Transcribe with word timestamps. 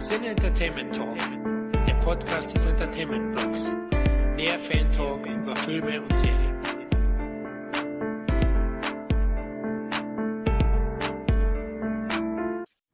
Sin 0.00 0.24
Entertainment 0.24 0.94
Talk, 0.94 1.18
der 1.86 1.92
Podcast 1.96 2.54
des 2.54 2.64
Entertainment 2.64 3.36
Blogs. 3.36 3.70
Der 4.38 4.58
Fan 4.58 4.90
Talk 4.92 5.26
über 5.26 5.54
Filme 5.54 6.00
und 6.00 6.16
Serien. 6.16 6.56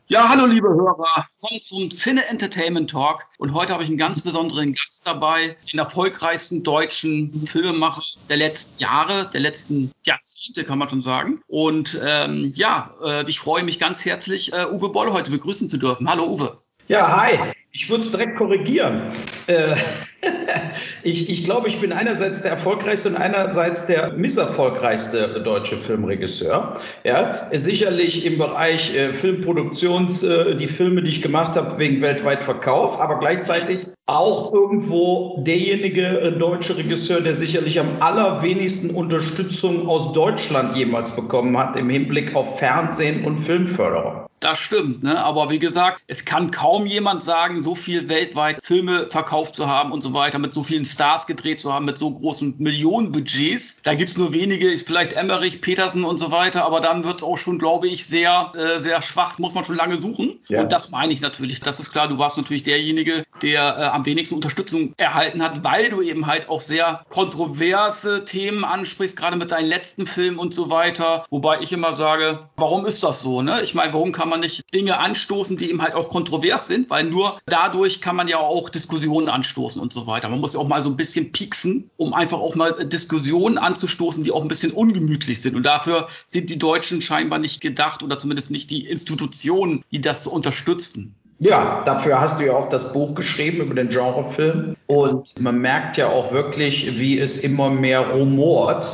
Ja, 0.08 0.28
hallo 0.28 0.46
liebe 0.46 0.66
Hörer, 0.66 1.28
kommt 1.40 1.62
zum 1.62 1.92
Cine 1.92 2.24
Entertainment 2.26 2.90
Talk 2.90 3.24
und 3.38 3.54
heute 3.54 3.72
habe 3.72 3.84
ich 3.84 3.88
einen 3.88 3.98
ganz 3.98 4.20
besonderen 4.20 4.74
Gast 4.74 5.06
dabei, 5.06 5.56
den 5.72 5.78
erfolgreichsten 5.78 6.64
deutschen 6.64 7.46
Filmemacher 7.46 8.02
der 8.28 8.38
letzten 8.38 8.76
Jahre, 8.80 9.30
der 9.32 9.42
letzten 9.42 9.92
Jahrzehnte 10.02 10.64
kann 10.64 10.80
man 10.80 10.88
schon 10.88 11.02
sagen. 11.02 11.40
Und 11.46 12.00
ähm, 12.04 12.52
ja, 12.56 12.92
äh, 13.04 13.30
ich 13.30 13.38
freue 13.38 13.62
mich 13.62 13.78
ganz 13.78 14.04
herzlich, 14.04 14.52
äh, 14.52 14.66
Uwe 14.66 14.90
Boll 14.90 15.12
heute 15.12 15.30
begrüßen 15.30 15.68
zu 15.68 15.76
dürfen. 15.76 16.10
Hallo 16.10 16.24
Uwe. 16.24 16.65
Ja, 16.88 17.20
hi. 17.20 17.52
Ich 17.72 17.90
würde 17.90 18.04
es 18.04 18.10
direkt 18.10 18.36
korrigieren. 18.36 19.02
Äh, 19.48 19.74
ich, 21.02 21.28
ich 21.28 21.44
glaube, 21.44 21.68
ich 21.68 21.80
bin 21.80 21.92
einerseits 21.92 22.40
der 22.42 22.52
erfolgreichste 22.52 23.08
und 23.10 23.16
einerseits 23.16 23.86
der 23.86 24.12
misserfolgreichste 24.12 25.42
deutsche 25.42 25.76
Filmregisseur. 25.76 26.80
Ja, 27.04 27.50
sicherlich 27.52 28.24
im 28.24 28.38
Bereich 28.38 28.96
äh, 28.96 29.12
Filmproduktions, 29.12 30.22
äh, 30.22 30.54
die 30.54 30.68
Filme, 30.68 31.02
die 31.02 31.10
ich 31.10 31.22
gemacht 31.22 31.56
habe, 31.56 31.76
wegen 31.78 32.00
weltweit 32.00 32.42
Verkauf, 32.42 33.00
aber 33.00 33.18
gleichzeitig 33.18 33.88
auch 34.06 34.54
irgendwo 34.54 35.42
derjenige 35.42 36.20
äh, 36.20 36.32
deutsche 36.32 36.76
Regisseur, 36.76 37.20
der 37.20 37.34
sicherlich 37.34 37.80
am 37.80 38.00
allerwenigsten 38.00 38.90
Unterstützung 38.90 39.88
aus 39.88 40.12
Deutschland 40.12 40.76
jemals 40.76 41.14
bekommen 41.14 41.58
hat 41.58 41.76
im 41.76 41.90
Hinblick 41.90 42.34
auf 42.36 42.58
Fernsehen 42.58 43.24
und 43.24 43.38
Filmförderung. 43.38 44.25
Das 44.46 44.60
stimmt, 44.60 45.02
ne? 45.02 45.18
aber 45.24 45.50
wie 45.50 45.58
gesagt, 45.58 46.04
es 46.06 46.24
kann 46.24 46.52
kaum 46.52 46.86
jemand 46.86 47.24
sagen, 47.24 47.60
so 47.60 47.74
viel 47.74 48.08
weltweit 48.08 48.64
Filme 48.64 49.08
verkauft 49.08 49.56
zu 49.56 49.66
haben 49.66 49.90
und 49.90 50.02
so 50.02 50.12
weiter, 50.12 50.38
mit 50.38 50.54
so 50.54 50.62
vielen 50.62 50.86
Stars 50.86 51.26
gedreht 51.26 51.60
zu 51.60 51.72
haben, 51.72 51.84
mit 51.84 51.98
so 51.98 52.12
großen 52.12 52.54
Millionenbudgets. 52.56 53.78
Da 53.82 53.96
gibt 53.96 54.12
es 54.12 54.16
nur 54.16 54.32
wenige, 54.32 54.70
ist 54.70 54.86
vielleicht 54.86 55.14
Emmerich, 55.14 55.60
Petersen 55.62 56.04
und 56.04 56.18
so 56.18 56.30
weiter, 56.30 56.64
aber 56.64 56.80
dann 56.80 57.02
wird 57.02 57.16
es 57.16 57.22
auch 57.24 57.38
schon, 57.38 57.58
glaube 57.58 57.88
ich, 57.88 58.06
sehr, 58.06 58.52
äh, 58.54 58.78
sehr 58.78 59.02
schwach, 59.02 59.36
muss 59.40 59.52
man 59.52 59.64
schon 59.64 59.74
lange 59.74 59.96
suchen. 59.96 60.35
Ja. 60.48 60.62
Und 60.62 60.72
das 60.72 60.90
meine 60.90 61.12
ich 61.12 61.20
natürlich. 61.20 61.60
Das 61.60 61.80
ist 61.80 61.90
klar, 61.90 62.08
du 62.08 62.18
warst 62.18 62.36
natürlich 62.36 62.62
derjenige, 62.62 63.24
der 63.42 63.78
äh, 63.78 63.82
am 63.84 64.06
wenigsten 64.06 64.36
Unterstützung 64.36 64.94
erhalten 64.96 65.42
hat, 65.42 65.64
weil 65.64 65.88
du 65.88 66.02
eben 66.02 66.26
halt 66.26 66.48
auch 66.48 66.60
sehr 66.60 67.04
kontroverse 67.08 68.24
Themen 68.24 68.64
ansprichst, 68.64 69.16
gerade 69.16 69.36
mit 69.36 69.50
deinen 69.50 69.68
letzten 69.68 70.06
Filmen 70.06 70.38
und 70.38 70.54
so 70.54 70.70
weiter. 70.70 71.24
Wobei 71.30 71.60
ich 71.60 71.72
immer 71.72 71.94
sage, 71.94 72.40
warum 72.56 72.86
ist 72.86 73.02
das 73.02 73.20
so? 73.20 73.42
Ne? 73.42 73.60
Ich 73.62 73.74
meine, 73.74 73.92
warum 73.92 74.12
kann 74.12 74.28
man 74.28 74.40
nicht 74.40 74.62
Dinge 74.72 74.98
anstoßen, 74.98 75.56
die 75.56 75.70
eben 75.70 75.82
halt 75.82 75.94
auch 75.94 76.08
kontrovers 76.08 76.68
sind, 76.68 76.90
weil 76.90 77.04
nur 77.04 77.40
dadurch 77.46 78.00
kann 78.00 78.16
man 78.16 78.28
ja 78.28 78.38
auch 78.38 78.68
Diskussionen 78.68 79.28
anstoßen 79.28 79.80
und 79.80 79.92
so 79.92 80.06
weiter. 80.06 80.28
Man 80.28 80.40
muss 80.40 80.54
ja 80.54 80.60
auch 80.60 80.68
mal 80.68 80.82
so 80.82 80.88
ein 80.88 80.96
bisschen 80.96 81.32
pieksen, 81.32 81.90
um 81.96 82.14
einfach 82.14 82.38
auch 82.38 82.54
mal 82.54 82.72
Diskussionen 82.86 83.58
anzustoßen, 83.58 84.22
die 84.22 84.30
auch 84.30 84.42
ein 84.42 84.48
bisschen 84.48 84.72
ungemütlich 84.72 85.40
sind. 85.40 85.56
Und 85.56 85.64
dafür 85.64 86.08
sind 86.26 86.50
die 86.50 86.58
Deutschen 86.58 87.02
scheinbar 87.02 87.38
nicht 87.38 87.60
gedacht 87.60 88.02
oder 88.02 88.18
zumindest 88.18 88.50
nicht 88.50 88.70
die 88.70 88.86
Institutionen, 88.86 89.82
die 89.90 90.00
das 90.00 90.24
so 90.24 90.35
unterstützen. 90.36 91.14
Ja, 91.38 91.82
dafür 91.84 92.20
hast 92.20 92.40
du 92.40 92.46
ja 92.46 92.52
auch 92.52 92.68
das 92.68 92.92
Buch 92.92 93.14
geschrieben 93.14 93.58
über 93.58 93.74
den 93.74 93.88
Genrefilm. 93.88 94.76
Und 94.86 95.40
man 95.40 95.58
merkt 95.58 95.96
ja 95.96 96.08
auch 96.08 96.32
wirklich, 96.32 96.98
wie 96.98 97.18
es 97.18 97.38
immer 97.38 97.68
mehr 97.68 98.08
rumort 98.08 98.86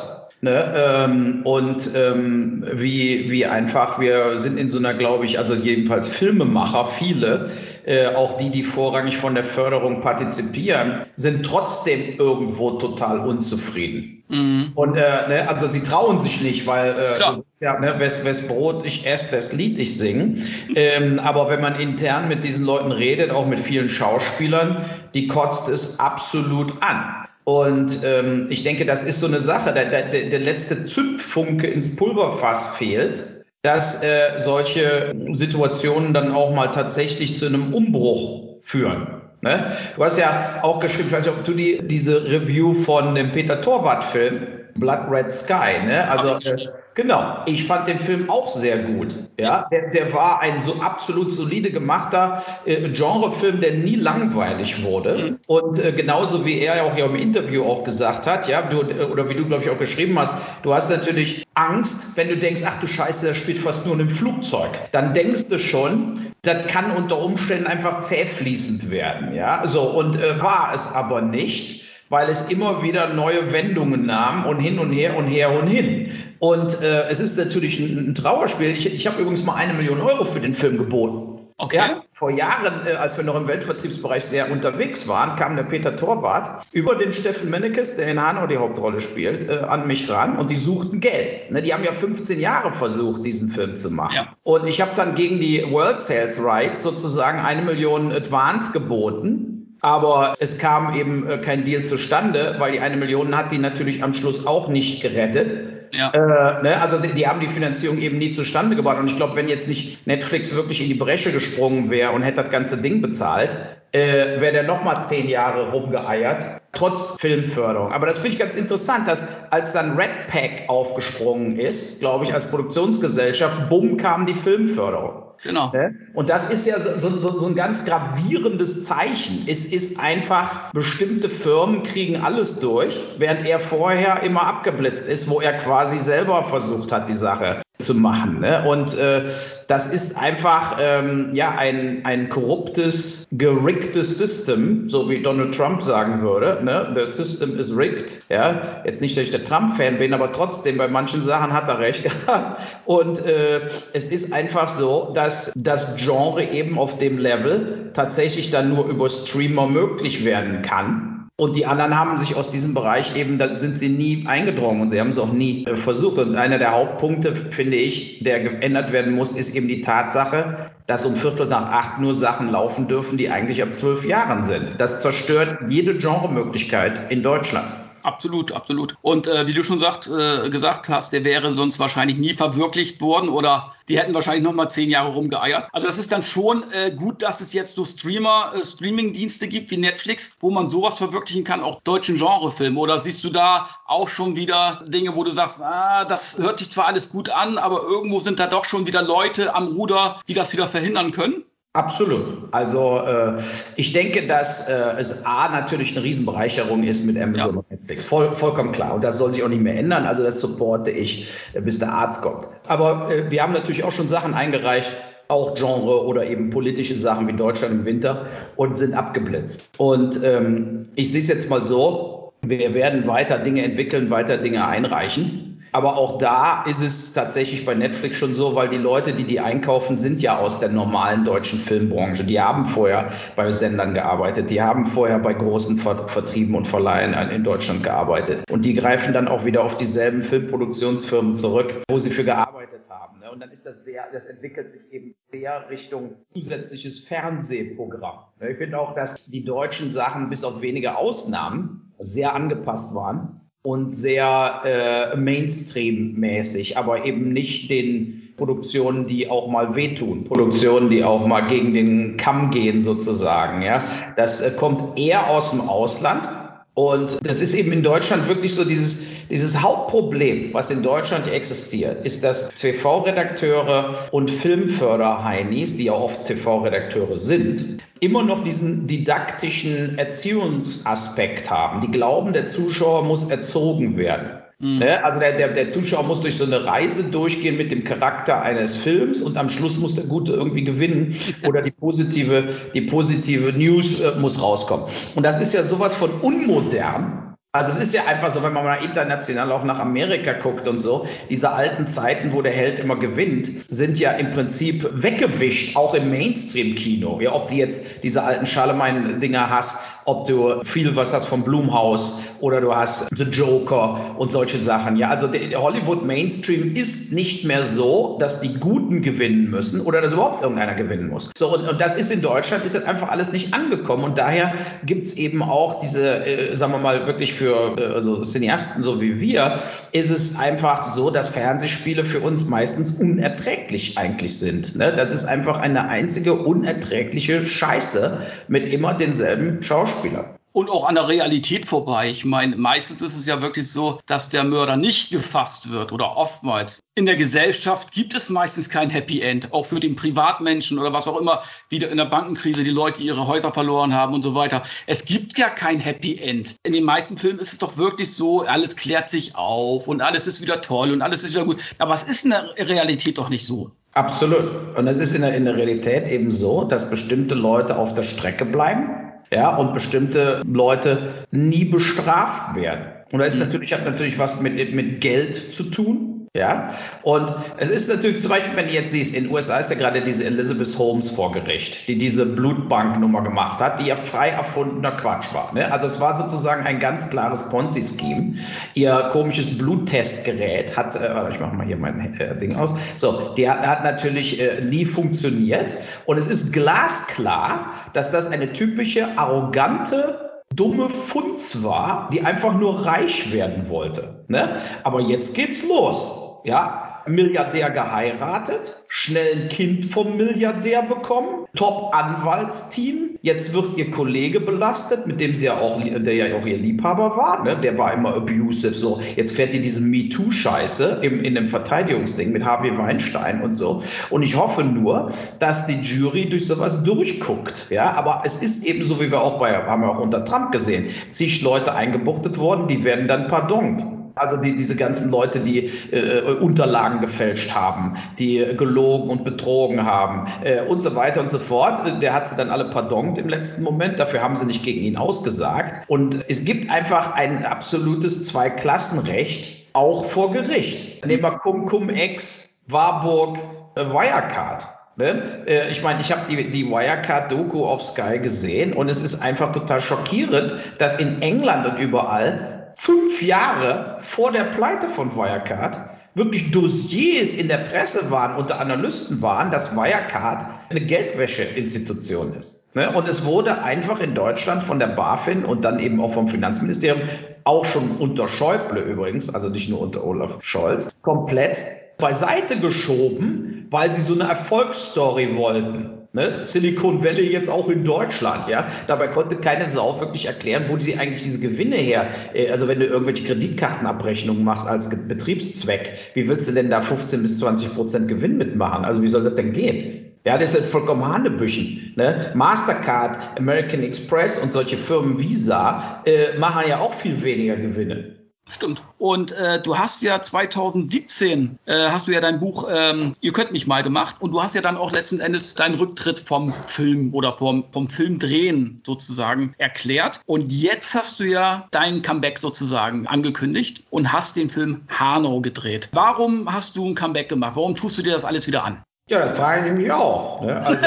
Ne, 0.45 0.75
ähm, 0.75 1.43
und 1.45 1.91
ähm, 1.95 2.67
wie, 2.73 3.31
wie 3.31 3.47
einfach, 3.47 4.01
wir 4.01 4.39
sind 4.39 4.59
in 4.59 4.69
so 4.69 4.79
einer, 4.79 4.93
glaube 4.93 5.25
ich, 5.25 5.39
also 5.39 5.55
jedenfalls 5.55 6.09
Filmemacher, 6.09 6.85
viele, 6.85 7.51
äh, 7.85 8.07
auch 8.09 8.37
die, 8.37 8.51
die 8.51 8.63
vorrangig 8.63 9.17
von 9.17 9.35
der 9.35 9.45
Förderung 9.45 10.01
partizipieren, 10.01 11.07
sind 11.15 11.45
trotzdem 11.45 12.19
irgendwo 12.19 12.73
total 12.73 13.21
unzufrieden. 13.21 14.23
Mhm. 14.29 14.73
Und 14.75 14.97
äh, 14.97 15.29
ne, 15.29 15.49
also 15.49 15.69
sie 15.69 15.83
trauen 15.83 16.19
sich 16.21 16.41
nicht, 16.41 16.67
weil 16.67 16.95
äh, 16.95 17.19
ja, 17.61 17.81
ne, 17.81 17.95
wes, 17.99 18.25
wes 18.25 18.47
Brot 18.47 18.87
ich 18.87 19.07
esse, 19.07 19.31
wes 19.33 19.53
Lied 19.53 19.79
ich 19.79 19.99
sing. 19.99 20.43
Ähm, 20.75 21.19
aber 21.19 21.51
wenn 21.51 21.61
man 21.61 21.79
intern 21.79 22.29
mit 22.29 22.43
diesen 22.43 22.65
Leuten 22.65 22.93
redet, 22.93 23.31
auch 23.31 23.47
mit 23.47 23.61
vielen 23.61 23.89
Schauspielern, 23.89 24.87
die 25.13 25.27
kotzt 25.27 25.69
es 25.69 26.01
absolut 26.01 26.73
an. 26.81 27.27
Und 27.45 28.01
ähm, 28.05 28.47
ich 28.49 28.63
denke, 28.63 28.87
das 28.87 29.05
ist 29.05 29.21
so 29.21 29.27
eine 29.27 29.41
Sache. 29.41 29.73
Der, 29.73 29.87
der, 29.87 30.09
der 30.09 30.41
letzte 30.41 30.87
Zündfunke 30.87 31.67
ins 31.67 31.95
Pulverfass 31.97 32.77
fehlt, 32.77 33.42
dass 33.63 34.03
äh, 34.03 34.39
solche 34.39 35.13
Situationen 35.31 36.13
dann 36.13 36.35
auch 36.35 36.53
mal 36.53 36.69
tatsächlich 36.69 37.39
zu 37.39 37.47
einem 37.47 37.73
Umbruch 37.73 38.59
führen. 38.63 39.07
Ne? 39.41 39.77
Du 39.97 40.05
hast 40.05 40.19
ja 40.19 40.61
auch 40.63 40.81
geschrieben, 40.81 41.09
ich 41.09 41.15
weiß 41.15 41.27
nicht, 41.27 41.35
ob 41.35 41.45
du 41.45 41.53
die, 41.53 41.79
diese 41.83 42.25
Review 42.25 42.75
von 42.75 43.15
dem 43.15 43.33
Peter 43.33 43.61
Torwart-Film 43.61 44.47
Blood 44.79 45.01
Red 45.09 45.31
Sky, 45.33 45.85
ne? 45.85 46.09
Also 46.09 46.51
äh, 46.51 46.69
Genau, 46.95 47.39
ich 47.47 47.65
fand 47.65 47.89
den 47.89 47.99
Film 47.99 48.29
auch 48.29 48.47
sehr 48.47 48.79
gut. 48.79 49.15
Ja, 49.41 49.67
der, 49.73 49.91
der 49.91 50.13
war 50.13 50.41
ein 50.41 50.59
so 50.59 50.75
absolut 50.83 51.33
solide 51.33 51.71
gemachter 51.71 52.43
äh, 52.67 52.91
Genrefilm, 52.91 53.61
der 53.63 53.73
nie 53.73 53.95
langweilig 53.95 54.85
wurde. 54.85 55.17
Mhm. 55.17 55.39
Und 55.47 55.79
äh, 55.79 55.93
genauso 55.93 56.45
wie 56.45 56.61
er 56.61 56.77
ja 56.77 56.83
auch 56.83 56.95
hier 56.95 57.07
im 57.07 57.17
Interview 57.17 57.65
auch 57.65 57.83
gesagt 57.83 58.27
hat, 58.27 58.47
ja, 58.47 58.61
du, 58.61 58.83
oder 58.83 59.29
wie 59.29 59.35
du, 59.35 59.47
glaube 59.47 59.65
ich, 59.65 59.71
auch 59.71 59.79
geschrieben 59.79 60.19
hast, 60.19 60.37
du 60.63 60.75
hast 60.75 60.91
natürlich 60.91 61.45
Angst, 61.55 62.17
wenn 62.17 62.29
du 62.29 62.37
denkst, 62.37 62.63
ach 62.67 62.79
du 62.81 62.87
Scheiße, 62.87 63.29
das 63.29 63.39
spielt 63.39 63.59
fast 63.59 63.87
nur 63.87 63.95
in 63.95 64.03
einem 64.03 64.11
Flugzeug. 64.11 64.71
Dann 64.93 65.15
denkst 65.15 65.49
du 65.49 65.59
schon, 65.59 66.33
das 66.43 66.67
kann 66.67 66.91
unter 66.91 67.19
Umständen 67.19 67.67
einfach 67.67 68.01
zähfließend 68.01 68.91
werden. 68.91 69.35
Ja, 69.35 69.67
so, 69.67 69.83
und 69.83 70.17
äh, 70.17 70.43
war 70.43 70.73
es 70.75 70.93
aber 70.93 71.23
nicht 71.23 71.92
weil 72.13 72.29
es 72.29 72.51
immer 72.51 72.83
wieder 72.83 73.15
neue 73.15 73.53
Wendungen 73.53 74.05
nahm 74.05 74.45
und 74.45 74.61
hin 74.61 74.79
und 74.79 74.93
her 74.93 75.17
und 75.17 75.29
her 75.29 75.51
und 75.51 75.67
hin. 75.67 76.13
Und 76.41 76.83
äh, 76.83 77.09
es 77.09 77.21
ist 77.21 77.39
natürlich 77.39 77.81
ein, 77.81 78.11
ein 78.11 78.15
Trauerspiel. 78.15 78.69
Ich, 78.69 78.85
ich 78.85 79.07
habe 79.07 79.23
übrigens 79.23 79.47
mal 79.47 79.55
eine 79.55 79.73
Million 79.73 79.99
Euro 79.99 80.27
für 80.27 80.39
den 80.39 80.53
Film 80.53 80.77
geboten. 80.77 81.41
Okay. 81.57 81.77
Ja, 81.77 82.03
vor 82.13 82.31
Jahren, 82.31 82.87
äh, 82.87 82.93
als 82.93 83.17
wir 83.17 83.25
noch 83.25 83.35
im 83.35 83.49
Weltvertriebsbereich 83.49 84.25
sehr 84.25 84.53
unterwegs 84.53 85.09
waren, 85.09 85.37
kam 85.37 85.57
der 85.57 85.63
Peter 85.63 85.97
Torwart 85.97 86.67
über 86.73 86.97
den 86.97 87.15
Steffen 87.15 87.49
Mennekes, 87.49 87.97
der 87.97 88.09
in 88.09 88.21
Hanau 88.21 88.47
die 88.47 88.59
Hauptrolle 88.59 89.01
spielt, 89.01 89.49
äh, 89.49 89.61
an 89.61 89.87
mich 89.87 90.11
ran 90.11 90.37
und 90.37 90.51
die 90.51 90.57
suchten 90.57 91.01
Geld. 91.01 91.51
Ne, 91.51 91.63
die 91.63 91.73
haben 91.73 91.83
ja 91.83 91.93
15 91.93 92.39
Jahre 92.39 92.73
versucht, 92.73 93.25
diesen 93.25 93.49
Film 93.49 93.75
zu 93.75 93.91
machen. 93.91 94.17
Ja. 94.17 94.29
Und 94.43 94.67
ich 94.67 94.83
habe 94.83 94.91
dann 94.95 95.15
gegen 95.15 95.41
die 95.41 95.65
World 95.71 95.99
Sales 95.99 96.39
Rights 96.45 96.83
sozusagen 96.83 97.39
eine 97.39 97.63
Million 97.63 98.13
Advance 98.13 98.71
geboten 98.73 99.62
aber 99.83 100.37
es 100.39 100.59
kam 100.59 100.95
eben 100.95 101.29
äh, 101.29 101.39
kein 101.39 101.65
Deal 101.65 101.83
zustande, 101.83 102.57
weil 102.59 102.73
die 102.73 102.81
eine 102.81 102.97
Million 102.97 103.37
hat 103.37 103.53
die 103.53 103.59
natürlich 103.59 104.03
am 104.03 104.13
Schluss 104.13 104.47
auch 104.47 104.69
nicht 104.69 105.03
gerettet. 105.03 105.55
Ja. 105.95 106.11
Äh, 106.11 106.63
ne? 106.63 106.81
Also 106.81 106.99
die, 106.99 107.13
die, 107.13 107.27
haben 107.27 107.41
die 107.41 107.49
Finanzierung 107.49 107.99
eben 107.99 108.17
nie 108.17 108.31
zustande 108.31 108.77
gebracht. 108.77 108.99
Und 108.99 109.09
ich 109.09 109.17
glaube, 109.17 109.37
wenn 109.37 109.49
jetzt 109.49 109.69
nicht 109.69 110.07
Netflix 110.07 110.55
wirklich 110.55 110.81
in 110.81 110.89
die 110.89 110.95
Bresche 110.95 111.33
gesprungen 111.33 111.91
wäre 111.91 112.13
und 112.13 112.23
hätte 112.23 112.43
das 112.43 112.51
ganze 112.51 112.81
Ding 112.81 113.03
bezahlt, 113.03 113.59
äh, 113.91 114.41
wäre 114.41 114.53
der 114.53 114.63
nochmal 114.63 115.03
zehn 115.03 115.29
Jahre 115.29 115.71
rumgeeiert, 115.71 116.45
trotz 116.73 117.21
Filmförderung. 117.21 117.93
Aber 117.93 118.07
das 118.07 118.19
finde 118.19 118.35
ich 118.35 118.39
ganz 118.39 118.55
interessant, 118.55 119.07
dass 119.07 119.27
als 119.51 119.73
dann 119.73 119.97
Red 119.97 120.29
Pack 120.29 120.63
aufgesprungen 120.69 121.59
ist, 121.59 122.01
glaube 122.01 122.25
ich, 122.25 122.33
als 122.33 122.49
Produktionsgesellschaft, 122.49 123.69
bumm, 123.69 123.99
kam 123.99 124.25
die 124.25 124.35
Filmförderung. 124.35 125.22
Genau. 125.43 125.73
Ne? 125.73 125.99
Und 126.15 126.29
das 126.29 126.49
ist 126.51 126.67
ja 126.67 126.81
so, 126.81 127.19
so, 127.19 127.37
so, 127.37 127.47
ein 127.47 127.55
ganz 127.55 127.85
gravierendes 127.85 128.83
Zeichen. 128.83 129.45
Es 129.49 129.67
ist 129.67 129.99
einfach, 129.99 130.73
bestimmte 130.73 131.29
Firmen 131.29 131.83
kriegen 131.83 132.17
alles 132.17 132.61
durch, 132.61 133.03
während 133.19 133.45
er 133.45 133.59
vorher 133.59 134.23
immer 134.23 134.43
abgeblitzt 134.43 135.09
ist, 135.09 135.29
wo 135.29 135.41
er 135.41 135.55
quasi 135.59 135.99
selber 135.99 136.45
versucht 136.45 136.93
hat, 136.93 137.09
die 137.09 137.15
Sache 137.15 137.61
zu 137.79 137.95
machen. 137.95 138.41
Ne? 138.41 138.65
Und 138.67 138.97
äh, 138.99 139.25
das 139.69 139.89
ist 139.89 140.17
einfach 140.17 140.79
ähm, 140.81 141.31
ja 141.33 141.55
ein, 141.57 142.05
ein 142.05 142.29
korruptes, 142.29 143.27
geriggtes 143.33 144.19
System, 144.19 144.89
so 144.89 145.09
wie 145.11 145.21
Donald 145.21 145.55
Trump 145.55 145.83
sagen 145.83 146.23
würde. 146.23 146.63
Ne? 146.63 146.93
The 146.95 147.07
system 147.07 147.59
is 147.59 147.77
rigged. 147.77 148.23
Ja? 148.29 148.83
Jetzt 148.85 149.01
nicht, 149.01 149.17
dass 149.17 149.25
ich 149.25 149.31
der 149.31 149.45
Trump-Fan 149.45 149.99
bin, 149.99 150.15
aber 150.15 150.33
trotzdem, 150.33 150.79
bei 150.79 150.89
manchen 150.89 151.23
Sachen 151.23 151.53
hat 151.53 151.69
er 151.69 151.79
recht. 151.79 152.09
Und 152.85 153.25
äh, 153.27 153.63
es 153.93 154.09
ist 154.09 154.33
einfach 154.33 154.69
so, 154.69 155.11
dass 155.15 155.53
das 155.57 155.97
Genre 155.97 156.45
eben 156.45 156.79
auf 156.79 156.99
dem 156.99 157.19
Level 157.19 157.91
tatsächlich 157.95 158.51
dann 158.51 158.71
nur 158.75 158.87
über 158.87 159.09
Streamer 159.09 159.67
möglich 159.67 160.25
werden 160.25 160.63
kann. 160.63 161.12
Und 161.43 161.57
die 161.57 161.67
anderen 161.67 161.99
haben 161.99 162.17
sich 162.19 162.37
aus 162.37 162.53
diesem 162.53 162.73
Bereich 162.73 163.17
eben, 163.17 163.37
da 163.37 163.53
sind 163.53 163.77
sie 163.77 163.89
nie 163.89 164.25
eingedrungen 164.29 164.81
und 164.81 164.91
sie 164.91 165.01
haben 165.01 165.09
es 165.09 165.19
auch 165.19 165.33
nie 165.33 165.67
äh, 165.67 165.75
versucht. 165.75 166.19
Und 166.19 166.37
einer 166.37 166.57
der 166.57 166.71
Hauptpunkte, 166.71 167.35
finde 167.35 167.79
ich, 167.79 168.23
der 168.23 168.39
geändert 168.39 168.93
werden 168.93 169.17
muss, 169.17 169.33
ist 169.33 169.53
eben 169.57 169.67
die 169.67 169.81
Tatsache, 169.81 170.71
dass 170.87 171.05
um 171.05 171.17
Viertel 171.17 171.49
nach 171.49 171.69
acht 171.73 171.99
nur 171.99 172.15
Sachen 172.15 172.49
laufen 172.49 172.87
dürfen, 172.87 173.19
die 173.19 173.29
eigentlich 173.29 173.61
ab 173.61 173.75
zwölf 173.75 174.07
Jahren 174.07 174.45
sind. 174.45 174.77
Das 174.79 175.03
zerstört 175.03 175.59
jede 175.69 175.97
Genremöglichkeit 175.97 177.11
in 177.11 177.23
Deutschland. 177.23 177.82
Absolut, 178.03 178.53
absolut. 178.53 178.95
Und 179.03 179.27
äh, 179.27 179.47
wie 179.47 179.53
du 179.53 179.63
schon 179.63 179.79
sagt, 179.79 180.09
äh, 180.09 180.51
gesagt 180.51 180.89
hast, 180.89 181.13
der 181.13 181.25
wäre 181.25 181.53
sonst 181.53 181.79
wahrscheinlich 181.79 182.19
nie 182.19 182.35
verwirklicht 182.35 183.01
worden 183.01 183.29
oder 183.29 183.75
die 183.89 183.99
hätten 183.99 184.15
wahrscheinlich 184.15 184.45
noch 184.45 184.53
mal 184.53 184.69
zehn 184.69 184.91
Jahre 184.91 185.11
rumgeeiert. 185.11 185.69
Also 185.73 185.87
das 185.87 185.99
ist 185.99 186.13
dann 186.13 186.23
schon 186.23 186.65
äh, 186.73 186.91
gut, 186.93 187.23
dass 187.23 187.41
es 187.41 187.53
jetzt 187.53 187.75
so 187.75 187.85
Streamer, 187.85 188.53
äh, 188.55 188.65
Streaming-Dienste 188.65 189.49
gibt 189.49 189.71
wie 189.71 189.77
Netflix, 189.77 190.35
wo 190.41 190.51
man 190.51 190.69
sowas 190.69 190.97
verwirklichen 190.99 191.45
kann, 191.45 191.63
auch 191.63 191.81
deutschen 191.83 192.17
Genrefilme. 192.17 192.79
Oder 192.79 193.01
siehst 193.01 193.23
du 193.25 193.31
da 193.31 193.69
auch 193.87 194.09
schon 194.09 194.37
wieder 194.37 194.85
Dinge, 194.87 195.15
wo 195.15 195.25
du 195.25 195.31
sagst, 195.31 195.61
ah, 195.61 196.05
das 196.05 196.39
hört 196.39 196.59
sich 196.59 196.71
zwar 196.71 196.87
alles 196.87 197.11
gut 197.11 197.29
an, 197.29 197.59
aber 197.59 197.83
irgendwo 197.83 198.21
sind 198.21 198.39
da 198.39 198.47
doch 198.47 198.65
schon 198.65 198.87
wieder 198.87 199.03
Leute 199.03 199.55
am 199.55 199.69
Ruder, 199.69 200.21
die 200.29 200.35
das 200.35 200.53
wieder 200.53 200.69
verhindern 200.69 201.13
können? 201.13 201.45
Absolut. 201.75 202.49
Also 202.51 202.99
äh, 202.99 203.41
ich 203.77 203.95
denke, 203.95 204.27
dass 204.27 204.69
äh, 204.69 204.75
es 204.99 205.25
A 205.25 205.49
natürlich 205.49 205.97
eine 205.97 206.05
Riesenbereicherung 206.05 206.85
ist 206.85 207.07
mit 207.07 207.17
Amazon 207.17 207.55
ja. 207.55 207.59
und 207.61 207.71
Netflix. 207.71 208.05
Voll, 208.05 208.35
vollkommen 208.37 208.73
klar. 208.73 208.95
Und 208.95 209.03
das 209.03 209.17
soll 209.17 209.33
sich 209.33 209.43
auch 209.43 209.49
nicht 209.49 209.63
mehr 209.63 209.79
ändern. 209.79 210.05
Also 210.05 210.23
das 210.23 210.39
supporte 210.39 210.91
ich, 210.91 211.29
äh, 211.55 211.63
bis 211.63 211.79
der 211.79 211.91
Arzt 211.91 212.21
kommt. 212.21 212.47
Aber 212.67 213.11
äh, 213.11 213.31
wir 213.31 213.43
haben 213.43 213.55
natürlich 213.55 213.85
auch 213.85 213.93
schon 213.93 214.07
Sachen 214.07 214.35
eingereicht, 214.35 214.93
auch 215.29 215.55
Genre 215.55 216.05
oder 216.05 216.27
eben 216.27 216.51
politische 216.51 216.95
Sachen 216.95 217.27
wie 217.27 217.33
Deutschland 217.33 217.73
im 217.73 217.85
Winter 217.87 218.27
und 218.57 218.77
sind 218.77 218.93
abgeblitzt. 218.93 219.65
Und 219.79 220.23
ähm, 220.23 220.89
ich 220.95 221.11
sehe 221.11 221.23
es 221.23 221.29
jetzt 221.29 221.49
mal 221.49 221.65
so, 221.65 222.33
wir 222.43 222.75
werden 222.75 223.07
weiter 223.07 223.39
Dinge 223.39 223.63
entwickeln, 223.63 224.11
weiter 224.11 224.37
Dinge 224.37 224.67
einreichen. 224.67 225.52
Aber 225.75 225.97
auch 225.97 226.19
da 226.19 226.65
ist 226.65 226.83
es 226.83 227.15
tatsächlich 227.15 227.65
bei 227.65 227.75
Netflix 227.75 228.19
schon 228.19 228.35
so, 228.35 228.55
weil 228.55 228.69
die 228.69 228.77
Leute, 228.77 229.15
die 229.15 229.25
die 229.25 229.41
einkaufen, 229.41 229.97
sind 229.97 230.21
ja 230.21 230.39
aus 230.39 230.61
der 230.61 230.69
normalen 230.69 231.25
deutschen 231.25 231.59
Filmbranche. 231.59 232.25
Die 232.25 232.39
haben 232.39 232.67
vorher 232.67 233.11
bei 233.37 233.51
Sendern 233.51 233.95
gearbeitet, 233.95 234.51
die 234.51 234.61
haben 234.61 234.85
vorher 234.85 235.19
bei 235.19 235.33
großen 235.33 235.79
Vertrieben 235.79 236.55
und 236.55 236.67
Verleihen 236.67 237.15
in 237.31 237.43
Deutschland 237.43 237.83
gearbeitet. 237.83 238.45
Und 238.51 238.67
die 238.67 238.75
greifen 238.75 239.15
dann 239.15 239.29
auch 239.29 239.47
wieder 239.47 239.65
auf 239.65 239.75
dieselben 239.77 240.21
Filmproduktionsfirmen 240.21 241.35
zurück, 241.35 241.83
wo 241.89 241.99
sie 241.99 242.11
für 242.11 242.25
gearbeitet 242.25 242.91
haben. 242.91 243.21
Ne? 243.21 243.31
Und 243.31 243.41
dann 243.41 243.51
ist 243.51 243.65
das 243.65 243.83
sehr, 243.83 244.05
das 244.13 244.27
entwickelt 244.27 244.69
sich 244.69 244.93
eben 244.93 245.15
sehr 245.31 245.71
Richtung 245.71 246.17
zusätzlich 246.35 246.83
Fernsehprogramm. 247.09 248.25
Ne? 248.41 248.51
Ich 248.51 248.59
finde 248.59 248.79
auch, 248.79 248.95
dass 248.95 249.17
die 249.27 249.45
deutschen 249.45 249.91
Sachen 249.91 250.29
bis 250.29 250.45
auf 250.45 250.61
wenige 250.61 250.99
Ausnahmen 250.99 251.93
sehr 251.99 252.35
angepasst 252.35 252.95
waren 252.95 253.42
und 253.63 253.95
sehr 253.95 254.61
äh, 254.65 255.17
Mainstream-mäßig, 255.17 256.77
aber 256.77 257.05
eben 257.05 257.33
nicht 257.33 257.71
den 257.71 258.35
Produktionen, 258.37 259.07
die 259.07 259.31
auch 259.31 259.49
mal 259.49 259.77
wehtun, 259.77 260.25
Produktionen, 260.25 260.91
die 260.91 261.05
auch 261.05 261.25
mal 261.27 261.43
gegen 261.43 261.73
den 261.73 262.17
Kamm 262.17 262.51
gehen 262.51 262.83
sozusagen. 262.83 263.63
Ja, 263.63 263.85
das 264.17 264.41
äh, 264.41 264.51
kommt 264.57 264.99
eher 264.99 265.31
aus 265.31 265.53
dem 265.53 265.61
Ausland 265.61 266.29
und 266.75 267.19
das 267.23 267.41
ist 267.41 267.55
eben 267.55 267.73
in 267.73 267.83
Deutschland 267.83 268.29
wirklich 268.29 268.55
so 268.55 268.65
dieses 268.65 268.99
dieses 269.33 269.63
Hauptproblem, 269.63 270.53
was 270.53 270.71
in 270.71 270.83
Deutschland 270.83 271.27
existiert, 271.27 272.05
ist, 272.05 272.23
dass 272.23 272.51
TV-Redakteure 272.51 274.09
und 274.11 274.31
Filmförder-Heinis, 274.31 275.79
die 275.79 275.85
ja 275.85 275.95
oft 275.95 276.27
TV-Redakteure 276.27 277.17
sind, 277.17 277.83
immer 278.01 278.23
noch 278.23 278.45
diesen 278.45 278.87
didaktischen 278.87 279.97
Erziehungsaspekt 279.97 281.51
haben. 281.51 281.81
Die 281.81 281.91
glauben, 281.91 282.35
der 282.35 282.47
Zuschauer 282.47 283.05
muss 283.05 283.31
erzogen 283.31 283.97
werden. 283.97 284.42
Mhm. 284.63 284.77
Ne? 284.77 285.05
Also 285.05 285.19
der, 285.19 285.33
der, 285.33 285.49
der 285.49 285.69
Zuschauer 285.69 286.05
muss 286.05 286.21
durch 286.21 286.37
so 286.37 286.45
eine 286.45 286.65
Reise 286.65 287.03
durchgehen 287.03 287.57
mit 287.57 287.73
dem 287.73 287.83
Charakter 287.83 288.43
eines 288.43 288.77
Films 288.77 289.21
und 289.21 289.37
am 289.37 289.49
Schluss 289.49 289.77
muss 289.79 289.97
der 289.97 290.05
Gute 290.05 290.35
irgendwie 290.35 290.63
gewinnen 290.63 291.17
oder 291.45 291.63
die 291.63 291.73
positive, 291.73 292.49
die 292.73 292.83
positive 292.83 293.53
News 293.53 294.01
äh, 294.01 294.13
muss 294.21 294.41
rauskommen. 294.41 294.87
Und 295.17 295.25
das 295.25 295.41
ist 295.41 295.53
ja 295.53 295.65
sowas 295.65 295.95
von 295.95 296.11
unmodern. 296.23 297.23
Also 297.55 297.73
es 297.73 297.89
ist 297.89 297.93
ja 297.93 298.07
einfach 298.07 298.31
so, 298.31 298.43
wenn 298.43 298.55
man 298.55 298.65
mal 298.65 298.83
international 298.83 299.53
auch 299.53 299.63
nach 299.63 299.79
Amerika 299.79 300.33
guckt 300.33 300.67
und 300.67 300.79
so, 300.79 301.07
diese 301.29 301.51
alten 301.51 301.87
Zeiten, 301.87 302.33
wo 302.33 302.41
der 302.41 302.53
Held 302.53 302.79
immer 302.79 302.97
gewinnt, 302.97 303.51
sind 303.69 303.99
ja 303.99 304.13
im 304.13 304.31
Prinzip 304.31 304.89
weggewischt, 304.95 305.77
auch 305.77 305.93
im 305.93 306.09
Mainstream-Kino. 306.09 307.21
Ja, 307.21 307.35
ob 307.35 307.49
du 307.49 307.55
jetzt 307.57 308.05
diese 308.05 308.23
alten 308.23 308.47
Charlemagne-Dinger 308.47 309.51
hast, 309.51 309.85
ob 310.05 310.27
du 310.27 310.63
viel 310.65 310.95
was 310.97 311.13
hast 311.13 311.27
vom 311.27 311.43
Blumhaus 311.45 312.21
oder 312.41 312.61
du 312.61 312.75
hast 312.75 313.09
The 313.17 313.25
Joker 313.25 314.17
und 314.19 314.33
solche 314.33 314.59
Sachen. 314.59 314.97
Ja, 314.97 315.09
also 315.09 315.29
der 315.29 315.61
Hollywood 315.63 316.05
Mainstream 316.05 316.75
ist 316.75 317.13
nicht 317.13 317.45
mehr 317.45 317.65
so, 317.65 318.17
dass 318.19 318.41
die 318.41 318.55
Guten 318.55 319.01
gewinnen 319.01 319.49
müssen 319.51 319.81
oder 319.81 320.01
dass 320.01 320.13
überhaupt 320.13 320.43
irgendeiner 320.43 320.75
gewinnen 320.75 321.09
muss. 321.09 321.31
So, 321.37 321.55
und, 321.55 321.69
und 321.69 321.81
das 321.81 321.95
ist 321.95 322.11
in 322.11 322.21
Deutschland, 322.21 322.65
ist 322.65 322.75
das 322.75 322.85
einfach 322.85 323.11
alles 323.11 323.33
nicht 323.33 323.55
angekommen 323.55 324.03
und 324.03 324.19
daher 324.19 324.55
gibt 324.85 325.07
es 325.07 325.17
eben 325.17 325.41
auch 325.41 325.79
diese, 325.79 326.27
äh, 326.27 326.57
sagen 326.57 326.73
wir 326.73 326.79
mal, 326.79 327.07
wirklich 327.07 327.33
für 327.33 327.77
äh, 327.79 327.95
also 327.95 328.23
Cineasten 328.23 328.83
so 328.83 329.01
wie 329.01 329.21
wir, 329.21 329.61
ist 329.93 330.11
es 330.11 330.37
einfach 330.37 330.91
so, 330.91 331.11
dass 331.11 331.29
Fernsehspiele 331.29 332.05
für 332.05 332.21
uns 332.21 332.45
meistens 332.45 332.91
unerträglich 332.91 333.97
eigentlich 333.97 334.37
sind. 334.39 334.75
Ne? 334.77 334.93
Das 334.97 335.13
ist 335.13 335.27
einfach 335.27 335.61
eine 335.61 335.89
einzige 335.89 336.35
unerträgliche 336.35 337.47
Scheiße 337.47 338.19
mit 338.49 338.73
immer 338.73 338.95
denselben 338.95 339.63
Schauspielern. 339.63 339.92
Schauspieler. 339.93 340.39
Und 340.55 340.69
auch 340.69 340.87
an 340.87 340.97
der 340.97 341.09
Realität 341.09 341.65
vorbei. 341.65 342.11
Ich 342.11 342.27
meine, 342.27 342.57
meistens 342.57 343.01
ist 343.01 343.17
es 343.17 343.25
ja 343.25 343.41
wirklich 343.41 343.71
so, 343.71 343.99
dass 344.05 344.29
der 344.29 344.45
Mörder 344.45 344.77
nicht 344.77 345.11
gefasst 345.11 345.71
wird 345.71 345.93
oder 345.93 346.15
oftmals. 346.19 346.81
In 346.95 347.07
der 347.07 347.17
Gesellschaft 347.17 347.91
gibt 347.91 348.15
es 348.15 348.29
meistens 348.29 348.69
kein 348.69 348.91
Happy 348.91 349.23
End, 349.23 349.51
auch 349.51 349.65
für 349.65 349.81
den 349.81 349.97
Privatmenschen 349.97 350.79
oder 350.79 350.93
was 350.93 351.09
auch 351.09 351.19
immer, 351.19 351.43
wieder 351.71 351.89
in 351.89 351.97
der 351.97 352.05
Bankenkrise 352.05 352.65
die 352.65 352.71
Leute 352.71 353.03
ihre 353.03 353.27
Häuser 353.27 353.51
verloren 353.51 353.95
haben 353.95 354.13
und 354.13 354.21
so 354.21 354.35
weiter. 354.35 354.63
Es 354.87 355.07
gibt 355.07 355.39
ja 355.39 355.49
kein 355.49 355.79
Happy 355.79 356.19
End. 356.19 356.55
In 356.67 356.75
den 356.75 356.85
meisten 356.85 357.17
Filmen 357.17 357.39
ist 357.39 357.53
es 357.53 357.59
doch 357.59 357.79
wirklich 357.79 358.13
so, 358.13 358.43
alles 358.43 358.77
klärt 358.77 359.09
sich 359.09 359.35
auf 359.35 359.89
und 359.89 360.03
alles 360.03 360.27
ist 360.27 360.43
wieder 360.43 360.61
toll 360.61 360.93
und 360.93 361.01
alles 361.01 361.25
ist 361.25 361.33
wieder 361.33 361.47
gut. 361.47 361.63
Aber 361.79 361.95
es 361.95 362.03
ist 362.03 362.25
in 362.25 362.31
der 362.33 362.51
Realität 362.59 363.17
doch 363.17 363.31
nicht 363.31 363.47
so. 363.47 363.71
Absolut. 363.95 364.77
Und 364.77 364.87
es 364.87 364.99
ist 364.99 365.15
in 365.15 365.23
der, 365.23 365.35
in 365.35 365.47
der 365.47 365.57
Realität 365.57 366.07
eben 366.09 366.31
so, 366.31 366.65
dass 366.65 366.91
bestimmte 366.91 367.35
Leute 367.35 367.75
auf 367.75 367.95
der 367.95 368.03
Strecke 368.03 368.45
bleiben 368.45 369.02
ja, 369.33 369.57
und 369.57 369.73
bestimmte 369.73 370.43
Leute 370.47 371.27
nie 371.31 371.65
bestraft 371.65 372.55
werden. 372.55 372.85
Und 373.13 373.21
das 373.21 373.35
ist 373.35 373.41
mhm. 373.41 373.47
natürlich, 373.47 373.73
hat 373.73 373.85
natürlich 373.85 374.19
was 374.19 374.41
mit, 374.41 374.75
mit 374.75 375.01
Geld 375.01 375.53
zu 375.53 375.65
tun. 375.65 376.22
Ja, 376.35 376.73
und 377.03 377.31
es 377.59 377.69
ist 377.69 377.91
natürlich 377.91 378.23
zum 378.23 378.31
Beispiel, 378.31 378.57
wenn 378.57 378.67
du 378.67 378.73
jetzt 378.73 378.93
siehst, 378.93 379.15
in 379.15 379.25
den 379.25 379.33
USA 379.35 379.59
ist 379.59 379.69
ja 379.69 379.77
gerade 379.77 380.01
diese 380.01 380.25
Elizabeth 380.25 380.79
Holmes 380.79 381.11
vor 381.11 381.31
Gericht, 381.31 381.87
die 381.87 381.99
diese 381.99 382.25
Blutbanknummer 382.25 383.21
gemacht 383.21 383.61
hat, 383.61 383.79
die 383.79 383.85
ja 383.85 383.97
frei 383.97 384.31
erfundener 384.31 384.93
Quatsch 384.93 385.27
war. 385.35 385.53
Ne? 385.53 385.71
Also 385.71 385.89
es 385.89 386.01
war 386.01 386.17
sozusagen 386.17 386.65
ein 386.65 386.79
ganz 386.79 387.11
klares 387.11 387.47
Ponzi-Scheme. 387.51 388.37
Ihr 388.73 389.11
komisches 389.13 389.59
Bluttestgerät 389.59 390.75
hat, 390.75 390.97
äh, 390.97 391.29
ich 391.29 391.39
mache 391.39 391.55
mal 391.55 391.67
hier 391.67 391.77
mein 391.77 392.19
äh, 392.19 392.35
Ding 392.39 392.57
aus. 392.57 392.73
So, 392.97 393.35
die 393.35 393.47
hat, 393.47 393.61
hat 393.67 393.85
natürlich 393.85 394.41
äh, 394.41 394.63
nie 394.63 394.87
funktioniert. 394.87 395.75
Und 396.07 396.17
es 396.17 396.29
ist 396.29 396.51
glasklar, 396.51 397.75
dass 397.93 398.11
das 398.11 398.27
eine 398.31 398.51
typische 398.55 399.07
arrogante 399.19 400.31
dumme 400.57 400.89
Funz 400.89 401.63
war, 401.63 402.09
die 402.11 402.23
einfach 402.23 402.55
nur 402.55 402.87
reich 402.87 403.33
werden 403.35 403.69
wollte. 403.69 404.25
Ne? 404.29 404.57
Aber 404.83 405.01
jetzt 405.01 405.35
geht's 405.35 405.67
los. 405.69 406.22
Ja, 406.45 406.93
Milliardär 407.07 407.71
geheiratet, 407.71 408.77
schnell 408.89 409.43
ein 409.43 409.49
Kind 409.49 409.87
vom 409.87 410.17
Milliardär 410.17 410.83
bekommen, 410.83 411.47
Top-Anwaltsteam. 411.57 413.19
Jetzt 413.23 413.55
wird 413.55 413.77
ihr 413.77 413.91
Kollege 413.91 414.41
belastet, 414.41 415.07
mit 415.07 415.21
dem 415.21 415.35
sie 415.35 415.47
ja 415.47 415.59
auch, 415.59 415.81
der 415.83 416.15
ja 416.15 416.37
auch 416.37 416.47
ihr 416.47 416.59
Liebhaber 416.59 417.17
war, 417.17 417.45
ne? 417.45 417.57
der 417.61 417.77
war 417.79 417.93
immer 417.93 418.15
abusive. 418.15 418.75
So, 418.75 419.01
jetzt 419.17 419.37
fährt 419.37 419.55
ihr 419.55 419.61
diese 419.61 419.81
MeToo-Scheiße 419.81 421.03
in 421.03 421.35
dem 421.35 421.47
Verteidigungsding 421.47 422.33
mit 422.33 422.45
Harvey 422.45 422.77
Weinstein 422.77 423.43
und 423.43 423.55
so. 423.55 423.83
Und 424.11 424.23
ich 424.23 424.37
hoffe 424.37 424.65
nur, 424.65 425.11
dass 425.39 425.67
die 425.67 425.81
Jury 425.81 426.29
durch 426.29 426.47
sowas 426.47 426.83
durchguckt. 426.83 427.67
Ja, 427.71 427.93
aber 427.93 428.23
es 428.25 428.37
ist 428.37 428.65
eben 428.65 428.83
so, 428.83 429.01
wie 429.01 429.11
wir 429.11 429.21
auch 429.21 429.39
bei, 429.39 429.55
haben 429.55 429.83
wir 429.83 429.91
auch 429.91 430.01
unter 430.01 430.25
Trump 430.25 430.53
gesehen, 430.53 430.87
zig 431.11 431.43
Leute 431.43 431.75
eingebuchtet 431.75 432.39
worden, 432.39 432.67
die 432.67 432.83
werden 432.85 433.09
dann 433.09 433.29
pardoned. 433.29 434.02
Also 434.15 434.37
die, 434.37 434.57
diese 434.57 434.77
ganzen 434.77 435.11
Leute, 435.11 435.41
die 435.41 435.71
äh, 435.91 436.23
Unterlagen 436.41 437.01
gefälscht 437.01 437.55
haben, 437.55 437.95
die 438.19 438.45
gelogen 438.57 439.11
und 439.11 439.25
betrogen 439.25 439.85
haben 439.85 440.27
äh, 440.45 440.61
und 440.61 440.83
so 440.83 440.95
weiter 440.95 441.21
und 441.21 441.31
so 441.31 441.39
fort. 441.39 441.81
Der 442.03 442.13
hat 442.13 442.29
sie 442.29 442.37
dann 442.37 442.51
alle 442.51 442.67
pardont 442.67 443.19
im 443.19 443.29
letzten 443.29 443.63
Moment. 443.63 443.99
Dafür 443.99 444.23
haben 444.23 444.37
sie 444.37 444.47
nicht 444.47 444.63
gegen 444.63 444.83
ihn 444.83 444.97
ausgesagt. 444.97 445.89
Und 445.89 446.25
es 446.29 446.45
gibt 446.45 446.71
einfach 446.71 447.15
ein 447.15 447.45
absolutes 447.45 448.27
Zweiklassenrecht, 448.27 449.69
auch 449.73 450.05
vor 450.05 450.31
Gericht. 450.33 451.05
Nehmen 451.07 451.23
wir 451.23 451.39
Cum-Cum-Ex, 451.39 452.51
Warburg, 452.69 453.39
äh, 453.75 453.85
Wirecard. 453.87 454.67
Ne? 454.97 455.23
Äh, 455.47 455.71
ich 455.71 455.83
meine, 455.83 456.01
ich 456.01 456.13
habe 456.13 456.23
die, 456.29 456.51
die 456.51 456.69
Wirecard-Doku 456.69 457.65
auf 457.65 457.83
Sky 457.83 458.19
gesehen 458.19 458.75
und 458.75 458.91
es 458.91 459.03
ist 459.03 459.23
einfach 459.23 459.53
total 459.53 459.81
schockierend, 459.81 460.55
dass 460.79 460.99
in 460.99 461.23
England 461.23 461.67
und 461.67 461.79
überall 461.79 462.52
fünf 462.77 463.23
Jahre 463.23 463.99
vor 464.01 464.33
der 464.33 464.45
Pleite 464.45 464.89
von 464.89 465.15
Wirecard 465.15 465.79
wirklich 466.15 466.51
Dossiers 466.51 467.35
in 467.35 467.49
der 467.49 467.59
Presse 467.59 468.11
waren, 468.11 468.37
unter 468.37 468.61
Analysten 468.61 469.23
waren, 469.23 469.51
dass 469.51 469.75
Wirecard 469.75 470.45
eine 470.69 470.81
Geldwäscheinstitution 470.81 472.35
ist. 472.35 472.63
Ne? 472.75 472.91
Und 472.95 473.09
es 473.09 473.25
wurde 473.25 473.63
einfach 473.63 474.01
in 474.01 474.15
Deutschland 474.15 474.63
von 474.63 474.79
der 474.79 474.89
BaFin 474.89 475.45
und 475.45 475.65
dann 475.65 475.79
eben 475.79 476.01
auch 476.01 476.13
vom 476.13 476.29
Finanzministerium 476.29 477.09
auch 477.45 477.65
schon 477.65 477.97
unter 477.99 478.29
Schäuble 478.29 478.81
übrigens, 478.83 479.35
also 479.35 479.49
nicht 479.49 479.69
nur 479.69 479.81
unter 479.81 480.05
Olaf 480.05 480.39
Scholz, 480.41 480.91
komplett 481.03 481.61
beiseite 481.99 482.59
geschoben, 482.59 483.67
weil 483.71 483.93
sie 483.93 484.03
so 484.03 484.15
eine 484.15 484.25
Erfolgsstory 484.25 485.37
wollten. 485.37 486.02
Ne? 486.15 486.45
Silicon 486.45 487.03
Valley 487.03 487.33
jetzt 487.33 487.49
auch 487.49 487.71
in 487.71 487.85
Deutschland, 487.85 488.47
ja. 488.47 488.67
Dabei 488.87 489.09
konnte 489.09 489.37
keine 489.37 489.65
Sau 489.65 489.99
wirklich 489.99 490.27
erklären, 490.27 490.65
wo 490.69 490.77
die 490.77 490.99
eigentlich 490.99 491.23
diese 491.23 491.41
Gewinne 491.41 491.77
her, 491.77 492.07
äh, 492.35 492.51
also 492.51 492.69
wenn 492.69 492.81
du 492.81 492.87
irgendwelche 492.87 493.25
Kreditkartenabrechnungen 493.25 494.45
machst 494.45 494.69
als 494.69 494.91
Betriebszweck, 495.09 495.95
wie 496.13 496.29
willst 496.29 496.51
du 496.51 496.53
denn 496.53 496.69
da 496.69 496.83
15 496.83 497.23
bis 497.23 497.39
20 497.39 497.75
Prozent 497.75 498.09
Gewinn 498.09 498.37
mitmachen? 498.37 498.85
Also 498.85 499.01
wie 499.03 499.09
soll 499.09 499.25
das 499.25 499.37
denn 499.37 499.55
gehen? 499.55 500.13
Ja, 500.25 500.37
das 500.37 500.55
ist 500.55 500.67
vollkommen 500.67 501.05
Hanebüchen. 501.05 501.95
Ne? 501.97 502.31
Mastercard, 502.35 503.19
American 503.39 503.83
Express 503.83 504.39
und 504.39 504.53
solche 504.53 504.77
Firmen 504.77 505.19
Visa 505.19 506.03
äh, 506.05 506.39
machen 506.39 506.65
ja 506.69 506.79
auch 506.79 506.93
viel 506.93 507.23
weniger 507.25 507.57
Gewinne. 507.57 508.22
Stimmt. 508.53 508.83
Und 508.99 509.33
äh, 509.33 509.61
du 509.61 509.79
hast 509.79 510.03
ja 510.03 510.21
2017 510.21 511.59
äh, 511.65 511.89
hast 511.89 512.07
du 512.07 512.13
ja 512.13 512.21
dein 512.21 512.39
Buch 512.39 512.69
ähm, 512.71 513.17
Ihr 513.21 513.33
könnt 513.33 513.53
mich 513.53 513.67
mal 513.67 513.83
gemacht 513.83 514.17
und 514.21 514.33
du 514.33 514.43
hast 514.43 514.55
ja 514.55 514.61
dann 514.61 514.77
auch 514.77 514.93
letzten 514.93 515.21
Endes 515.21 515.55
deinen 515.55 515.77
Rücktritt 515.77 516.21
vom 516.21 516.53
Film 516.53 517.15
oder 517.15 517.33
vom, 517.33 517.65
vom 517.73 517.89
Filmdrehen 517.89 518.83
sozusagen 518.87 519.55
erklärt. 519.59 520.21
Und 520.27 520.53
jetzt 520.53 520.95
hast 520.95 521.19
du 521.21 521.25
ja 521.25 521.67
dein 521.71 522.03
Comeback 522.03 522.39
sozusagen 522.39 523.07
angekündigt 523.07 523.85
und 523.91 524.13
hast 524.13 524.37
den 524.37 524.51
Film 524.51 524.83
Hanau 524.89 525.41
gedreht. 525.41 525.89
Warum 525.93 526.53
hast 526.53 526.77
du 526.77 526.87
ein 526.87 526.95
Comeback 526.95 527.29
gemacht? 527.29 527.57
Warum 527.57 527.75
tust 527.75 527.97
du 527.99 528.03
dir 528.03 528.13
das 528.13 528.25
alles 528.25 528.47
wieder 528.47 528.65
an? 528.65 528.83
Ja, 529.09 529.19
das 529.19 529.37
frage 529.37 529.67
ich 529.67 529.73
mich 529.75 529.91
auch. 529.91 530.43
Ne? 530.43 530.65
Also, 530.65 530.87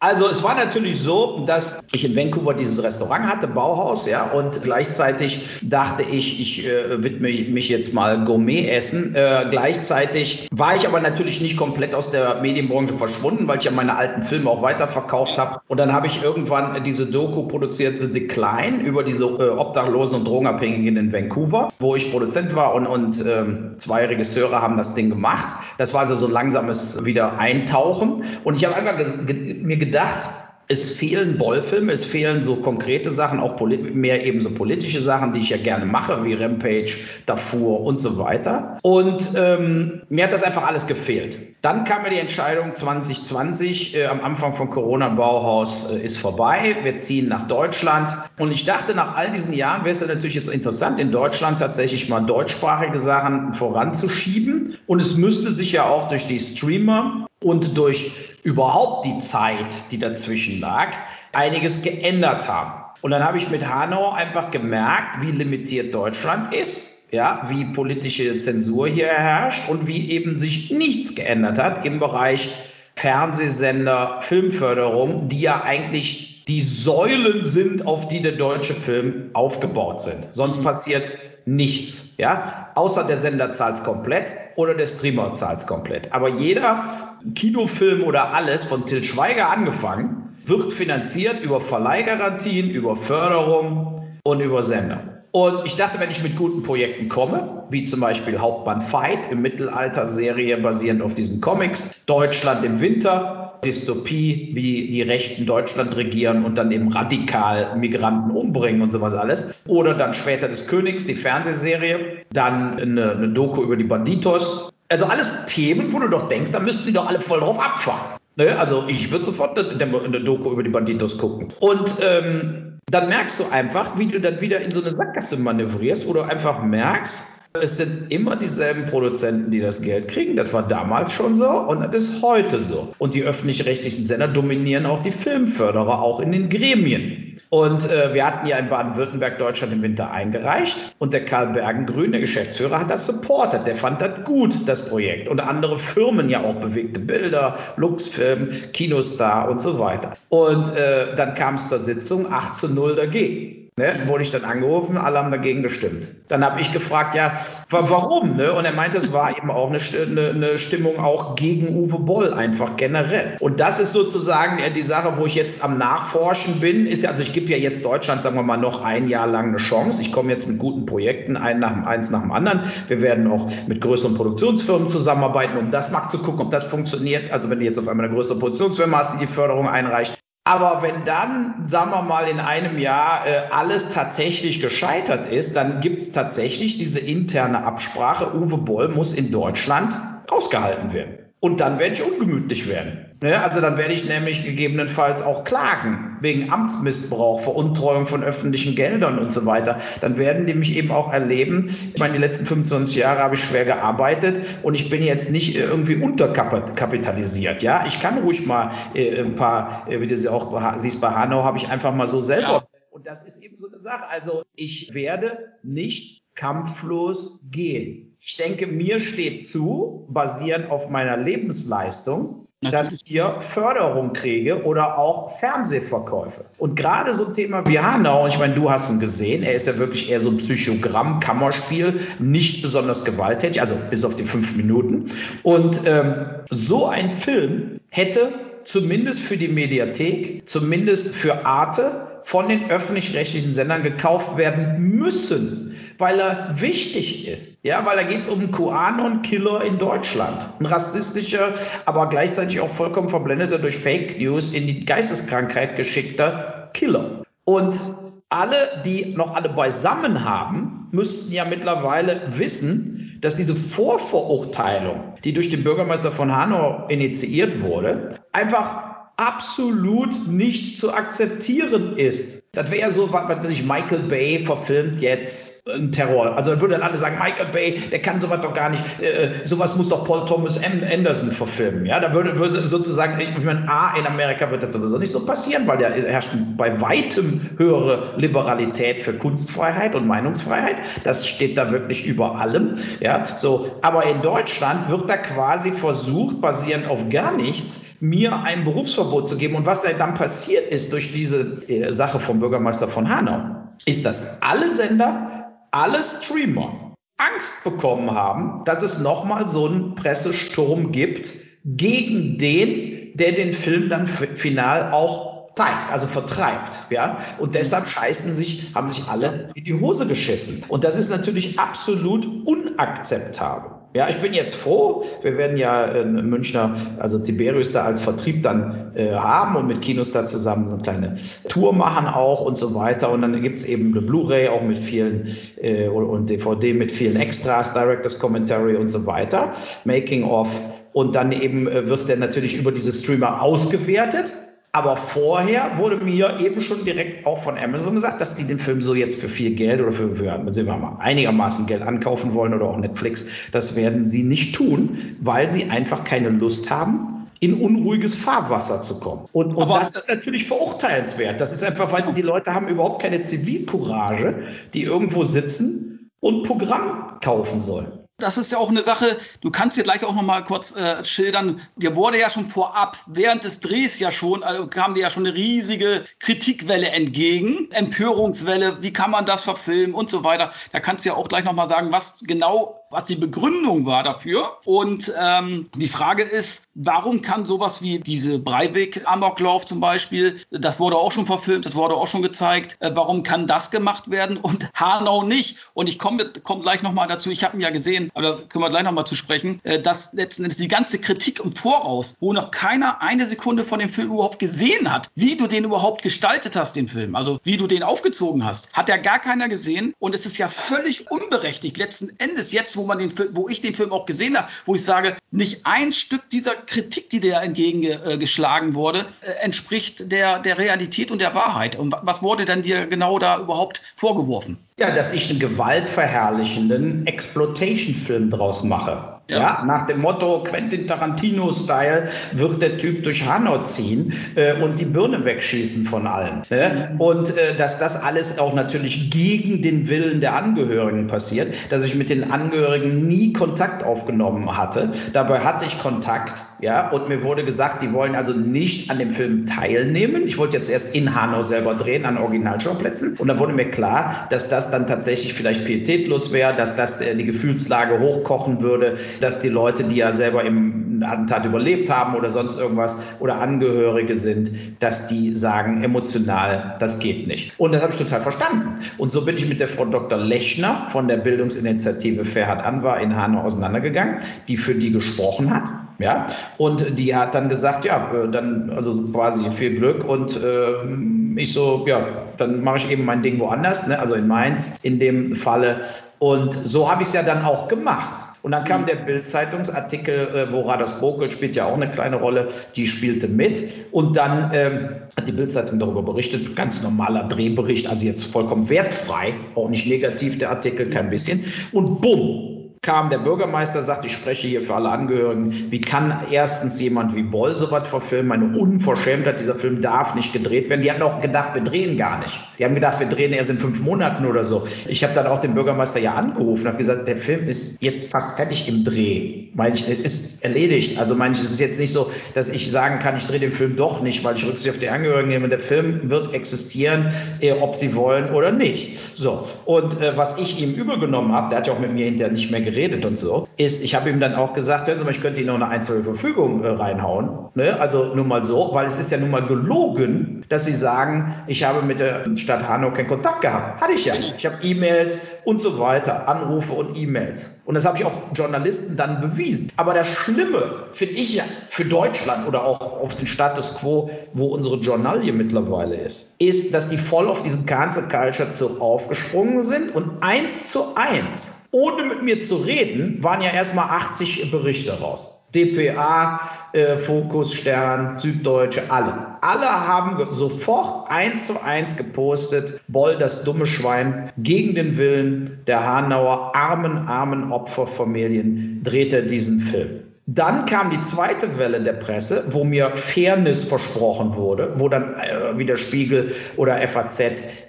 also, 0.00 0.26
es 0.26 0.42
war 0.42 0.56
natürlich 0.56 1.00
so, 1.00 1.44
dass 1.46 1.80
ich 1.92 2.04
in 2.04 2.16
Vancouver 2.16 2.54
dieses 2.54 2.82
Restaurant 2.82 3.24
hatte, 3.28 3.46
Bauhaus, 3.46 4.08
ja, 4.08 4.24
und 4.24 4.60
gleichzeitig 4.64 5.60
dachte 5.62 6.02
ich, 6.02 6.40
ich 6.40 6.66
äh, 6.66 7.00
widme 7.00 7.28
mich 7.28 7.68
jetzt 7.68 7.94
mal 7.94 8.24
Gourmet 8.24 8.68
essen. 8.68 9.14
Äh, 9.14 9.46
gleichzeitig 9.48 10.48
war 10.50 10.74
ich 10.74 10.88
aber 10.88 11.00
natürlich 11.00 11.40
nicht 11.40 11.56
komplett 11.56 11.94
aus 11.94 12.10
der 12.10 12.40
Medienbranche 12.40 12.94
verschwunden, 12.94 13.46
weil 13.46 13.58
ich 13.58 13.64
ja 13.64 13.70
meine 13.70 13.96
alten 13.96 14.24
Filme 14.24 14.50
auch 14.50 14.60
weiterverkauft 14.60 15.38
habe. 15.38 15.60
Und 15.68 15.78
dann 15.78 15.92
habe 15.92 16.08
ich 16.08 16.20
irgendwann 16.20 16.82
diese 16.82 17.06
Doku 17.06 17.46
produziert, 17.46 18.00
The 18.00 18.12
Decline, 18.12 18.82
über 18.82 19.04
diese 19.04 19.24
äh, 19.24 19.50
Obdachlosen 19.50 20.18
und 20.18 20.24
Drogenabhängigen 20.24 20.96
in 20.96 21.12
Vancouver, 21.12 21.68
wo 21.78 21.94
ich 21.94 22.10
Produzent 22.10 22.56
war 22.56 22.74
und, 22.74 22.88
und 22.88 23.24
ähm, 23.24 23.74
zwei 23.78 24.04
Regisseure 24.06 24.60
haben 24.60 24.76
das 24.76 24.96
Ding 24.96 25.10
gemacht. 25.10 25.54
Das 25.78 25.94
war 25.94 26.00
also 26.00 26.16
so 26.16 26.23
so 26.24 26.32
langsames 26.32 27.04
wieder 27.04 27.38
Eintauchen. 27.38 28.24
Und 28.44 28.56
ich 28.56 28.64
habe 28.64 28.76
einfach 28.76 28.96
mir 29.26 29.76
gedacht, 29.76 30.26
es 30.68 30.90
fehlen 30.90 31.36
Bollfilme, 31.36 31.92
es 31.92 32.04
fehlen 32.04 32.42
so 32.42 32.56
konkrete 32.56 33.10
Sachen, 33.10 33.38
auch 33.38 33.60
mehr 33.60 34.24
eben 34.24 34.40
so 34.40 34.50
politische 34.50 35.02
Sachen, 35.02 35.34
die 35.34 35.40
ich 35.40 35.50
ja 35.50 35.58
gerne 35.58 35.84
mache, 35.84 36.24
wie 36.24 36.34
Rampage, 36.34 36.96
Darfur 37.26 37.80
und 37.80 37.98
so 37.98 38.16
weiter. 38.16 38.78
Und 38.82 39.32
ähm, 39.36 40.02
mir 40.08 40.24
hat 40.24 40.32
das 40.32 40.42
einfach 40.42 40.66
alles 40.66 40.86
gefehlt. 40.86 41.38
Dann 41.64 41.84
kam 41.84 42.02
mir 42.02 42.10
die 42.10 42.18
Entscheidung 42.18 42.74
2020, 42.74 43.96
äh, 43.96 44.04
am 44.04 44.20
Anfang 44.20 44.52
von 44.52 44.68
Corona, 44.68 45.08
Bauhaus 45.08 45.90
äh, 45.90 45.98
ist 45.98 46.18
vorbei, 46.18 46.76
wir 46.82 46.98
ziehen 46.98 47.26
nach 47.28 47.48
Deutschland. 47.48 48.14
Und 48.38 48.50
ich 48.50 48.66
dachte, 48.66 48.94
nach 48.94 49.16
all 49.16 49.30
diesen 49.30 49.54
Jahren 49.54 49.82
wäre 49.82 49.94
es 49.94 50.00
ja 50.02 50.06
natürlich 50.06 50.34
jetzt 50.34 50.50
interessant, 50.50 51.00
in 51.00 51.10
Deutschland 51.10 51.60
tatsächlich 51.60 52.10
mal 52.10 52.20
deutschsprachige 52.20 52.98
Sachen 52.98 53.54
voranzuschieben. 53.54 54.76
Und 54.86 55.00
es 55.00 55.16
müsste 55.16 55.52
sich 55.52 55.72
ja 55.72 55.86
auch 55.86 56.08
durch 56.08 56.26
die 56.26 56.38
Streamer 56.38 57.26
und 57.42 57.78
durch 57.78 58.12
überhaupt 58.42 59.06
die 59.06 59.18
Zeit, 59.20 59.74
die 59.90 59.98
dazwischen 59.98 60.60
lag, 60.60 60.88
einiges 61.32 61.80
geändert 61.80 62.46
haben. 62.46 62.74
Und 63.00 63.10
dann 63.10 63.24
habe 63.24 63.38
ich 63.38 63.48
mit 63.48 63.66
Hanau 63.66 64.12
einfach 64.12 64.50
gemerkt, 64.50 65.22
wie 65.22 65.30
limitiert 65.30 65.94
Deutschland 65.94 66.52
ist, 66.52 66.93
ja, 67.14 67.46
wie 67.48 67.64
politische 67.66 68.36
Zensur 68.38 68.88
hier 68.88 69.06
herrscht 69.06 69.68
und 69.68 69.86
wie 69.86 70.10
eben 70.10 70.38
sich 70.38 70.70
nichts 70.72 71.14
geändert 71.14 71.58
hat 71.58 71.86
im 71.86 72.00
Bereich 72.00 72.52
Fernsehsender, 72.96 74.18
Filmförderung, 74.20 75.28
die 75.28 75.40
ja 75.40 75.62
eigentlich 75.62 76.44
die 76.48 76.60
Säulen 76.60 77.44
sind, 77.44 77.86
auf 77.86 78.08
die 78.08 78.20
der 78.20 78.32
deutsche 78.32 78.74
Film 78.74 79.30
aufgebaut 79.32 80.00
sind. 80.00 80.26
Sonst 80.32 80.62
passiert 80.62 81.10
nichts, 81.46 82.16
ja, 82.18 82.70
außer 82.74 83.04
der 83.04 83.16
Sender 83.16 83.52
zahlt 83.52 83.76
es 83.76 83.84
komplett 83.84 84.32
oder 84.56 84.74
der 84.74 84.86
Streamer 84.86 85.34
zahlt 85.34 85.60
es 85.60 85.66
komplett. 85.66 86.12
Aber 86.12 86.28
jeder 86.28 87.16
Kinofilm 87.34 88.02
oder 88.02 88.34
alles 88.34 88.64
von 88.64 88.86
Till 88.86 89.04
Schweiger 89.04 89.50
angefangen 89.50 90.36
wird 90.44 90.72
finanziert 90.72 91.40
über 91.42 91.60
Verleihgarantien, 91.60 92.70
über 92.70 92.96
Förderung 92.96 94.04
und 94.24 94.40
über 94.40 94.62
Sender. 94.62 95.23
Und 95.34 95.66
ich 95.66 95.74
dachte, 95.74 95.98
wenn 95.98 96.12
ich 96.12 96.22
mit 96.22 96.36
guten 96.36 96.62
Projekten 96.62 97.08
komme, 97.08 97.64
wie 97.68 97.82
zum 97.82 97.98
Beispiel 97.98 98.38
Hauptmann 98.38 98.80
Fight 98.80 99.32
im 99.32 99.42
Mittelalter-Serie 99.42 100.58
basierend 100.58 101.02
auf 101.02 101.12
diesen 101.12 101.40
Comics, 101.40 102.00
Deutschland 102.06 102.64
im 102.64 102.80
Winter, 102.80 103.58
Dystopie, 103.64 104.50
wie 104.52 104.90
die 104.90 105.02
Rechten 105.02 105.44
Deutschland 105.44 105.96
regieren 105.96 106.44
und 106.44 106.56
dann 106.56 106.70
eben 106.70 106.92
radikal 106.92 107.74
Migranten 107.76 108.30
umbringen 108.30 108.80
und 108.80 108.92
sowas 108.92 109.12
alles. 109.12 109.56
Oder 109.66 109.94
dann 109.94 110.14
später 110.14 110.46
des 110.46 110.68
Königs, 110.68 111.04
die 111.04 111.14
Fernsehserie, 111.14 112.18
dann 112.32 112.78
eine, 112.78 113.10
eine 113.10 113.28
Doku 113.28 113.64
über 113.64 113.76
die 113.76 113.82
Banditos. 113.82 114.70
Also 114.88 115.06
alles 115.06 115.46
Themen, 115.46 115.92
wo 115.92 115.98
du 115.98 116.06
doch 116.06 116.28
denkst, 116.28 116.52
da 116.52 116.60
müssten 116.60 116.86
die 116.86 116.92
doch 116.92 117.08
alle 117.08 117.20
voll 117.20 117.40
drauf 117.40 117.58
abfahren. 117.58 118.20
Ne? 118.36 118.56
Also 118.56 118.84
ich 118.86 119.10
würde 119.10 119.24
sofort 119.24 119.58
eine, 119.58 119.82
eine, 119.82 120.20
Doku 120.20 120.52
über 120.52 120.62
die 120.62 120.70
Banditos 120.70 121.18
gucken. 121.18 121.48
Und 121.58 121.96
ähm, 122.00 122.73
dann 122.90 123.08
merkst 123.08 123.40
du 123.40 123.44
einfach, 123.50 123.98
wie 123.98 124.06
du 124.06 124.20
dann 124.20 124.40
wieder 124.40 124.64
in 124.64 124.70
so 124.70 124.80
eine 124.80 124.90
Sackgasse 124.90 125.36
manövrierst, 125.36 126.06
wo 126.06 126.12
du 126.12 126.22
einfach 126.22 126.62
merkst, 126.62 127.34
es 127.60 127.76
sind 127.76 128.10
immer 128.10 128.34
dieselben 128.34 128.84
Produzenten, 128.86 129.50
die 129.52 129.60
das 129.60 129.80
Geld 129.80 130.08
kriegen. 130.08 130.34
Das 130.34 130.52
war 130.52 130.66
damals 130.66 131.12
schon 131.12 131.36
so 131.36 131.48
und 131.48 131.82
das 131.94 132.08
ist 132.08 132.22
heute 132.22 132.58
so. 132.58 132.92
Und 132.98 133.14
die 133.14 133.22
öffentlich-rechtlichen 133.22 134.02
Sender 134.02 134.26
dominieren 134.26 134.86
auch 134.86 135.00
die 135.02 135.12
Filmförderer, 135.12 136.02
auch 136.02 136.18
in 136.18 136.32
den 136.32 136.48
Gremien. 136.48 137.33
Und 137.54 137.88
äh, 137.88 138.12
wir 138.12 138.26
hatten 138.26 138.48
ja 138.48 138.58
in 138.58 138.66
Baden-Württemberg 138.66 139.38
Deutschland 139.38 139.72
im 139.72 139.80
Winter 139.80 140.10
eingereicht 140.10 140.92
und 140.98 141.12
der 141.12 141.24
Karl 141.24 141.52
Bergengrün, 141.52 142.10
der 142.10 142.20
Geschäftsführer, 142.20 142.80
hat 142.80 142.90
das 142.90 143.06
supportet. 143.06 143.64
Der 143.64 143.76
fand 143.76 144.00
das 144.00 144.24
gut, 144.24 144.58
das 144.66 144.84
Projekt. 144.84 145.28
Und 145.28 145.38
andere 145.38 145.78
Firmen 145.78 146.28
ja 146.28 146.42
auch 146.42 146.56
bewegte 146.56 146.98
Bilder, 146.98 147.56
Luxfilm, 147.76 148.48
Kinostar 148.72 149.48
und 149.48 149.62
so 149.62 149.78
weiter. 149.78 150.16
Und 150.30 150.74
äh, 150.76 151.14
dann 151.14 151.34
kam 151.34 151.54
es 151.54 151.68
zur 151.68 151.78
Sitzung 151.78 152.26
8 152.32 152.56
zu 152.56 152.68
0 152.68 152.96
dagegen. 152.96 153.63
Ne, 153.76 154.04
wurde 154.06 154.22
ich 154.22 154.30
dann 154.30 154.44
angerufen, 154.44 154.96
alle 154.96 155.18
haben 155.18 155.32
dagegen 155.32 155.64
gestimmt. 155.64 156.14
Dann 156.28 156.44
habe 156.44 156.60
ich 156.60 156.72
gefragt, 156.72 157.16
ja, 157.16 157.32
warum? 157.70 158.36
Ne? 158.36 158.52
Und 158.52 158.64
er 158.64 158.72
meinte, 158.72 158.98
es 158.98 159.12
war 159.12 159.36
eben 159.36 159.50
auch 159.50 159.68
eine, 159.68 159.80
eine, 159.80 160.28
eine, 160.28 160.58
Stimmung 160.58 161.00
auch 161.00 161.34
gegen 161.34 161.74
Uwe 161.74 161.98
Boll, 161.98 162.32
einfach 162.32 162.76
generell. 162.76 163.36
Und 163.40 163.58
das 163.58 163.80
ist 163.80 163.92
sozusagen 163.92 164.58
die 164.76 164.80
Sache, 164.80 165.18
wo 165.18 165.26
ich 165.26 165.34
jetzt 165.34 165.64
am 165.64 165.76
Nachforschen 165.76 166.60
bin. 166.60 166.86
Ist 166.86 167.02
ja, 167.02 167.10
also 167.10 167.22
ich 167.22 167.32
gebe 167.32 167.50
ja 167.50 167.56
jetzt 167.56 167.84
Deutschland, 167.84 168.22
sagen 168.22 168.36
wir 168.36 168.44
mal, 168.44 168.58
noch 168.58 168.80
ein 168.80 169.08
Jahr 169.08 169.26
lang 169.26 169.48
eine 169.48 169.56
Chance. 169.56 170.00
Ich 170.00 170.12
komme 170.12 170.30
jetzt 170.30 170.46
mit 170.46 170.60
guten 170.60 170.86
Projekten, 170.86 171.36
ein 171.36 171.58
nach, 171.58 171.84
eins 171.84 172.10
nach 172.10 172.22
dem 172.22 172.30
anderen. 172.30 172.70
Wir 172.86 173.02
werden 173.02 173.26
auch 173.26 173.50
mit 173.66 173.80
größeren 173.80 174.14
Produktionsfirmen 174.14 174.86
zusammenarbeiten, 174.86 175.58
um 175.58 175.68
das 175.68 175.90
mal 175.90 176.08
zu 176.10 176.18
gucken, 176.18 176.42
ob 176.42 176.50
das 176.52 176.64
funktioniert. 176.64 177.32
Also 177.32 177.50
wenn 177.50 177.58
du 177.58 177.64
jetzt 177.64 177.80
auf 177.80 177.88
einmal 177.88 178.06
eine 178.06 178.14
größere 178.14 178.38
Produktionsfirma 178.38 178.98
hast, 178.98 179.14
die 179.14 179.18
die 179.18 179.26
Förderung 179.26 179.68
einreicht, 179.68 180.16
aber 180.44 180.82
wenn 180.82 181.06
dann, 181.06 181.66
sagen 181.66 181.90
wir 181.90 182.02
mal, 182.02 182.28
in 182.28 182.38
einem 182.38 182.78
Jahr 182.78 183.26
äh, 183.26 183.48
alles 183.50 183.90
tatsächlich 183.90 184.60
gescheitert 184.60 185.26
ist, 185.26 185.56
dann 185.56 185.80
gibt 185.80 186.02
es 186.02 186.12
tatsächlich 186.12 186.76
diese 186.76 187.00
interne 187.00 187.64
Absprache, 187.64 188.34
Uwe 188.36 188.58
Boll 188.58 188.88
muss 188.88 189.14
in 189.14 189.32
Deutschland 189.32 189.96
rausgehalten 190.30 190.92
werden. 190.92 191.23
Und 191.44 191.60
dann 191.60 191.78
werde 191.78 191.94
ich 191.94 192.02
ungemütlich 192.02 192.70
werden. 192.70 193.04
Ja, 193.22 193.42
also 193.42 193.60
dann 193.60 193.76
werde 193.76 193.92
ich 193.92 194.08
nämlich 194.08 194.46
gegebenenfalls 194.46 195.20
auch 195.20 195.44
klagen 195.44 196.16
wegen 196.22 196.50
Amtsmissbrauch, 196.50 197.42
Veruntreuung 197.42 198.06
von 198.06 198.24
öffentlichen 198.24 198.74
Geldern 198.74 199.18
und 199.18 199.30
so 199.30 199.44
weiter. 199.44 199.78
Dann 200.00 200.16
werden 200.16 200.46
die 200.46 200.54
mich 200.54 200.74
eben 200.74 200.90
auch 200.90 201.12
erleben. 201.12 201.66
Ich 201.92 202.00
meine, 202.00 202.14
die 202.14 202.18
letzten 202.18 202.46
25 202.46 202.96
Jahre 202.96 203.18
habe 203.18 203.34
ich 203.34 203.44
schwer 203.44 203.66
gearbeitet 203.66 204.40
und 204.62 204.72
ich 204.72 204.88
bin 204.88 205.02
jetzt 205.02 205.32
nicht 205.32 205.54
irgendwie 205.54 205.96
unterkapitalisiert. 205.96 207.62
Ja, 207.62 207.84
ich 207.86 208.00
kann 208.00 208.22
ruhig 208.22 208.46
mal 208.46 208.70
äh, 208.94 209.20
ein 209.20 209.34
paar, 209.34 209.86
äh, 209.86 210.00
wie 210.00 210.06
du 210.06 210.16
sie 210.16 210.30
auch 210.30 210.78
siehst 210.78 211.02
bei 211.02 211.08
Hanau, 211.08 211.44
habe 211.44 211.58
ich 211.58 211.68
einfach 211.68 211.94
mal 211.94 212.06
so 212.06 212.20
selber. 212.20 212.66
Ja. 212.72 212.80
Und 212.90 213.06
das 213.06 213.22
ist 213.22 213.44
eben 213.44 213.58
so 213.58 213.68
eine 213.68 213.78
Sache. 213.78 214.08
Also 214.08 214.44
ich 214.54 214.94
werde 214.94 215.52
nicht 215.62 216.22
kampflos 216.34 217.38
gehen. 217.50 218.13
Ich 218.26 218.38
denke, 218.38 218.66
mir 218.66 219.00
steht 219.00 219.46
zu, 219.46 220.06
basierend 220.08 220.70
auf 220.70 220.88
meiner 220.88 221.18
Lebensleistung, 221.18 222.46
Natürlich. 222.62 222.80
dass 222.80 222.92
ich 222.94 223.02
hier 223.04 223.36
Förderung 223.40 224.14
kriege 224.14 224.64
oder 224.64 224.96
auch 224.96 225.38
Fernsehverkäufe. 225.38 226.46
Und 226.56 226.74
gerade 226.74 227.12
so 227.12 227.26
ein 227.26 227.34
Thema 227.34 227.66
wie 227.66 227.78
Hanau, 227.78 228.26
ich 228.26 228.38
meine, 228.38 228.54
du 228.54 228.70
hast 228.70 228.90
ihn 228.90 228.98
gesehen, 228.98 229.42
er 229.42 229.52
ist 229.52 229.66
ja 229.66 229.76
wirklich 229.76 230.10
eher 230.10 230.20
so 230.20 230.30
ein 230.30 230.38
Psychogramm, 230.38 231.20
Kammerspiel, 231.20 232.00
nicht 232.18 232.62
besonders 232.62 233.04
gewalttätig, 233.04 233.60
also 233.60 233.74
bis 233.90 234.06
auf 234.06 234.16
die 234.16 234.24
fünf 234.24 234.56
Minuten. 234.56 235.10
Und 235.42 235.82
ähm, 235.84 236.24
so 236.48 236.86
ein 236.86 237.10
Film 237.10 237.74
hätte 237.90 238.30
zumindest 238.62 239.20
für 239.20 239.36
die 239.36 239.48
Mediathek, 239.48 240.48
zumindest 240.48 241.14
für 241.14 241.44
Arte, 241.44 242.14
von 242.24 242.48
den 242.48 242.70
öffentlich-rechtlichen 242.70 243.52
Sendern 243.52 243.82
gekauft 243.82 244.38
werden 244.38 244.80
müssen, 244.80 245.63
weil 245.98 246.20
er 246.20 246.60
wichtig 246.60 247.28
ist. 247.28 247.58
Ja, 247.62 247.84
weil 247.86 247.96
da 247.96 248.02
geht 248.02 248.22
es 248.22 248.28
um 248.28 248.40
einen 248.40 248.50
QAnon-Killer 248.50 249.64
in 249.64 249.78
Deutschland. 249.78 250.48
Ein 250.58 250.66
rassistischer, 250.66 251.54
aber 251.86 252.08
gleichzeitig 252.08 252.60
auch 252.60 252.70
vollkommen 252.70 253.08
verblendeter 253.08 253.58
durch 253.58 253.76
Fake 253.76 254.18
News 254.18 254.52
in 254.52 254.66
die 254.66 254.84
Geisteskrankheit 254.84 255.76
geschickter 255.76 256.70
Killer. 256.74 257.24
Und 257.44 257.80
alle, 258.28 258.82
die 258.84 259.14
noch 259.16 259.34
alle 259.34 259.48
beisammen 259.48 260.24
haben, 260.24 260.88
müssten 260.90 261.32
ja 261.32 261.44
mittlerweile 261.44 262.22
wissen, 262.30 263.18
dass 263.20 263.36
diese 263.36 263.54
Vorverurteilung, 263.54 265.14
die 265.24 265.32
durch 265.32 265.50
den 265.50 265.64
Bürgermeister 265.64 266.12
von 266.12 266.34
Hanau 266.34 266.86
initiiert 266.88 267.60
wurde, 267.62 268.10
einfach 268.32 268.94
absolut 269.16 270.28
nicht 270.28 270.78
zu 270.78 270.92
akzeptieren 270.92 271.96
ist. 271.96 272.42
Das 272.52 272.70
wäre 272.70 272.82
ja 272.82 272.90
so, 272.90 273.12
was 273.12 273.28
weiß 273.28 273.50
ich, 273.50 273.64
Michael 273.64 274.00
Bay 274.00 274.40
verfilmt 274.40 275.00
jetzt 275.00 275.53
ein 275.66 275.90
Terror. 275.92 276.36
Also 276.36 276.50
dann 276.50 276.60
würden 276.60 276.72
dann 276.72 276.82
alle 276.82 276.98
sagen, 276.98 277.16
Michael 277.18 277.46
Bay, 277.46 277.80
der 277.90 278.02
kann 278.02 278.20
sowas 278.20 278.42
doch 278.42 278.52
gar 278.52 278.68
nicht, 278.68 278.84
äh, 279.00 279.32
sowas 279.44 279.74
muss 279.76 279.88
doch 279.88 280.04
Paul 280.04 280.26
Thomas 280.26 280.60
Anderson 280.62 281.30
verfilmen. 281.30 281.86
Ja, 281.86 282.00
da 282.00 282.12
würde, 282.12 282.36
würde 282.38 282.66
sozusagen, 282.66 283.18
ich 283.18 283.42
meine, 283.42 283.66
A, 283.66 283.96
in 283.98 284.06
Amerika 284.06 284.50
wird 284.50 284.62
das 284.62 284.74
sowieso 284.74 284.98
nicht 284.98 285.12
so 285.12 285.24
passieren, 285.24 285.66
weil 285.66 285.78
da 285.78 285.88
herrscht 285.88 286.32
bei 286.58 286.78
weitem 286.82 287.40
höhere 287.56 288.12
Liberalität 288.18 289.02
für 289.02 289.14
Kunstfreiheit 289.14 289.94
und 289.94 290.06
Meinungsfreiheit. 290.06 290.82
Das 291.02 291.26
steht 291.26 291.56
da 291.56 291.70
wirklich 291.70 292.04
über 292.04 292.34
allem. 292.34 292.74
Ja, 293.00 293.24
so. 293.36 293.70
Aber 293.80 294.04
in 294.04 294.20
Deutschland 294.20 294.90
wird 294.90 295.08
da 295.08 295.16
quasi 295.16 295.72
versucht, 295.72 296.42
basierend 296.42 296.88
auf 296.88 297.08
gar 297.08 297.34
nichts, 297.34 297.86
mir 298.00 298.36
ein 298.42 298.64
Berufsverbot 298.64 299.30
zu 299.30 299.38
geben. 299.38 299.54
Und 299.54 299.64
was 299.64 299.80
da 299.80 299.94
dann 299.94 300.12
passiert 300.12 300.68
ist 300.68 300.92
durch 300.92 301.14
diese 301.14 301.62
äh, 301.68 301.90
Sache 301.90 302.20
vom 302.20 302.38
Bürgermeister 302.40 302.86
von 302.86 303.08
Hanau, 303.08 303.64
ist, 303.86 304.04
dass 304.04 304.42
alle 304.42 304.68
Sender, 304.68 305.33
alle 305.74 306.02
Streamer 306.02 306.94
Angst 307.18 307.64
bekommen 307.64 308.10
haben, 308.10 308.64
dass 308.64 308.82
es 308.82 309.00
nochmal 309.00 309.48
so 309.48 309.66
einen 309.66 309.94
Pressesturm 309.94 310.92
gibt 310.92 311.32
gegen 311.64 312.38
den, 312.38 313.16
der 313.16 313.32
den 313.32 313.52
Film 313.52 313.88
dann 313.88 314.06
final 314.06 314.92
auch 314.92 315.46
zeigt, 315.54 315.90
also 315.90 316.06
vertreibt, 316.06 316.78
ja. 316.90 317.18
Und 317.38 317.54
deshalb 317.54 317.86
scheißen 317.86 318.32
sich, 318.32 318.74
haben 318.74 318.88
sich 318.88 319.06
alle 319.08 319.50
in 319.54 319.64
die 319.64 319.74
Hose 319.74 320.06
geschissen. 320.06 320.64
Und 320.68 320.84
das 320.84 320.96
ist 320.96 321.10
natürlich 321.10 321.58
absolut 321.58 322.26
unakzeptabel. 322.46 323.73
Ja, 323.96 324.08
ich 324.08 324.16
bin 324.16 324.34
jetzt 324.34 324.56
froh. 324.56 325.04
Wir 325.22 325.38
werden 325.38 325.56
ja 325.56 325.84
in 325.84 326.28
Münchner, 326.28 326.76
also 326.98 327.20
Tiberius 327.20 327.70
da 327.70 327.84
als 327.84 328.00
Vertrieb 328.00 328.42
dann 328.42 328.90
äh, 328.96 329.12
haben 329.12 329.54
und 329.54 329.68
mit 329.68 329.82
Kinos 329.82 330.10
da 330.10 330.26
zusammen 330.26 330.66
so 330.66 330.74
eine 330.74 330.82
kleine 330.82 331.14
Tour 331.48 331.72
machen 331.72 332.08
auch 332.08 332.40
und 332.40 332.58
so 332.58 332.74
weiter. 332.74 333.12
Und 333.12 333.22
dann 333.22 333.40
gibt's 333.40 333.64
eben 333.64 333.92
eine 333.92 334.04
Blu-ray 334.04 334.48
auch 334.48 334.62
mit 334.62 334.78
vielen 334.78 335.28
äh, 335.62 335.86
und 335.86 336.28
DVD 336.28 336.74
mit 336.74 336.90
vielen 336.90 337.14
Extras, 337.14 337.72
Directors 337.72 338.18
Commentary 338.18 338.74
und 338.74 338.88
so 338.88 339.06
weiter, 339.06 339.52
Making 339.84 340.24
of. 340.24 340.50
Und 340.92 341.14
dann 341.14 341.30
eben 341.30 341.68
äh, 341.68 341.88
wird 341.88 342.08
der 342.08 342.16
natürlich 342.16 342.56
über 342.58 342.72
diese 342.72 342.90
Streamer 342.90 343.40
ausgewertet. 343.42 344.32
Aber 344.74 344.96
vorher 344.96 345.78
wurde 345.78 345.98
mir 345.98 346.40
eben 346.40 346.60
schon 346.60 346.84
direkt 346.84 347.24
auch 347.26 347.40
von 347.40 347.56
Amazon 347.56 347.94
gesagt, 347.94 348.20
dass 348.20 348.34
die 348.34 348.42
den 348.42 348.58
Film 348.58 348.80
so 348.80 348.92
jetzt 348.92 349.20
für 349.20 349.28
viel 349.28 349.54
Geld 349.54 349.80
oder 349.80 349.92
für, 349.92 350.12
für 350.16 350.24
sagen 350.24 350.66
wir 350.66 350.76
mal, 350.76 350.96
einigermaßen 350.98 351.66
Geld 351.66 351.82
ankaufen 351.82 352.34
wollen 352.34 352.52
oder 352.52 352.64
auch 352.64 352.76
Netflix. 352.76 353.24
Das 353.52 353.76
werden 353.76 354.04
sie 354.04 354.24
nicht 354.24 354.52
tun, 354.52 355.16
weil 355.20 355.48
sie 355.48 355.70
einfach 355.70 356.02
keine 356.02 356.30
Lust 356.30 356.70
haben, 356.70 357.28
in 357.38 357.54
unruhiges 357.54 358.16
Fahrwasser 358.16 358.82
zu 358.82 358.98
kommen. 358.98 359.26
Und, 359.32 359.54
und 359.54 359.70
das 359.70 359.94
ist 359.94 360.08
natürlich 360.08 360.44
verurteilenswert. 360.44 361.40
Das 361.40 361.52
ist 361.52 361.62
einfach, 361.62 361.92
weißt 361.92 362.08
du, 362.08 362.12
die 362.12 362.22
Leute 362.22 362.52
haben 362.52 362.66
überhaupt 362.66 363.00
keine 363.00 363.20
Zivilcourage, 363.20 364.42
die 364.72 364.82
irgendwo 364.82 365.22
sitzen 365.22 366.10
und 366.18 366.42
Programm 366.42 367.20
kaufen 367.20 367.60
sollen. 367.60 368.03
Das 368.18 368.38
ist 368.38 368.52
ja 368.52 368.58
auch 368.58 368.68
eine 368.68 368.84
Sache, 368.84 369.18
du 369.40 369.50
kannst 369.50 369.76
dir 369.76 369.82
gleich 369.82 370.04
auch 370.04 370.14
noch 370.14 370.22
mal 370.22 370.44
kurz 370.44 370.76
äh, 370.76 371.04
schildern. 371.04 371.60
Dir 371.74 371.96
wurde 371.96 372.20
ja 372.20 372.30
schon 372.30 372.46
vorab, 372.46 372.96
während 373.06 373.42
des 373.42 373.58
Drehs 373.58 373.98
ja 373.98 374.12
schon, 374.12 374.44
also 374.44 374.68
kam 374.68 374.94
dir 374.94 375.00
ja 375.00 375.10
schon 375.10 375.26
eine 375.26 375.34
riesige 375.34 376.04
Kritikwelle 376.20 376.90
entgegen, 376.90 377.68
Empörungswelle, 377.72 378.80
wie 378.82 378.92
kann 378.92 379.10
man 379.10 379.26
das 379.26 379.40
verfilmen 379.42 379.96
und 379.96 380.10
so 380.10 380.22
weiter. 380.22 380.52
Da 380.70 380.78
kannst 380.78 381.04
du 381.04 381.08
ja 381.08 381.16
auch 381.16 381.28
gleich 381.28 381.42
noch 381.42 381.54
mal 381.54 381.66
sagen, 381.66 381.90
was 381.90 382.20
genau 382.20 382.83
was 382.94 383.06
die 383.06 383.16
Begründung 383.16 383.86
war 383.86 384.04
dafür. 384.04 384.58
Und 384.64 385.12
ähm, 385.20 385.68
die 385.74 385.88
Frage 385.88 386.22
ist, 386.22 386.62
warum 386.74 387.22
kann 387.22 387.44
sowas 387.44 387.82
wie 387.82 387.98
diese 387.98 388.38
Breivik-Amoklauf 388.38 389.66
zum 389.66 389.80
Beispiel, 389.80 390.40
das 390.52 390.78
wurde 390.78 390.96
auch 390.96 391.10
schon 391.10 391.26
verfilmt, 391.26 391.66
das 391.66 391.74
wurde 391.74 391.96
auch 391.96 392.06
schon 392.06 392.22
gezeigt, 392.22 392.76
äh, 392.78 392.92
warum 392.94 393.24
kann 393.24 393.48
das 393.48 393.72
gemacht 393.72 394.10
werden 394.12 394.36
und 394.36 394.68
Hanau 394.74 395.24
nicht? 395.24 395.56
Und 395.74 395.88
ich 395.88 395.98
komme 395.98 396.30
komm 396.44 396.62
gleich 396.62 396.82
nochmal 396.82 397.08
dazu, 397.08 397.30
ich 397.30 397.42
habe 397.42 397.56
ihn 397.56 397.60
ja 397.60 397.70
gesehen, 397.70 398.10
aber 398.14 398.22
da 398.22 398.38
können 398.48 398.64
wir 398.64 398.70
gleich 398.70 398.84
nochmal 398.84 399.06
zu 399.06 399.16
sprechen, 399.16 399.60
äh, 399.64 399.80
dass 399.80 400.12
letzten 400.12 400.44
Endes 400.44 400.58
die 400.58 400.68
ganze 400.68 401.00
Kritik 401.00 401.40
im 401.40 401.52
Voraus, 401.52 402.14
wo 402.20 402.32
noch 402.32 402.52
keiner 402.52 403.02
eine 403.02 403.26
Sekunde 403.26 403.64
von 403.64 403.80
dem 403.80 403.88
Film 403.88 404.12
überhaupt 404.12 404.38
gesehen 404.38 404.92
hat, 404.92 405.10
wie 405.16 405.36
du 405.36 405.48
den 405.48 405.64
überhaupt 405.64 406.02
gestaltet 406.02 406.54
hast, 406.54 406.76
den 406.76 406.86
Film, 406.86 407.16
also 407.16 407.40
wie 407.42 407.56
du 407.56 407.66
den 407.66 407.82
aufgezogen 407.82 408.44
hast, 408.44 408.72
hat 408.72 408.88
ja 408.88 408.98
gar 408.98 409.18
keiner 409.18 409.48
gesehen 409.48 409.94
und 409.98 410.14
es 410.14 410.26
ist 410.26 410.38
ja 410.38 410.48
völlig 410.48 411.10
unberechtigt, 411.10 411.76
letzten 411.76 412.10
Endes 412.18 412.52
jetzt, 412.52 412.76
wo 412.76 412.83
man 412.84 412.98
den 412.98 413.12
wo 413.32 413.48
ich 413.48 413.60
den 413.60 413.74
Film 413.74 413.92
auch 413.92 414.06
gesehen 414.06 414.36
habe, 414.36 414.48
wo 414.64 414.74
ich 414.74 414.84
sage, 414.84 415.16
nicht 415.30 415.60
ein 415.64 415.92
Stück 415.92 416.28
dieser 416.30 416.54
Kritik, 416.54 417.10
die 417.10 417.20
dir 417.20 417.40
entgegengeschlagen 417.40 418.74
wurde, 418.74 419.06
äh, 419.20 419.32
entspricht 419.42 420.10
der, 420.10 420.38
der 420.38 420.58
Realität 420.58 421.10
und 421.10 421.20
der 421.20 421.34
Wahrheit. 421.34 421.76
Und 421.76 421.94
was 422.02 422.22
wurde 422.22 422.44
denn 422.44 422.62
dir 422.62 422.86
genau 422.86 423.18
da 423.18 423.38
überhaupt 423.38 423.82
vorgeworfen? 423.96 424.58
Ja, 424.78 424.90
dass 424.90 425.12
ich 425.12 425.30
einen 425.30 425.38
gewaltverherrlichenden 425.38 427.06
Exploitation-Film 427.06 428.30
draus 428.30 428.64
mache. 428.64 429.13
Ja. 429.28 429.38
ja. 429.38 429.64
nach 429.64 429.86
dem 429.86 430.00
Motto 430.00 430.42
Quentin 430.42 430.86
Tarantino-Style 430.86 432.08
wird 432.32 432.60
der 432.60 432.76
Typ 432.76 433.04
durch 433.04 433.24
Hanau 433.26 433.62
ziehen 433.62 434.12
äh, 434.34 434.60
und 434.60 434.78
die 434.78 434.84
Birne 434.84 435.24
wegschießen 435.24 435.86
von 435.86 436.06
allen. 436.06 436.42
Ne? 436.50 436.94
Und 436.98 437.36
äh, 437.36 437.54
dass 437.56 437.78
das 437.78 438.02
alles 438.02 438.38
auch 438.38 438.54
natürlich 438.54 439.10
gegen 439.10 439.62
den 439.62 439.88
Willen 439.88 440.20
der 440.20 440.36
Angehörigen 440.36 441.06
passiert, 441.06 441.54
dass 441.70 441.84
ich 441.84 441.94
mit 441.94 442.10
den 442.10 442.30
Angehörigen 442.30 443.06
nie 443.08 443.32
Kontakt 443.32 443.82
aufgenommen 443.82 444.56
hatte. 444.56 444.92
Dabei 445.12 445.40
hatte 445.40 445.64
ich 445.64 445.80
Kontakt, 445.80 446.42
ja, 446.60 446.90
und 446.90 447.08
mir 447.08 447.22
wurde 447.22 447.44
gesagt, 447.44 447.82
die 447.82 447.92
wollen 447.92 448.14
also 448.14 448.32
nicht 448.32 448.90
an 448.90 448.98
dem 448.98 449.10
Film 449.10 449.46
teilnehmen. 449.46 450.26
Ich 450.26 450.38
wollte 450.38 450.56
jetzt 450.56 450.70
erst 450.70 450.94
in 450.94 451.14
Hanau 451.14 451.42
selber 451.42 451.74
drehen, 451.74 452.04
an 452.04 452.16
Originalschauplätzen. 452.16 453.16
Und 453.18 453.28
dann 453.28 453.38
wurde 453.38 453.52
mir 453.52 453.70
klar, 453.70 454.26
dass 454.30 454.48
das 454.48 454.70
dann 454.70 454.86
tatsächlich 454.86 455.34
vielleicht 455.34 455.64
pietätlos 455.64 456.32
wäre, 456.32 456.54
dass 456.54 456.76
das 456.76 457.00
äh, 457.00 457.14
die 457.14 457.24
Gefühlslage 457.24 458.00
hochkochen 458.00 458.60
würde, 458.60 458.96
dass 459.20 459.40
die 459.40 459.48
Leute, 459.48 459.84
die 459.84 459.96
ja 459.96 460.12
selber 460.12 460.44
im 460.44 461.02
Attentat 461.02 461.44
überlebt 461.44 461.90
haben 461.90 462.14
oder 462.14 462.30
sonst 462.30 462.58
irgendwas 462.58 463.02
oder 463.20 463.40
Angehörige 463.40 464.14
sind, 464.14 464.50
dass 464.80 465.06
die 465.06 465.34
sagen 465.34 465.82
emotional, 465.82 466.76
das 466.78 466.98
geht 466.98 467.26
nicht. 467.26 467.58
Und 467.58 467.72
das 467.72 467.82
habe 467.82 467.92
ich 467.92 467.98
total 467.98 468.20
verstanden. 468.20 468.78
Und 468.98 469.10
so 469.10 469.24
bin 469.24 469.36
ich 469.36 469.48
mit 469.48 469.60
der 469.60 469.68
Frau 469.68 469.84
Dr. 469.84 470.18
Lechner 470.18 470.86
von 470.90 471.08
der 471.08 471.18
Bildungsinitiative 471.18 472.24
Ferhat 472.24 472.64
Anwar 472.64 473.00
in 473.00 473.14
Hanau 473.14 473.42
auseinandergegangen, 473.42 474.16
die 474.48 474.56
für 474.56 474.74
die 474.74 474.90
gesprochen 474.90 475.52
hat. 475.52 475.68
Ja, 476.00 476.26
und 476.58 476.98
die 476.98 477.14
hat 477.14 477.36
dann 477.36 477.48
gesagt, 477.48 477.84
ja, 477.84 478.10
äh, 478.12 478.28
dann, 478.28 478.70
also 478.70 479.00
quasi 479.12 479.48
viel 479.52 479.76
Glück 479.76 480.04
und 480.04 480.36
äh, 480.42 481.40
ich 481.40 481.52
so, 481.52 481.84
ja, 481.86 482.04
dann 482.36 482.64
mache 482.64 482.78
ich 482.78 482.90
eben 482.90 483.04
mein 483.04 483.22
Ding 483.22 483.38
woanders, 483.38 483.86
ne? 483.86 483.98
also 483.98 484.14
in 484.14 484.26
Mainz 484.26 484.76
in 484.82 484.98
dem 484.98 485.36
Falle. 485.36 485.80
Und 486.24 486.54
so 486.54 486.90
habe 486.90 487.02
ich 487.02 487.08
es 487.08 487.14
ja 487.14 487.22
dann 487.22 487.44
auch 487.44 487.68
gemacht. 487.68 488.24
Und 488.40 488.52
dann 488.52 488.64
kam 488.64 488.80
mhm. 488.80 488.86
der 488.86 488.94
Bild-Zeitungsartikel, 488.96 490.14
äh, 490.34 490.50
wo 490.50 490.62
Rados 490.62 490.98
Bokel 490.98 491.30
spielt 491.30 491.54
ja 491.54 491.66
auch 491.66 491.74
eine 491.74 491.90
kleine 491.90 492.16
Rolle, 492.16 492.48
die 492.74 492.86
spielte 492.86 493.28
mit. 493.28 493.60
Und 493.92 494.16
dann 494.16 494.50
ähm, 494.54 494.88
hat 495.18 495.28
die 495.28 495.32
Bild-Zeitung 495.32 495.78
darüber 495.78 496.02
berichtet, 496.02 496.56
ganz 496.56 496.82
normaler 496.82 497.28
Drehbericht, 497.28 497.90
also 497.90 498.06
jetzt 498.06 498.24
vollkommen 498.24 498.70
wertfrei, 498.70 499.34
auch 499.54 499.68
nicht 499.68 499.86
negativ 499.86 500.38
der 500.38 500.48
Artikel, 500.48 500.88
kein 500.88 501.10
bisschen. 501.10 501.44
Und 501.72 502.00
bumm, 502.00 502.53
kam 502.84 503.08
der 503.08 503.18
Bürgermeister, 503.18 503.80
sagt, 503.80 504.04
ich 504.04 504.12
spreche 504.12 504.46
hier 504.46 504.60
für 504.60 504.74
alle 504.74 504.90
Angehörigen, 504.90 505.70
wie 505.70 505.80
kann 505.80 506.18
erstens 506.30 506.80
jemand 506.80 507.14
wie 507.14 507.22
Boll 507.22 507.56
sowas 507.56 507.88
verfilmen? 507.88 508.32
Eine 508.32 508.58
Unverschämtheit, 508.58 509.40
dieser 509.40 509.54
Film 509.54 509.80
darf 509.80 510.14
nicht 510.14 510.34
gedreht 510.34 510.68
werden. 510.68 510.82
Die 510.82 510.90
hatten 510.90 511.02
auch 511.02 511.22
gedacht, 511.22 511.54
wir 511.54 511.62
drehen 511.62 511.96
gar 511.96 512.18
nicht. 512.18 512.38
Die 512.58 512.64
haben 512.64 512.74
gedacht, 512.74 513.00
wir 513.00 513.08
drehen 513.08 513.32
erst 513.32 513.48
in 513.50 513.58
fünf 513.58 513.80
Monaten 513.80 514.26
oder 514.26 514.44
so. 514.44 514.66
Ich 514.86 515.02
habe 515.02 515.14
dann 515.14 515.26
auch 515.26 515.40
den 515.40 515.54
Bürgermeister 515.54 515.98
ja 515.98 516.14
angerufen 516.14 516.74
habe 516.74 516.78
gesagt, 516.78 517.08
der 517.08 517.16
Film 517.16 517.46
ist 517.46 517.82
jetzt 517.82 518.10
fast 518.10 518.36
fertig 518.36 518.68
im 518.68 518.84
Dreh. 518.84 519.48
Meine 519.54 519.76
ich, 519.76 519.88
es 519.88 520.00
ist 520.00 520.44
erledigt. 520.44 520.98
Also 520.98 521.14
meine 521.14 521.34
ich, 521.34 521.42
es 521.42 521.52
ist 521.52 521.60
jetzt 521.60 521.78
nicht 521.78 521.92
so, 521.92 522.10
dass 522.34 522.48
ich 522.48 522.70
sagen 522.70 522.98
kann, 522.98 523.16
ich 523.16 523.26
drehe 523.26 523.40
den 523.40 523.52
Film 523.52 523.76
doch 523.76 524.02
nicht, 524.02 524.24
weil 524.24 524.36
ich 524.36 524.44
Rücksicht 524.44 524.70
auf 524.70 524.78
die 524.78 524.88
Angehörigen 524.88 525.28
nehme. 525.28 525.48
Der 525.48 525.58
Film 525.58 526.10
wird 526.10 526.34
existieren, 526.34 527.12
eh, 527.40 527.52
ob 527.52 527.76
sie 527.76 527.94
wollen 527.94 528.32
oder 528.32 528.52
nicht. 528.52 528.98
So. 529.14 529.48
Und 529.64 530.00
äh, 530.02 530.16
was 530.16 530.38
ich 530.38 530.60
ihm 530.60 530.74
übergenommen 530.74 531.32
habe, 531.32 531.48
der 531.48 531.58
hat 531.58 531.66
ja 531.66 531.72
auch 531.72 531.78
mit 531.78 531.92
mir 531.92 532.06
hinterher 532.06 532.32
nicht 532.32 532.50
mehr 532.50 532.60
geredet, 532.60 532.73
geredet 532.74 533.04
und 533.04 533.18
so, 533.18 533.48
ist, 533.56 533.82
ich 533.82 533.94
habe 533.94 534.10
ihm 534.10 534.20
dann 534.20 534.34
auch 534.34 534.52
gesagt, 534.52 534.88
hören 534.88 534.98
Sie 534.98 535.04
mal, 535.04 535.10
ich 535.10 535.20
könnte 535.20 535.40
Ihnen 535.40 535.48
noch 535.48 535.54
eine 535.54 535.68
einzelne 535.68 536.02
Verfügung 536.02 536.64
äh, 536.64 536.68
reinhauen. 536.68 537.30
Ne? 537.54 537.78
Also 537.78 538.14
nur 538.14 538.24
mal 538.24 538.42
so, 538.44 538.70
weil 538.72 538.86
es 538.86 538.96
ist 538.96 539.10
ja 539.10 539.18
nun 539.18 539.30
mal 539.30 539.46
gelogen, 539.46 540.44
dass 540.48 540.64
Sie 540.64 540.74
sagen, 540.74 541.34
ich 541.46 541.64
habe 541.64 541.82
mit 541.82 542.00
der 542.00 542.24
Stadt 542.36 542.68
Hanau 542.68 542.90
keinen 542.90 543.08
Kontakt 543.08 543.40
gehabt. 543.40 543.80
Hatte 543.80 543.92
ich 543.92 544.04
ja. 544.04 544.14
Ich 544.36 544.44
habe 544.44 544.56
E-Mails 544.62 545.20
und 545.44 545.60
so 545.60 545.78
weiter, 545.78 546.28
Anrufe 546.28 546.72
und 546.72 546.96
E-Mails. 546.96 547.62
Und 547.64 547.74
das 547.74 547.86
habe 547.86 547.96
ich 547.96 548.04
auch 548.04 548.12
Journalisten 548.34 548.96
dann 548.96 549.20
bewiesen. 549.20 549.70
Aber 549.76 549.94
das 549.94 550.06
Schlimme 550.06 550.84
finde 550.92 551.14
ich 551.14 551.36
ja 551.36 551.44
für 551.68 551.84
Deutschland 551.84 552.46
oder 552.46 552.64
auch 552.64 552.80
auf 552.80 553.14
den 553.16 553.26
Status 553.26 553.74
quo, 553.76 554.10
wo 554.34 554.46
unsere 554.48 554.76
Journalie 554.76 555.32
mittlerweile 555.32 555.96
ist, 555.96 556.36
ist, 556.40 556.74
dass 556.74 556.88
die 556.88 556.98
voll 556.98 557.28
auf 557.28 557.42
diesen 557.42 557.64
Cancel 557.66 558.02
Culture 558.08 558.48
Zug 558.48 558.80
aufgesprungen 558.80 559.62
sind 559.62 559.94
und 559.94 560.22
eins 560.22 560.70
zu 560.70 560.94
eins, 560.94 561.63
ohne 561.74 562.04
mit 562.04 562.22
mir 562.22 562.40
zu 562.40 562.56
reden, 562.56 563.20
waren 563.20 563.42
ja 563.42 563.50
erstmal 563.50 563.88
80 563.88 564.52
Berichte 564.52 564.92
raus. 565.00 565.28
DPA, 565.52 566.40
äh, 566.72 566.96
Fokus, 566.96 567.52
Stern, 567.52 568.16
Süddeutsche, 568.16 568.82
alle. 568.90 569.36
Alle 569.40 569.68
haben 569.68 570.30
sofort 570.30 571.10
eins 571.10 571.48
zu 571.48 571.60
eins 571.62 571.96
gepostet, 571.96 572.80
Boll, 572.88 573.16
das 573.18 573.42
dumme 573.42 573.66
Schwein, 573.66 574.30
gegen 574.38 574.76
den 574.76 574.96
Willen 574.96 575.62
der 575.66 575.84
Hanauer 575.84 576.54
armen, 576.54 576.96
armen 577.08 577.50
Opferfamilien 577.50 578.80
dreht 578.84 579.12
er 579.12 579.22
diesen 579.22 579.60
Film. 579.60 580.03
Dann 580.26 580.64
kam 580.64 580.90
die 580.90 581.00
zweite 581.02 581.58
Welle 581.58 581.82
der 581.82 581.92
Presse, 581.94 582.44
wo 582.48 582.64
mir 582.64 582.96
Fairness 582.96 583.64
versprochen 583.64 584.34
wurde, 584.34 584.72
wo 584.78 584.88
dann 584.88 585.14
äh, 585.14 585.58
wie 585.58 585.66
der 585.66 585.76
Spiegel 585.76 586.32
oder 586.56 586.76
FAZ 586.88 587.20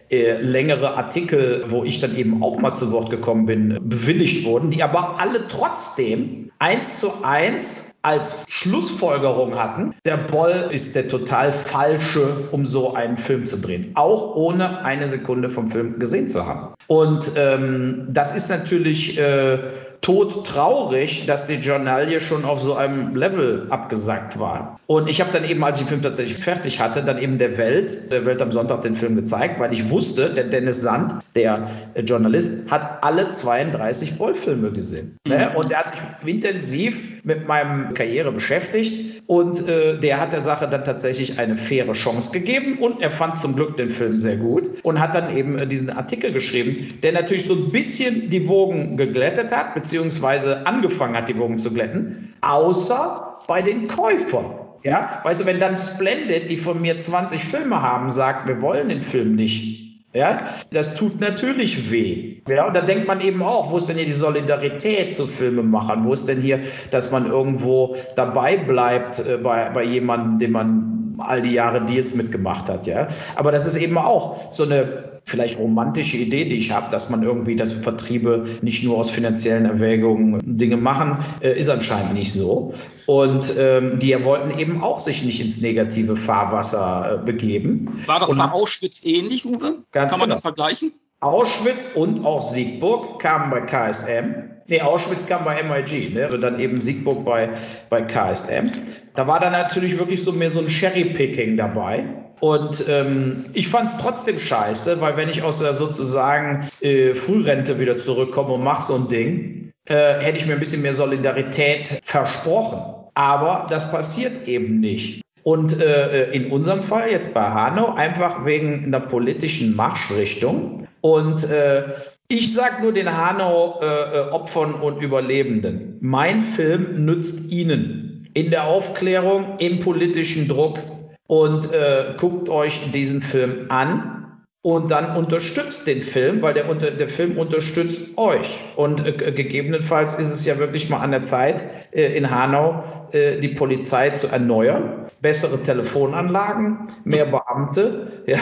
äh, 0.10 0.38
längere 0.38 0.96
Artikel, 0.96 1.66
wo 1.68 1.84
ich 1.84 2.00
dann 2.00 2.16
eben 2.16 2.42
auch 2.42 2.60
mal 2.60 2.74
zu 2.74 2.92
Wort 2.92 3.10
gekommen 3.10 3.46
bin, 3.46 3.78
bewilligt 3.82 4.46
wurden, 4.46 4.72
die 4.72 4.82
aber 4.82 5.20
alle 5.20 5.48
trotzdem 5.48 6.50
eins 6.60 7.00
zu 7.00 7.12
eins 7.24 7.92
als 8.04 8.44
Schlussfolgerung 8.48 9.56
hatten, 9.56 9.96
der 10.06 10.18
Boll 10.18 10.70
ist 10.70 10.96
der 10.96 11.08
total 11.08 11.52
falsche, 11.52 12.48
um 12.52 12.64
so 12.64 12.94
einen 12.94 13.18
Film 13.18 13.46
zu 13.46 13.60
drehen. 13.60 13.92
Auch 13.96 14.36
ohne 14.36 14.86
eine 14.86 15.08
Sekunde 15.08 15.50
vom 15.50 15.68
Film 15.68 15.98
gesehen 15.98 16.28
zu 16.28 16.46
haben. 16.46 16.76
Und 16.88 17.32
ähm, 17.36 18.06
das 18.10 18.36
ist 18.36 18.50
natürlich 18.50 19.18
äh, 19.18 19.58
todtraurig, 20.06 21.26
dass 21.26 21.48
die 21.48 21.56
Journalie 21.56 22.20
schon 22.20 22.46
auf 22.46 22.62
so 22.62 22.76
einem 22.76 23.16
Level 23.16 23.66
abgesackt 23.72 24.40
war. 24.40 24.80
Und 24.86 25.10
ich 25.10 25.20
habe 25.20 25.32
dann 25.34 25.44
eben, 25.44 25.64
als 25.64 25.78
ich 25.78 25.86
den 25.86 25.90
Film 25.90 26.02
tatsächlich 26.04 26.38
fertig 26.38 26.80
hatte, 26.80 27.02
dann 27.02 27.18
eben 27.18 27.40
der 27.40 27.58
Welt, 27.58 28.12
der 28.12 28.24
Welt 28.24 28.40
am 28.40 28.52
Sonntag 28.52 28.82
den 28.82 28.94
Film 28.94 29.16
gezeigt, 29.16 29.60
weil 29.60 29.74
ich 29.74 29.90
wusste, 29.90 30.30
der 30.30 30.44
Dennis 30.44 30.84
Sand, 30.84 31.16
der 31.34 31.68
Journalist, 32.04 32.70
hat 32.70 33.04
alle 33.04 33.32
32 33.32 34.16
Boll-Filme 34.16 34.72
gesehen. 34.72 35.18
Mhm. 35.26 35.34
Ne? 35.34 35.52
Und 35.56 35.72
er 35.72 35.80
hat 35.80 35.90
sich 35.90 36.02
intensiv 36.24 37.02
mit 37.24 37.48
meinem 37.48 37.96
Karriere 37.96 38.32
beschäftigt 38.32 39.15
und 39.28 39.68
äh, 39.68 39.98
der 39.98 40.20
hat 40.20 40.34
der 40.34 40.42
Sache 40.42 40.68
dann 40.68 40.84
tatsächlich 40.84 41.40
eine 41.40 41.58
faire 41.58 41.94
Chance 41.94 42.32
gegeben 42.32 42.78
und 42.78 43.02
er 43.02 43.10
fand 43.10 43.40
zum 43.40 43.56
Glück 43.56 43.76
den 43.78 43.90
Film 43.90 44.20
sehr 44.20 44.38
gut 44.38 44.70
und 44.84 45.00
hat 45.00 45.16
dann 45.16 45.36
eben 45.36 45.58
äh, 45.58 45.66
diesen 45.66 45.90
Artikel 45.90 46.32
geschrieben, 46.32 47.00
der 47.02 47.14
natürlich 47.14 47.46
so 47.46 47.56
ein 47.56 47.72
bisschen 47.72 48.30
die 48.30 48.48
Wogen 48.48 48.98
geglättet 48.98 49.56
hat, 49.56 49.74
beziehungsweise 49.74 50.66
angefangen 50.68 51.16
hat, 51.16 51.28
die 51.28 51.38
Wogen 51.38 51.58
zu 51.58 51.74
glätten, 51.74 52.34
außer 52.42 53.40
bei 53.48 53.62
den 53.62 53.88
Käufern. 53.88 54.46
Ja, 54.84 55.20
weißt 55.24 55.42
du, 55.42 55.46
wenn 55.48 55.60
dann 55.60 55.80
Splendid, 55.80 56.48
die 56.52 56.58
von 56.58 56.80
mir 56.80 56.96
20 56.96 57.44
Filme 57.44 57.82
haben, 57.82 58.12
sagt, 58.12 58.48
wir 58.48 58.62
wollen 58.62 58.90
den 58.90 59.02
Film 59.02 59.36
nicht, 59.36 59.85
ja, 60.16 60.38
das 60.72 60.96
tut 60.96 61.20
natürlich 61.20 61.92
weh. 61.92 62.38
Ja, 62.48 62.68
und 62.68 62.76
da 62.76 62.82
denkt 62.82 63.08
man 63.08 63.20
eben 63.20 63.44
auch, 63.44 63.72
wo 63.72 63.78
ist 63.78 63.88
denn 63.88 63.98
hier 63.98 64.06
die 64.06 64.14
Solidarität 64.14 65.16
zu 65.16 65.28
Filmemachern? 65.28 66.06
Wo 66.06 66.14
ist 66.14 66.28
denn 66.28 66.40
hier, 66.40 66.62
dass 66.90 67.12
man 67.12 67.28
irgendwo 67.28 67.96
dabei 68.16 68.56
bleibt 68.58 69.20
äh, 69.20 69.38
bei, 69.38 69.70
bei 69.70 69.84
jemandem, 69.84 70.40
dem 70.40 70.52
man 70.54 71.16
all 71.18 71.42
die 71.42 71.52
Jahre 71.52 71.84
Deals 71.86 72.16
mitgemacht 72.16 72.70
hat, 72.70 72.88
ja? 72.88 73.08
Aber 73.36 73.52
das 73.52 73.66
ist 73.66 73.78
eben 73.78 73.98
auch 73.98 74.52
so 74.52 74.64
eine 74.64 75.20
vielleicht 75.26 75.60
romantische 75.60 76.18
Idee, 76.18 76.46
die 76.46 76.58
ich 76.58 76.72
habe, 76.72 76.92
dass 76.92 77.10
man 77.10 77.24
irgendwie, 77.24 77.56
dass 77.56 77.72
Vertriebe 77.72 78.46
nicht 78.62 78.84
nur 78.84 78.98
aus 78.98 79.10
finanziellen 79.10 79.66
Erwägungen 79.66 80.40
Dinge 80.46 80.78
machen, 80.78 81.18
äh, 81.42 81.58
ist 81.58 81.70
anscheinend 81.70 82.14
nicht 82.14 82.32
so. 82.32 82.74
Und 83.06 83.54
ähm, 83.58 84.00
die 84.00 84.24
wollten 84.24 84.58
eben 84.58 84.82
auch 84.82 85.00
sich 85.00 85.24
nicht 85.24 85.40
ins 85.40 85.62
negative 85.62 86.16
Fahrwasser 86.16 87.22
äh, 87.22 87.26
begeben. 87.26 88.02
War 88.06 88.20
das 88.20 88.30
und 88.30 88.38
bei 88.38 88.50
Auschwitz 88.52 89.04
ähnlich, 89.04 89.46
Uwe? 89.46 89.84
Kann 89.92 90.10
man 90.10 90.22
genau. 90.22 90.26
das 90.28 90.42
vergleichen? 90.42 90.92
Auschwitz 91.20 91.88
und 91.96 92.26
auch 92.26 92.42
Siegburg 92.42 93.20
kamen 93.20 93.50
bei 93.50 93.62
KSM. 93.62 94.52
Nee, 94.68 94.82
Auschwitz 94.82 95.26
kam 95.28 95.46
bei 95.46 95.62
MIG, 95.62 96.14
ne? 96.14 96.26
Also 96.26 96.38
dann 96.38 96.60
eben 96.60 96.82
Siegburg 96.82 97.24
bei, 97.24 97.50
bei 97.90 98.02
KSM. 98.02 98.72
Da 99.14 99.28
war 99.28 99.40
dann 99.40 99.52
natürlich 99.52 100.00
wirklich 100.00 100.24
so 100.24 100.32
mehr 100.32 100.50
so 100.50 100.60
ein 100.60 100.68
Cherry-Picking 100.68 101.56
dabei. 101.58 102.04
Und 102.40 102.84
ähm, 102.90 103.46
ich 103.54 103.68
fand 103.68 103.90
es 103.90 103.98
trotzdem 103.98 104.38
scheiße, 104.38 105.00
weil 105.00 105.16
wenn 105.18 105.30
ich 105.30 105.44
aus 105.44 105.60
der 105.60 105.74
sozusagen 105.74 106.68
äh, 106.82 107.14
Frührente 107.14 107.80
wieder 107.80 107.98
zurückkomme 107.98 108.54
und 108.54 108.64
mache 108.64 108.82
so 108.82 108.96
ein 108.96 109.08
Ding, 109.08 109.65
äh, 109.88 110.20
hätte 110.20 110.38
ich 110.38 110.46
mir 110.46 110.54
ein 110.54 110.60
bisschen 110.60 110.82
mehr 110.82 110.94
Solidarität 110.94 112.00
versprochen. 112.04 112.80
Aber 113.14 113.68
das 113.70 113.90
passiert 113.92 114.48
eben 114.48 114.80
nicht. 114.80 115.22
Und 115.44 115.80
äh, 115.80 116.32
in 116.32 116.52
unserem 116.52 116.82
Fall 116.82 117.12
jetzt 117.12 117.34
bei 117.34 117.42
Hanau 117.44 117.94
einfach 117.94 118.46
wegen 118.46 118.86
einer 118.86 119.00
politischen 119.00 119.76
Marschrichtung. 119.76 120.88
Und 121.02 121.48
äh, 121.50 121.84
ich 122.28 122.54
sage 122.54 122.82
nur 122.82 122.94
den 122.94 123.16
Hanau-Opfern 123.16 124.74
äh, 124.74 124.78
und 124.78 125.04
Überlebenden, 125.04 125.98
mein 126.02 126.42
Film 126.42 127.06
nützt 127.06 127.52
Ihnen 127.52 128.28
in 128.34 128.50
der 128.50 128.66
Aufklärung, 128.66 129.60
im 129.60 129.80
politischen 129.80 130.48
Druck, 130.48 130.80
und 131.28 131.72
äh, 131.74 132.14
guckt 132.18 132.50
euch 132.50 132.80
diesen 132.92 133.22
Film 133.22 133.66
an 133.70 134.25
und 134.66 134.90
dann 134.90 135.16
unterstützt 135.16 135.86
den 135.86 136.02
Film, 136.02 136.42
weil 136.42 136.56
der, 136.56 136.64
der 136.74 137.08
Film 137.08 137.38
unterstützt 137.38 138.18
euch. 138.18 138.62
Und 138.76 139.06
äh, 139.06 139.12
gegebenenfalls 139.32 140.16
ist 140.16 140.32
es 140.32 140.44
ja 140.44 140.58
wirklich 140.58 140.90
mal 140.90 141.02
an 141.02 141.12
der 141.12 141.22
Zeit, 141.22 141.64
äh, 141.92 142.18
in 142.18 142.32
Hanau 142.32 142.84
äh, 143.12 143.38
die 143.38 143.50
Polizei 143.50 144.10
zu 144.10 144.26
erneuern. 144.26 145.06
Bessere 145.22 145.62
Telefonanlagen, 145.62 146.88
mehr 147.04 147.28
Beamte, 147.28 148.24
ja, 148.26 148.40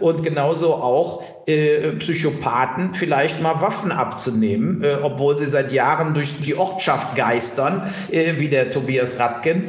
und 0.00 0.22
genauso 0.22 0.76
auch 0.76 1.22
Psychopathen 1.98 2.94
vielleicht 2.94 3.40
mal 3.40 3.60
Waffen 3.60 3.92
abzunehmen, 3.92 4.84
obwohl 5.02 5.38
sie 5.38 5.46
seit 5.46 5.70
Jahren 5.70 6.12
durch 6.12 6.42
die 6.42 6.56
Ortschaft 6.56 7.14
geistern, 7.14 7.82
wie 8.10 8.48
der 8.48 8.70
Tobias 8.70 9.20
Radken, 9.20 9.66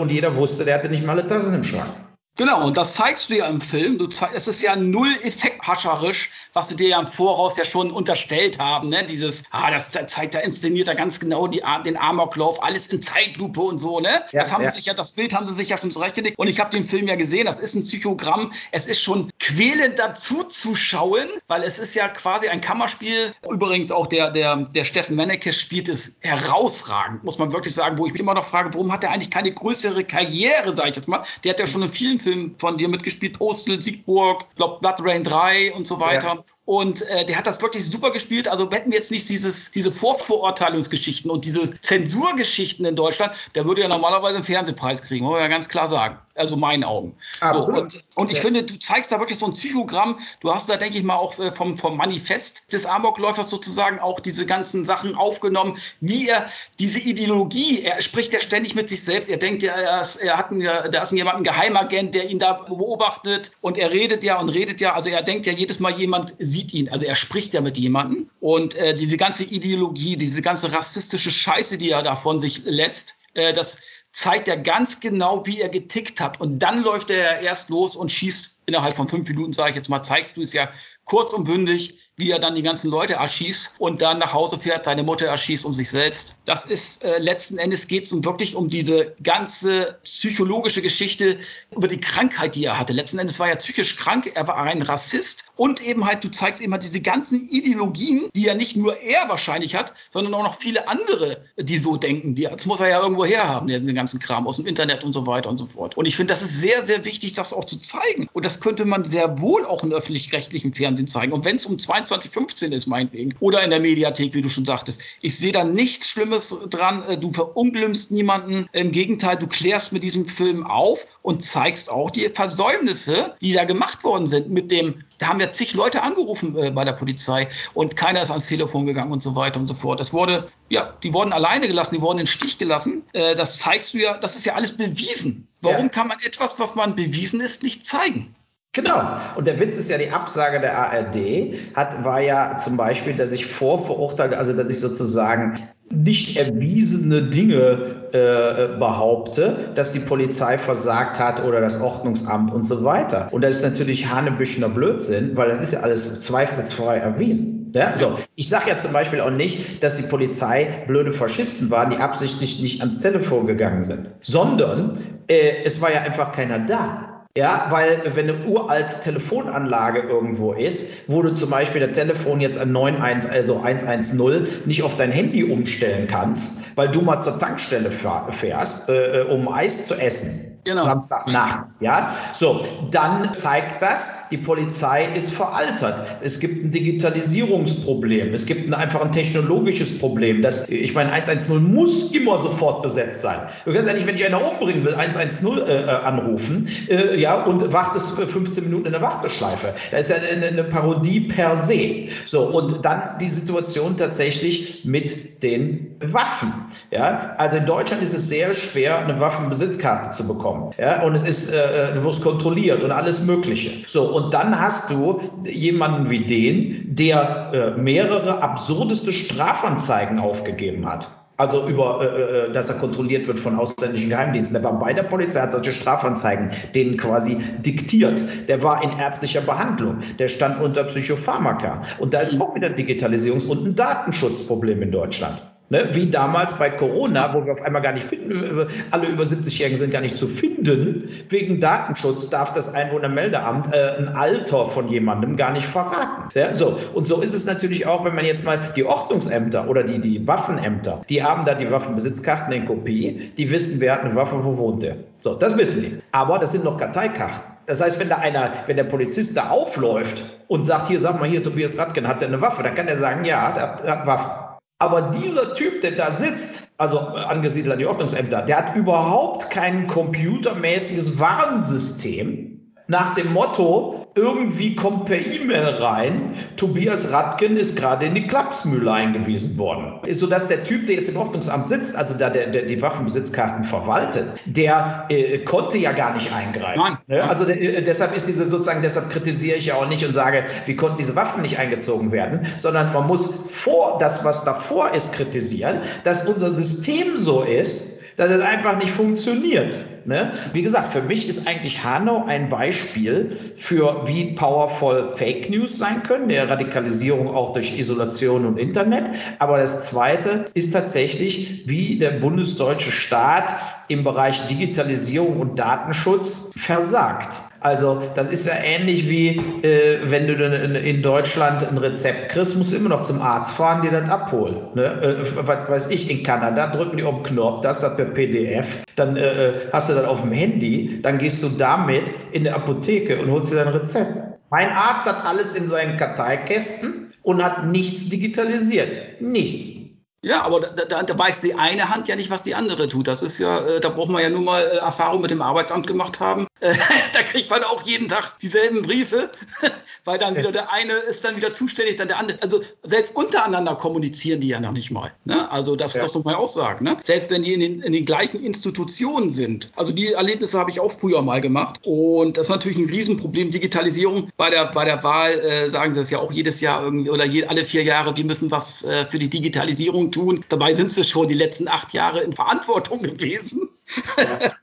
und 0.00 0.10
jeder 0.10 0.34
wusste, 0.36 0.64
der 0.64 0.76
hatte 0.76 0.88
nicht 0.88 1.04
mal 1.04 1.12
alle 1.18 1.26
Tassen 1.26 1.54
im 1.54 1.62
Schrank. 1.62 2.03
Genau, 2.36 2.66
und 2.66 2.76
das 2.76 2.94
zeigst 2.94 3.30
du 3.30 3.36
ja 3.36 3.46
im 3.46 3.60
Film. 3.60 3.96
Du 3.96 4.08
zeig, 4.08 4.30
es 4.34 4.48
ist 4.48 4.60
ja 4.60 4.74
null 4.74 5.14
effekthascherisch, 5.22 6.30
was 6.52 6.68
sie 6.68 6.74
dir 6.74 6.88
ja 6.88 7.00
im 7.00 7.06
Voraus 7.06 7.56
ja 7.56 7.64
schon 7.64 7.92
unterstellt 7.92 8.58
haben. 8.58 8.88
Ne? 8.88 9.04
Dieses, 9.04 9.44
ah, 9.52 9.70
das 9.70 9.92
zeigt, 9.92 10.34
da 10.34 10.40
inszeniert 10.40 10.88
er 10.88 10.96
ganz 10.96 11.20
genau 11.20 11.46
die, 11.46 11.62
den 11.84 11.96
Amoklauf, 11.96 12.60
alles 12.60 12.88
in 12.88 13.00
Zeitlupe 13.00 13.60
und 13.60 13.78
so. 13.78 14.00
Ne? 14.00 14.24
Ja, 14.32 14.40
das 14.40 14.52
haben 14.52 14.64
ja. 14.64 14.70
sie 14.70 14.78
sich 14.78 14.86
ja, 14.86 14.94
das 14.94 15.12
Bild 15.12 15.32
haben 15.32 15.46
sie 15.46 15.54
sich 15.54 15.68
ja 15.68 15.76
schon 15.76 15.92
zurechtgelegt. 15.92 16.36
Und 16.36 16.48
ich 16.48 16.58
habe 16.58 16.70
den 16.70 16.84
Film 16.84 17.06
ja 17.06 17.14
gesehen, 17.14 17.46
das 17.46 17.60
ist 17.60 17.76
ein 17.76 17.82
Psychogramm. 17.82 18.52
Es 18.72 18.86
ist 18.86 19.00
schon 19.00 19.30
quälend 19.38 20.00
dazu 20.00 20.42
zu 20.42 20.74
schauen, 20.74 21.28
weil 21.46 21.62
es 21.62 21.78
ist 21.78 21.94
ja 21.94 22.08
quasi 22.08 22.48
ein 22.48 22.60
Kammerspiel. 22.60 23.32
Übrigens 23.48 23.92
auch 23.92 24.08
der, 24.08 24.32
der, 24.32 24.56
der 24.56 24.84
Steffen 24.84 25.14
Menneke 25.14 25.52
spielt 25.52 25.88
es 25.88 26.18
herausragend, 26.20 27.22
muss 27.22 27.38
man 27.38 27.52
wirklich 27.52 27.74
sagen, 27.74 27.96
wo 27.96 28.06
ich 28.06 28.12
mich 28.12 28.20
immer 28.20 28.34
noch 28.34 28.44
frage, 28.44 28.74
warum 28.74 28.92
hat 28.92 29.04
er 29.04 29.12
eigentlich 29.12 29.30
keine 29.30 29.52
größere 29.52 30.02
Karriere, 30.02 30.74
sage 30.74 30.90
ich 30.90 30.96
jetzt 30.96 31.06
mal. 31.06 31.22
Der 31.44 31.52
hat 31.52 31.60
ja 31.60 31.68
schon 31.68 31.82
in 31.82 31.90
vielen 31.90 32.18
Film 32.24 32.56
von 32.58 32.76
dir 32.76 32.88
mitgespielt, 32.88 33.38
Postel, 33.38 33.80
Siegburg, 33.80 34.46
glaub 34.56 34.80
Blood 34.80 34.96
Rain 35.00 35.22
3 35.22 35.72
und 35.74 35.86
so 35.86 36.00
weiter. 36.00 36.34
Ja. 36.34 36.44
Und 36.66 37.02
äh, 37.02 37.26
der 37.26 37.36
hat 37.36 37.46
das 37.46 37.60
wirklich 37.60 37.84
super 37.84 38.10
gespielt. 38.10 38.48
Also 38.48 38.70
hätten 38.70 38.90
wir 38.90 38.96
jetzt 38.96 39.10
nicht 39.10 39.28
dieses, 39.28 39.70
diese 39.70 39.92
Vorverurteilungsgeschichten 39.92 41.30
und 41.30 41.44
diese 41.44 41.78
Zensurgeschichten 41.80 42.86
in 42.86 42.96
Deutschland, 42.96 43.32
der 43.54 43.66
würde 43.66 43.82
ja 43.82 43.88
normalerweise 43.88 44.36
einen 44.36 44.44
Fernsehpreis 44.44 45.02
kriegen, 45.02 45.24
muss 45.24 45.32
man 45.32 45.42
ja 45.42 45.48
ganz 45.48 45.68
klar 45.68 45.88
sagen. 45.88 46.18
Also 46.36 46.56
meinen 46.56 46.82
Augen. 46.82 47.14
So, 47.40 47.66
und, 47.66 48.04
und 48.16 48.30
ich 48.30 48.38
ja. 48.38 48.42
finde, 48.42 48.64
du 48.64 48.76
zeigst 48.78 49.12
da 49.12 49.20
wirklich 49.20 49.38
so 49.38 49.46
ein 49.46 49.52
Psychogramm. 49.52 50.18
Du 50.40 50.52
hast 50.52 50.68
da, 50.68 50.76
denke 50.76 50.98
ich 50.98 51.04
mal, 51.04 51.14
auch 51.14 51.38
äh, 51.38 51.52
vom, 51.52 51.76
vom 51.76 51.96
Manifest 51.96 52.72
des 52.72 52.86
Amokläufers 52.86 53.50
sozusagen 53.50 54.00
auch 54.00 54.18
diese 54.18 54.44
ganzen 54.44 54.84
Sachen 54.84 55.14
aufgenommen, 55.14 55.78
wie 56.00 56.28
er 56.28 56.48
diese 56.80 56.98
Ideologie, 56.98 57.82
er 57.82 58.00
spricht 58.02 58.32
ja 58.32 58.40
ständig 58.40 58.74
mit 58.74 58.88
sich 58.88 59.04
selbst. 59.04 59.30
Er 59.30 59.36
denkt 59.36 59.62
ja, 59.62 59.74
er, 59.74 60.00
ist, 60.00 60.16
er 60.16 60.36
hat 60.36 60.50
einen, 60.50 60.62
da 60.62 61.02
ist 61.02 61.12
jemand, 61.12 61.36
ein 61.36 61.44
Geheimagent, 61.44 62.16
der 62.16 62.28
ihn 62.28 62.40
da 62.40 62.54
beobachtet 62.54 63.52
und 63.60 63.78
er 63.78 63.92
redet 63.92 64.24
ja 64.24 64.40
und 64.40 64.48
redet 64.48 64.80
ja. 64.80 64.94
Also 64.94 65.10
er 65.10 65.22
denkt 65.22 65.46
ja 65.46 65.52
jedes 65.52 65.78
Mal, 65.78 65.96
jemand 65.96 66.34
sieht 66.54 66.72
ihn. 66.72 66.88
Also 66.88 67.04
er 67.04 67.16
spricht 67.16 67.54
ja 67.54 67.60
mit 67.60 67.76
jemandem. 67.76 68.30
Und 68.40 68.74
äh, 68.74 68.94
diese 68.94 69.16
ganze 69.16 69.44
Ideologie, 69.44 70.16
diese 70.16 70.42
ganze 70.42 70.72
rassistische 70.72 71.30
Scheiße, 71.30 71.76
die 71.78 71.90
er 71.90 72.02
da 72.02 72.16
von 72.16 72.38
sich 72.38 72.62
lässt, 72.64 73.18
äh, 73.34 73.52
das 73.52 73.82
zeigt 74.12 74.46
er 74.46 74.56
ganz 74.56 75.00
genau, 75.00 75.44
wie 75.44 75.60
er 75.60 75.68
getickt 75.68 76.20
hat. 76.20 76.40
Und 76.40 76.60
dann 76.60 76.82
läuft 76.82 77.10
er 77.10 77.40
erst 77.40 77.68
los 77.68 77.96
und 77.96 78.12
schießt 78.12 78.60
innerhalb 78.66 78.94
von 78.94 79.08
fünf 79.08 79.28
Minuten, 79.28 79.52
sage 79.52 79.70
ich 79.70 79.76
jetzt 79.76 79.88
mal, 79.88 80.02
zeigst 80.04 80.36
du 80.36 80.42
es 80.42 80.52
ja 80.52 80.70
kurz 81.04 81.32
und 81.32 81.44
bündig, 81.44 81.98
wie 82.16 82.30
er 82.30 82.38
dann 82.38 82.54
die 82.54 82.62
ganzen 82.62 82.90
Leute 82.90 83.14
erschießt 83.14 83.74
und 83.78 84.00
dann 84.00 84.20
nach 84.20 84.32
Hause 84.32 84.56
fährt, 84.56 84.84
seine 84.84 85.02
Mutter 85.02 85.26
erschießt 85.26 85.66
und 85.66 85.72
sich 85.72 85.90
selbst. 85.90 86.38
Das 86.44 86.64
ist 86.64 87.04
äh, 87.04 87.18
letzten 87.18 87.58
Endes 87.58 87.88
geht 87.88 88.04
es 88.04 88.12
um 88.12 88.24
wirklich 88.24 88.54
um 88.54 88.68
diese 88.68 89.14
ganze 89.22 89.98
psychologische 90.04 90.80
Geschichte 90.80 91.38
über 91.74 91.88
die 91.88 92.00
Krankheit, 92.00 92.54
die 92.54 92.64
er 92.64 92.78
hatte. 92.78 92.92
Letzten 92.92 93.18
Endes 93.18 93.40
war 93.40 93.48
er 93.48 93.56
psychisch 93.56 93.96
krank, 93.96 94.30
er 94.32 94.46
war 94.46 94.56
ein 94.56 94.82
Rassist 94.82 95.43
und 95.56 95.86
eben 95.86 96.04
halt, 96.04 96.24
du 96.24 96.30
zeigst 96.30 96.62
immer 96.62 96.78
diese 96.78 97.00
ganzen 97.00 97.48
Ideologien, 97.48 98.28
die 98.34 98.42
ja 98.42 98.54
nicht 98.54 98.76
nur 98.76 99.00
er 99.00 99.28
wahrscheinlich 99.28 99.74
hat, 99.74 99.92
sondern 100.10 100.34
auch 100.34 100.42
noch 100.42 100.58
viele 100.58 100.88
andere, 100.88 101.44
die 101.58 101.78
so 101.78 101.96
denken. 101.96 102.34
Die, 102.34 102.44
das 102.44 102.66
muss 102.66 102.80
er 102.80 102.88
ja 102.88 103.00
irgendwo 103.00 103.24
herhaben, 103.24 103.68
den 103.68 103.94
ganzen 103.94 104.20
Kram 104.20 104.46
aus 104.46 104.56
dem 104.56 104.66
Internet 104.66 105.04
und 105.04 105.12
so 105.12 105.26
weiter 105.26 105.48
und 105.50 105.58
so 105.58 105.66
fort. 105.66 105.96
Und 105.96 106.06
ich 106.06 106.16
finde, 106.16 106.32
das 106.32 106.42
ist 106.42 106.60
sehr, 106.60 106.82
sehr 106.82 107.04
wichtig, 107.04 107.32
das 107.34 107.52
auch 107.52 107.64
zu 107.64 107.78
zeigen. 107.78 108.28
Und 108.32 108.44
das 108.44 108.60
könnte 108.60 108.84
man 108.84 109.04
sehr 109.04 109.40
wohl 109.40 109.64
auch 109.64 109.84
in 109.84 109.92
öffentlich-rechtlichen 109.92 110.72
Fernsehen 110.72 111.06
zeigen. 111.06 111.32
Und 111.32 111.44
wenn 111.44 111.56
es 111.56 111.66
um 111.66 111.78
22 111.78 112.14
2015 112.24 112.72
ist, 112.72 112.86
meinetwegen. 112.86 113.34
Oder 113.40 113.62
in 113.62 113.70
der 113.70 113.80
Mediathek, 113.80 114.34
wie 114.34 114.42
du 114.42 114.48
schon 114.48 114.64
sagtest. 114.64 115.02
Ich 115.20 115.36
sehe 115.38 115.52
da 115.52 115.64
nichts 115.64 116.08
Schlimmes 116.08 116.56
dran. 116.70 117.02
Äh, 117.08 117.18
du 117.18 117.32
verunglimpfst 117.32 118.10
niemanden. 118.10 118.66
Im 118.72 118.92
Gegenteil, 118.92 119.36
du 119.36 119.46
klärst 119.46 119.92
mit 119.92 120.02
diesem 120.02 120.26
Film 120.26 120.66
auf 120.66 121.06
und 121.22 121.42
zeigst 121.42 121.90
auch 121.90 122.10
die 122.10 122.28
Versäumnisse, 122.28 123.34
die 123.40 123.52
da 123.52 123.64
gemacht 123.64 124.04
worden 124.04 124.26
sind. 124.26 124.50
Mit 124.50 124.70
dem, 124.70 125.02
da 125.18 125.28
haben 125.28 125.40
ja 125.40 125.52
zig 125.52 125.74
Leute 125.74 126.02
angerufen 126.02 126.56
äh, 126.56 126.70
bei 126.70 126.84
der 126.84 126.92
Polizei 126.92 127.48
und 127.74 127.96
keiner 127.96 128.22
ist 128.22 128.30
ans 128.30 128.46
Telefon 128.46 128.86
gegangen 128.86 129.12
und 129.12 129.22
so 129.22 129.36
weiter 129.36 129.60
und 129.60 129.66
so 129.66 129.74
fort. 129.74 130.00
Es 130.00 130.12
wurde, 130.12 130.48
ja, 130.68 130.94
die 131.02 131.12
wurden 131.14 131.32
alleine 131.32 131.66
gelassen, 131.66 131.94
die 131.94 132.00
wurden 132.00 132.18
in 132.18 132.24
den 132.24 132.30
Stich 132.30 132.58
gelassen. 132.58 133.04
Äh, 133.12 133.34
das 133.34 133.58
zeigst 133.58 133.94
du 133.94 133.98
ja, 133.98 134.16
das 134.16 134.36
ist 134.36 134.44
ja 134.44 134.54
alles 134.54 134.76
bewiesen. 134.76 135.48
Warum 135.60 135.84
ja. 135.84 135.88
kann 135.88 136.08
man 136.08 136.18
etwas, 136.20 136.58
was 136.58 136.74
man 136.74 136.94
bewiesen 136.94 137.40
ist, 137.40 137.62
nicht 137.62 137.86
zeigen? 137.86 138.34
Genau. 138.74 139.16
Und 139.36 139.46
der 139.46 139.58
Witz 139.60 139.76
ist 139.76 139.88
ja, 139.88 139.98
die 139.98 140.10
Absage 140.10 140.60
der 140.60 140.76
ARD 140.76 141.54
hat, 141.74 142.04
war 142.04 142.20
ja 142.20 142.56
zum 142.56 142.76
Beispiel, 142.76 143.14
dass 143.14 143.30
ich 143.30 143.46
vorverurteilt, 143.46 144.34
also 144.34 144.52
dass 144.52 144.68
ich 144.68 144.80
sozusagen 144.80 145.60
nicht 145.90 146.36
erwiesene 146.36 147.22
Dinge 147.22 148.08
äh, 148.12 148.76
behaupte, 148.78 149.70
dass 149.76 149.92
die 149.92 150.00
Polizei 150.00 150.58
versagt 150.58 151.20
hat 151.20 151.44
oder 151.44 151.60
das 151.60 151.80
Ordnungsamt 151.80 152.52
und 152.52 152.64
so 152.64 152.82
weiter. 152.84 153.28
Und 153.30 153.42
das 153.42 153.56
ist 153.56 153.62
natürlich 153.62 154.10
hanebüchener 154.10 154.68
Blödsinn, 154.68 155.36
weil 155.36 155.50
das 155.50 155.60
ist 155.60 155.72
ja 155.72 155.80
alles 155.80 156.20
zweifelsfrei 156.20 156.96
erwiesen. 156.96 157.70
Ja, 157.74 157.94
so. 157.96 158.18
Ich 158.34 158.48
sage 158.48 158.70
ja 158.70 158.78
zum 158.78 158.92
Beispiel 158.92 159.20
auch 159.20 159.30
nicht, 159.30 159.82
dass 159.82 159.96
die 159.96 160.04
Polizei 160.04 160.84
blöde 160.86 161.12
Faschisten 161.12 161.70
waren, 161.70 161.90
die 161.90 161.96
absichtlich 161.96 162.60
nicht 162.60 162.80
ans 162.80 163.00
Telefon 163.00 163.46
gegangen 163.46 163.84
sind, 163.84 164.10
sondern 164.20 164.98
äh, 165.28 165.64
es 165.64 165.80
war 165.80 165.92
ja 165.92 166.00
einfach 166.02 166.32
keiner 166.32 166.60
da. 166.60 167.13
Ja, 167.36 167.66
weil 167.70 168.00
wenn 168.14 168.30
eine 168.30 168.46
uralt 168.46 169.00
Telefonanlage 169.00 170.02
irgendwo 170.02 170.52
ist, 170.52 171.08
wo 171.08 171.20
du 171.20 171.34
zum 171.34 171.50
Beispiel 171.50 171.80
das 171.80 171.90
Telefon 171.90 172.40
jetzt 172.40 172.60
an 172.60 172.76
91, 172.76 173.28
also 173.28 173.60
110 173.60 174.46
nicht 174.66 174.84
auf 174.84 174.96
dein 174.96 175.10
Handy 175.10 175.42
umstellen 175.42 176.06
kannst, 176.06 176.76
weil 176.76 176.92
du 176.92 177.00
mal 177.00 177.22
zur 177.22 177.36
Tankstelle 177.36 177.90
fährst, 177.90 178.88
äh, 178.88 179.24
um 179.28 179.48
Eis 179.48 179.88
zu 179.88 179.96
essen, 179.96 180.53
Genau. 180.64 180.82
Samstagnacht. 180.82 181.68
Ja, 181.80 182.10
so, 182.32 182.64
dann 182.90 183.36
zeigt 183.36 183.82
das, 183.82 184.28
die 184.30 184.38
Polizei 184.38 185.14
ist 185.14 185.30
veraltert. 185.30 186.06
Es 186.22 186.40
gibt 186.40 186.64
ein 186.64 186.70
Digitalisierungsproblem. 186.70 188.32
Es 188.32 188.46
gibt 188.46 188.66
ein, 188.66 188.72
einfach 188.72 189.02
ein 189.02 189.12
technologisches 189.12 189.98
Problem. 189.98 190.40
Das, 190.40 190.66
ich 190.68 190.94
meine, 190.94 191.12
110 191.12 191.62
muss 191.62 192.10
immer 192.12 192.38
sofort 192.38 192.82
besetzt 192.82 193.20
sein. 193.20 193.38
Du 193.66 193.74
kannst 193.74 193.88
ja 193.88 193.94
nicht, 193.94 194.06
wenn 194.06 194.14
ich 194.14 194.24
einer 194.24 194.40
umbringen 194.42 194.84
will, 194.84 194.94
110 194.94 195.58
äh, 195.58 195.82
äh, 195.82 195.88
anrufen, 195.90 196.68
äh, 196.88 197.20
ja, 197.20 197.42
und 197.42 197.70
wartest 197.72 198.18
15 198.18 198.64
Minuten 198.64 198.86
in 198.86 198.92
der 198.92 199.02
Warteschleife. 199.02 199.74
Das 199.90 200.08
ist 200.08 200.16
ja 200.16 200.16
eine, 200.34 200.46
eine 200.46 200.64
Parodie 200.64 201.20
per 201.20 201.58
se. 201.58 202.08
So, 202.24 202.42
und 202.44 202.82
dann 202.84 203.18
die 203.20 203.28
Situation 203.28 203.98
tatsächlich 203.98 204.84
mit 204.86 205.42
den 205.42 205.96
Waffen. 206.00 206.54
Ja, 206.90 207.34
also 207.36 207.58
in 207.58 207.66
Deutschland 207.66 208.02
ist 208.02 208.14
es 208.14 208.28
sehr 208.28 208.54
schwer, 208.54 208.98
eine 208.98 209.20
Waffenbesitzkarte 209.20 210.10
zu 210.12 210.26
bekommen 210.26 210.53
bekommen. 210.54 210.74
Ja, 210.78 211.02
und 211.02 211.14
es 211.14 211.22
ist, 211.22 211.52
äh, 211.52 211.90
äh, 211.90 211.94
du 211.94 212.04
wirst 212.04 212.22
kontrolliert 212.22 212.82
und 212.82 212.90
alles 212.90 213.22
Mögliche. 213.22 213.84
So, 213.86 214.02
und 214.14 214.34
dann 214.34 214.58
hast 214.58 214.90
du 214.90 215.20
jemanden 215.44 216.10
wie 216.10 216.24
den, 216.24 216.94
der 216.94 217.74
äh, 217.76 217.80
mehrere 217.80 218.42
absurdeste 218.42 219.12
Strafanzeigen 219.12 220.18
aufgegeben 220.18 220.86
hat. 220.86 221.08
Also 221.36 221.66
über, 221.66 222.00
äh, 222.00 222.46
äh, 222.46 222.52
dass 222.52 222.68
er 222.68 222.76
kontrolliert 222.76 223.26
wird 223.26 223.40
von 223.40 223.58
ausländischen 223.58 224.08
Geheimdiensten. 224.08 224.54
Der 224.54 224.70
war 224.70 224.78
bei 224.78 224.92
der 224.92 225.02
Polizei, 225.02 225.40
hat 225.40 225.50
solche 225.50 225.72
Strafanzeigen 225.72 226.50
denen 226.76 226.96
quasi 226.96 227.36
diktiert. 227.58 228.22
Der 228.48 228.62
war 228.62 228.84
in 228.84 228.96
ärztlicher 228.96 229.40
Behandlung. 229.40 229.98
Der 230.20 230.28
stand 230.28 230.60
unter 230.60 230.84
Psychopharmaka. 230.84 231.82
Und 231.98 232.14
da 232.14 232.20
ist 232.20 232.40
auch 232.40 232.54
wieder 232.54 232.68
ein 232.68 232.76
Digitalisierungs- 232.76 233.48
und 233.48 233.66
ein 233.66 233.74
Datenschutzproblem 233.74 234.82
in 234.82 234.92
Deutschland. 234.92 235.53
Ne, 235.70 235.88
wie 235.92 236.10
damals 236.10 236.52
bei 236.58 236.68
Corona, 236.68 237.32
wo 237.32 237.46
wir 237.46 237.54
auf 237.54 237.62
einmal 237.62 237.80
gar 237.80 237.92
nicht 237.92 238.06
finden, 238.06 238.66
alle 238.90 239.06
über 239.06 239.22
70-Jährigen 239.24 239.78
sind 239.78 239.92
gar 239.92 240.02
nicht 240.02 240.18
zu 240.18 240.28
finden. 240.28 241.08
Wegen 241.30 241.58
Datenschutz 241.58 242.28
darf 242.28 242.52
das 242.52 242.74
Einwohnermeldeamt 242.74 243.72
äh, 243.72 243.96
ein 243.96 244.08
Alter 244.08 244.66
von 244.66 244.88
jemandem 244.88 245.38
gar 245.38 245.52
nicht 245.52 245.64
verraten. 245.64 246.28
Ja, 246.34 246.52
so. 246.52 246.78
Und 246.92 247.08
so 247.08 247.22
ist 247.22 247.32
es 247.32 247.46
natürlich 247.46 247.86
auch, 247.86 248.04
wenn 248.04 248.14
man 248.14 248.26
jetzt 248.26 248.44
mal 248.44 248.60
die 248.76 248.84
Ordnungsämter 248.84 249.66
oder 249.66 249.82
die, 249.84 249.98
die 250.00 250.26
Waffenämter, 250.26 251.00
die 251.08 251.22
haben 251.22 251.46
da 251.46 251.54
die 251.54 251.70
Waffenbesitzkarten 251.70 252.52
in 252.52 252.66
Kopie, 252.66 253.32
die 253.38 253.50
wissen, 253.50 253.80
wer 253.80 253.94
hat 253.94 254.04
eine 254.04 254.14
Waffe, 254.14 254.44
wo 254.44 254.58
wohnt 254.58 254.82
der. 254.82 254.96
So, 255.20 255.34
das 255.34 255.56
wissen 255.56 255.80
die. 255.80 255.98
Aber 256.12 256.38
das 256.38 256.52
sind 256.52 256.64
noch 256.64 256.76
Karteikarten. 256.76 257.54
Das 257.66 257.80
heißt, 257.80 257.98
wenn 257.98 258.10
da 258.10 258.16
einer, 258.16 258.52
wenn 258.66 258.76
der 258.76 258.84
Polizist 258.84 259.34
da 259.34 259.48
aufläuft 259.48 260.22
und 260.48 260.64
sagt, 260.64 260.88
hier, 260.88 261.00
sag 261.00 261.18
mal, 261.18 261.28
hier, 261.28 261.42
Tobias 261.42 261.78
Radken, 261.78 262.06
hat 262.06 262.20
der 262.20 262.28
eine 262.28 262.40
Waffe? 262.42 262.62
Dann 262.62 262.74
kann 262.74 262.88
er 262.88 262.98
sagen, 262.98 263.24
ja, 263.24 263.52
der 263.52 263.62
hat, 263.62 263.84
der 263.84 263.98
hat 264.00 264.06
Waffen. 264.06 264.43
Aber 264.84 265.00
dieser 265.00 265.54
Typ, 265.54 265.80
der 265.80 265.92
da 265.92 266.10
sitzt, 266.10 266.68
also 266.76 266.98
angesiedelt 266.98 267.72
an 267.72 267.78
die 267.78 267.86
Ordnungsämter, 267.86 268.42
der 268.42 268.58
hat 268.58 268.76
überhaupt 268.76 269.48
kein 269.48 269.86
computermäßiges 269.86 271.18
Warnsystem 271.18 272.60
nach 272.86 273.14
dem 273.14 273.32
Motto, 273.32 274.03
irgendwie 274.14 274.76
kommt 274.76 275.06
per 275.06 275.18
E-Mail 275.18 275.74
rein, 275.74 276.34
Tobias 276.56 277.12
Radken 277.12 277.56
ist 277.56 277.76
gerade 277.76 278.06
in 278.06 278.14
die 278.14 278.26
Klapsmühle 278.26 278.90
eingewiesen 278.90 279.58
worden. 279.58 279.94
Sodass 280.12 280.46
der 280.46 280.62
Typ, 280.62 280.86
der 280.86 280.96
jetzt 280.96 281.08
im 281.08 281.16
Ordnungsamt 281.16 281.68
sitzt, 281.68 281.96
also 281.96 282.14
da 282.16 282.30
der, 282.30 282.48
der 282.48 282.62
die 282.62 282.80
Waffenbesitzkarten 282.80 283.64
verwaltet, 283.64 284.26
der 284.44 285.06
äh, 285.08 285.38
konnte 285.38 285.78
ja 285.78 285.92
gar 285.92 286.14
nicht 286.14 286.32
eingreifen. 286.32 286.80
Nein. 286.80 286.98
Ne? 287.08 287.24
Also 287.24 287.44
äh, 287.44 287.82
deshalb 287.82 288.14
ist 288.14 288.28
diese 288.28 288.44
sozusagen, 288.44 288.82
deshalb 288.82 289.10
kritisiere 289.10 289.56
ich 289.56 289.66
ja 289.66 289.74
auch 289.74 289.88
nicht 289.88 290.06
und 290.06 290.14
sage, 290.14 290.44
wie 290.66 290.76
konnten 290.76 290.98
diese 290.98 291.16
Waffen 291.16 291.42
nicht 291.42 291.58
eingezogen 291.58 292.12
werden, 292.12 292.46
sondern 292.56 292.92
man 292.92 293.06
muss 293.06 293.46
vor 293.50 293.98
das, 293.98 294.24
was 294.24 294.44
davor 294.44 294.92
ist, 294.92 295.12
kritisieren, 295.12 295.78
dass 296.04 296.26
unser 296.28 296.50
System 296.50 297.16
so 297.16 297.42
ist, 297.42 298.02
dass 298.16 298.30
es 298.30 298.42
einfach 298.42 298.76
nicht 298.78 298.90
funktioniert. 298.90 299.76
Ne? 300.06 300.30
Wie 300.52 300.62
gesagt, 300.62 300.92
für 300.92 301.02
mich 301.02 301.28
ist 301.28 301.46
eigentlich 301.46 301.82
Hanau 301.82 302.24
ein 302.26 302.48
Beispiel 302.48 303.36
für, 303.56 304.06
wie 304.06 304.32
powerful 304.34 305.12
Fake 305.12 305.48
News 305.50 305.78
sein 305.78 306.02
können, 306.02 306.28
der 306.28 306.48
Radikalisierung 306.48 307.28
auch 307.28 307.52
durch 307.52 307.78
Isolation 307.78 308.44
und 308.44 308.58
Internet. 308.58 309.10
Aber 309.38 309.58
das 309.58 309.86
Zweite 309.86 310.44
ist 310.54 310.72
tatsächlich, 310.72 311.66
wie 311.66 311.98
der 311.98 312.10
bundesdeutsche 312.10 312.90
Staat 312.90 313.54
im 313.88 314.04
Bereich 314.04 314.46
Digitalisierung 314.46 315.40
und 315.40 315.58
Datenschutz 315.58 316.52
versagt. 316.56 317.36
Also 317.64 318.02
das 318.14 318.28
ist 318.28 318.46
ja 318.46 318.52
ähnlich 318.62 319.08
wie, 319.08 319.38
äh, 319.66 319.98
wenn 320.04 320.26
du 320.26 320.34
in 320.34 321.00
Deutschland 321.00 321.66
ein 321.66 321.78
Rezept 321.78 322.28
kriegst, 322.28 322.58
musst 322.58 322.72
du 322.72 322.76
immer 322.76 322.90
noch 322.90 323.00
zum 323.02 323.22
Arzt 323.22 323.52
fahren, 323.52 323.80
dir 323.80 323.90
das 323.90 324.10
abholen. 324.10 324.56
Ne? 324.74 324.84
Äh, 324.84 325.46
was 325.46 325.70
weiß 325.70 325.90
ich, 325.90 326.10
in 326.10 326.22
Kanada 326.22 326.66
drücken 326.66 326.98
die 326.98 327.02
auf 327.04 327.22
den 327.22 327.22
Knopf, 327.22 327.62
das 327.62 327.82
ist 327.82 327.96
per 327.96 328.04
PDF, 328.04 328.66
dann 328.96 329.16
äh, 329.16 329.48
äh, 329.48 329.54
hast 329.72 329.88
du 329.88 329.94
das 329.94 330.04
auf 330.04 330.20
dem 330.20 330.32
Handy, 330.32 331.00
dann 331.00 331.16
gehst 331.16 331.42
du 331.42 331.48
damit 331.48 332.12
in 332.32 332.44
der 332.44 332.54
Apotheke 332.54 333.18
und 333.18 333.30
holst 333.30 333.50
dir 333.50 333.64
dein 333.64 333.68
Rezept. 333.68 334.12
Mein 334.50 334.68
Arzt 334.68 335.06
hat 335.06 335.24
alles 335.24 335.54
in 335.54 335.66
seinen 335.66 335.96
Karteikästen 335.96 337.14
und 337.22 337.42
hat 337.42 337.66
nichts 337.66 338.10
digitalisiert. 338.10 339.22
Nichts. 339.22 339.83
Ja, 340.24 340.42
aber 340.42 340.60
da, 340.60 340.84
da, 340.86 341.02
da, 341.02 341.18
weiß 341.18 341.42
die 341.42 341.54
eine 341.54 341.90
Hand 341.90 342.08
ja 342.08 342.16
nicht, 342.16 342.30
was 342.30 342.42
die 342.42 342.54
andere 342.54 342.88
tut. 342.88 343.06
Das 343.06 343.22
ist 343.22 343.38
ja, 343.38 343.58
äh, 343.58 343.78
da 343.78 343.90
braucht 343.90 344.08
man 344.08 344.22
ja 344.22 344.30
nur 344.30 344.40
mal 344.40 344.62
äh, 344.62 344.76
Erfahrung 344.76 345.20
mit 345.20 345.30
dem 345.30 345.42
Arbeitsamt 345.42 345.86
gemacht 345.86 346.18
haben. 346.18 346.46
Äh, 346.60 346.74
da 347.12 347.22
kriegt 347.22 347.50
man 347.50 347.62
auch 347.62 347.82
jeden 347.82 348.08
Tag 348.08 348.38
dieselben 348.38 348.80
Briefe, 348.80 349.30
weil 350.04 350.18
dann 350.18 350.34
wieder 350.34 350.50
der 350.50 350.72
eine 350.72 350.94
ist 350.94 351.24
dann 351.26 351.36
wieder 351.36 351.52
zuständig, 351.52 351.96
dann 351.96 352.08
der 352.08 352.18
andere. 352.18 352.38
Also 352.40 352.62
selbst 352.84 353.14
untereinander 353.14 353.74
kommunizieren 353.74 354.40
die 354.40 354.48
ja 354.48 354.60
noch 354.60 354.72
nicht 354.72 354.90
mal. 354.90 355.12
Ne? 355.26 355.50
Also 355.50 355.76
das, 355.76 355.92
ja. 355.92 356.00
das 356.00 356.14
muss 356.14 356.24
man 356.24 356.36
auch 356.36 356.48
sagen. 356.48 356.86
Ne? 356.86 356.96
Selbst 357.02 357.30
wenn 357.30 357.42
die 357.42 357.52
in 357.52 357.60
den, 357.60 357.82
in 357.82 357.92
den 357.92 358.06
gleichen 358.06 358.42
Institutionen 358.42 359.28
sind. 359.28 359.72
Also 359.76 359.92
die 359.92 360.14
Erlebnisse 360.14 360.58
habe 360.58 360.70
ich 360.70 360.80
auch 360.80 360.92
früher 360.92 361.20
mal 361.20 361.42
gemacht. 361.42 361.80
Und 361.84 362.38
das 362.38 362.46
ist 362.46 362.50
natürlich 362.50 362.78
ein 362.78 362.88
Riesenproblem. 362.88 363.50
Digitalisierung 363.50 364.30
bei 364.38 364.48
der, 364.48 364.72
bei 364.72 364.86
der 364.86 365.04
Wahl 365.04 365.32
äh, 365.32 365.68
sagen 365.68 365.92
sie 365.92 366.00
es 366.00 366.10
ja 366.10 366.18
auch 366.18 366.32
jedes 366.32 366.62
Jahr 366.62 366.82
irgendwie 366.82 367.10
oder 367.10 367.26
je, 367.26 367.44
alle 367.44 367.62
vier 367.62 367.82
Jahre, 367.82 368.16
wir 368.16 368.24
müssen 368.24 368.50
was 368.50 368.84
äh, 368.84 369.04
für 369.04 369.18
die 369.18 369.28
Digitalisierung 369.28 370.13
tun. 370.14 370.44
Dabei 370.48 370.74
sind 370.74 370.90
sie 370.90 371.04
schon 371.04 371.28
die 371.28 371.34
letzten 371.34 371.68
acht 371.68 371.92
Jahre 371.92 372.20
in 372.20 372.32
Verantwortung 372.32 373.02
gewesen. 373.02 373.68
Ja. 374.16 374.54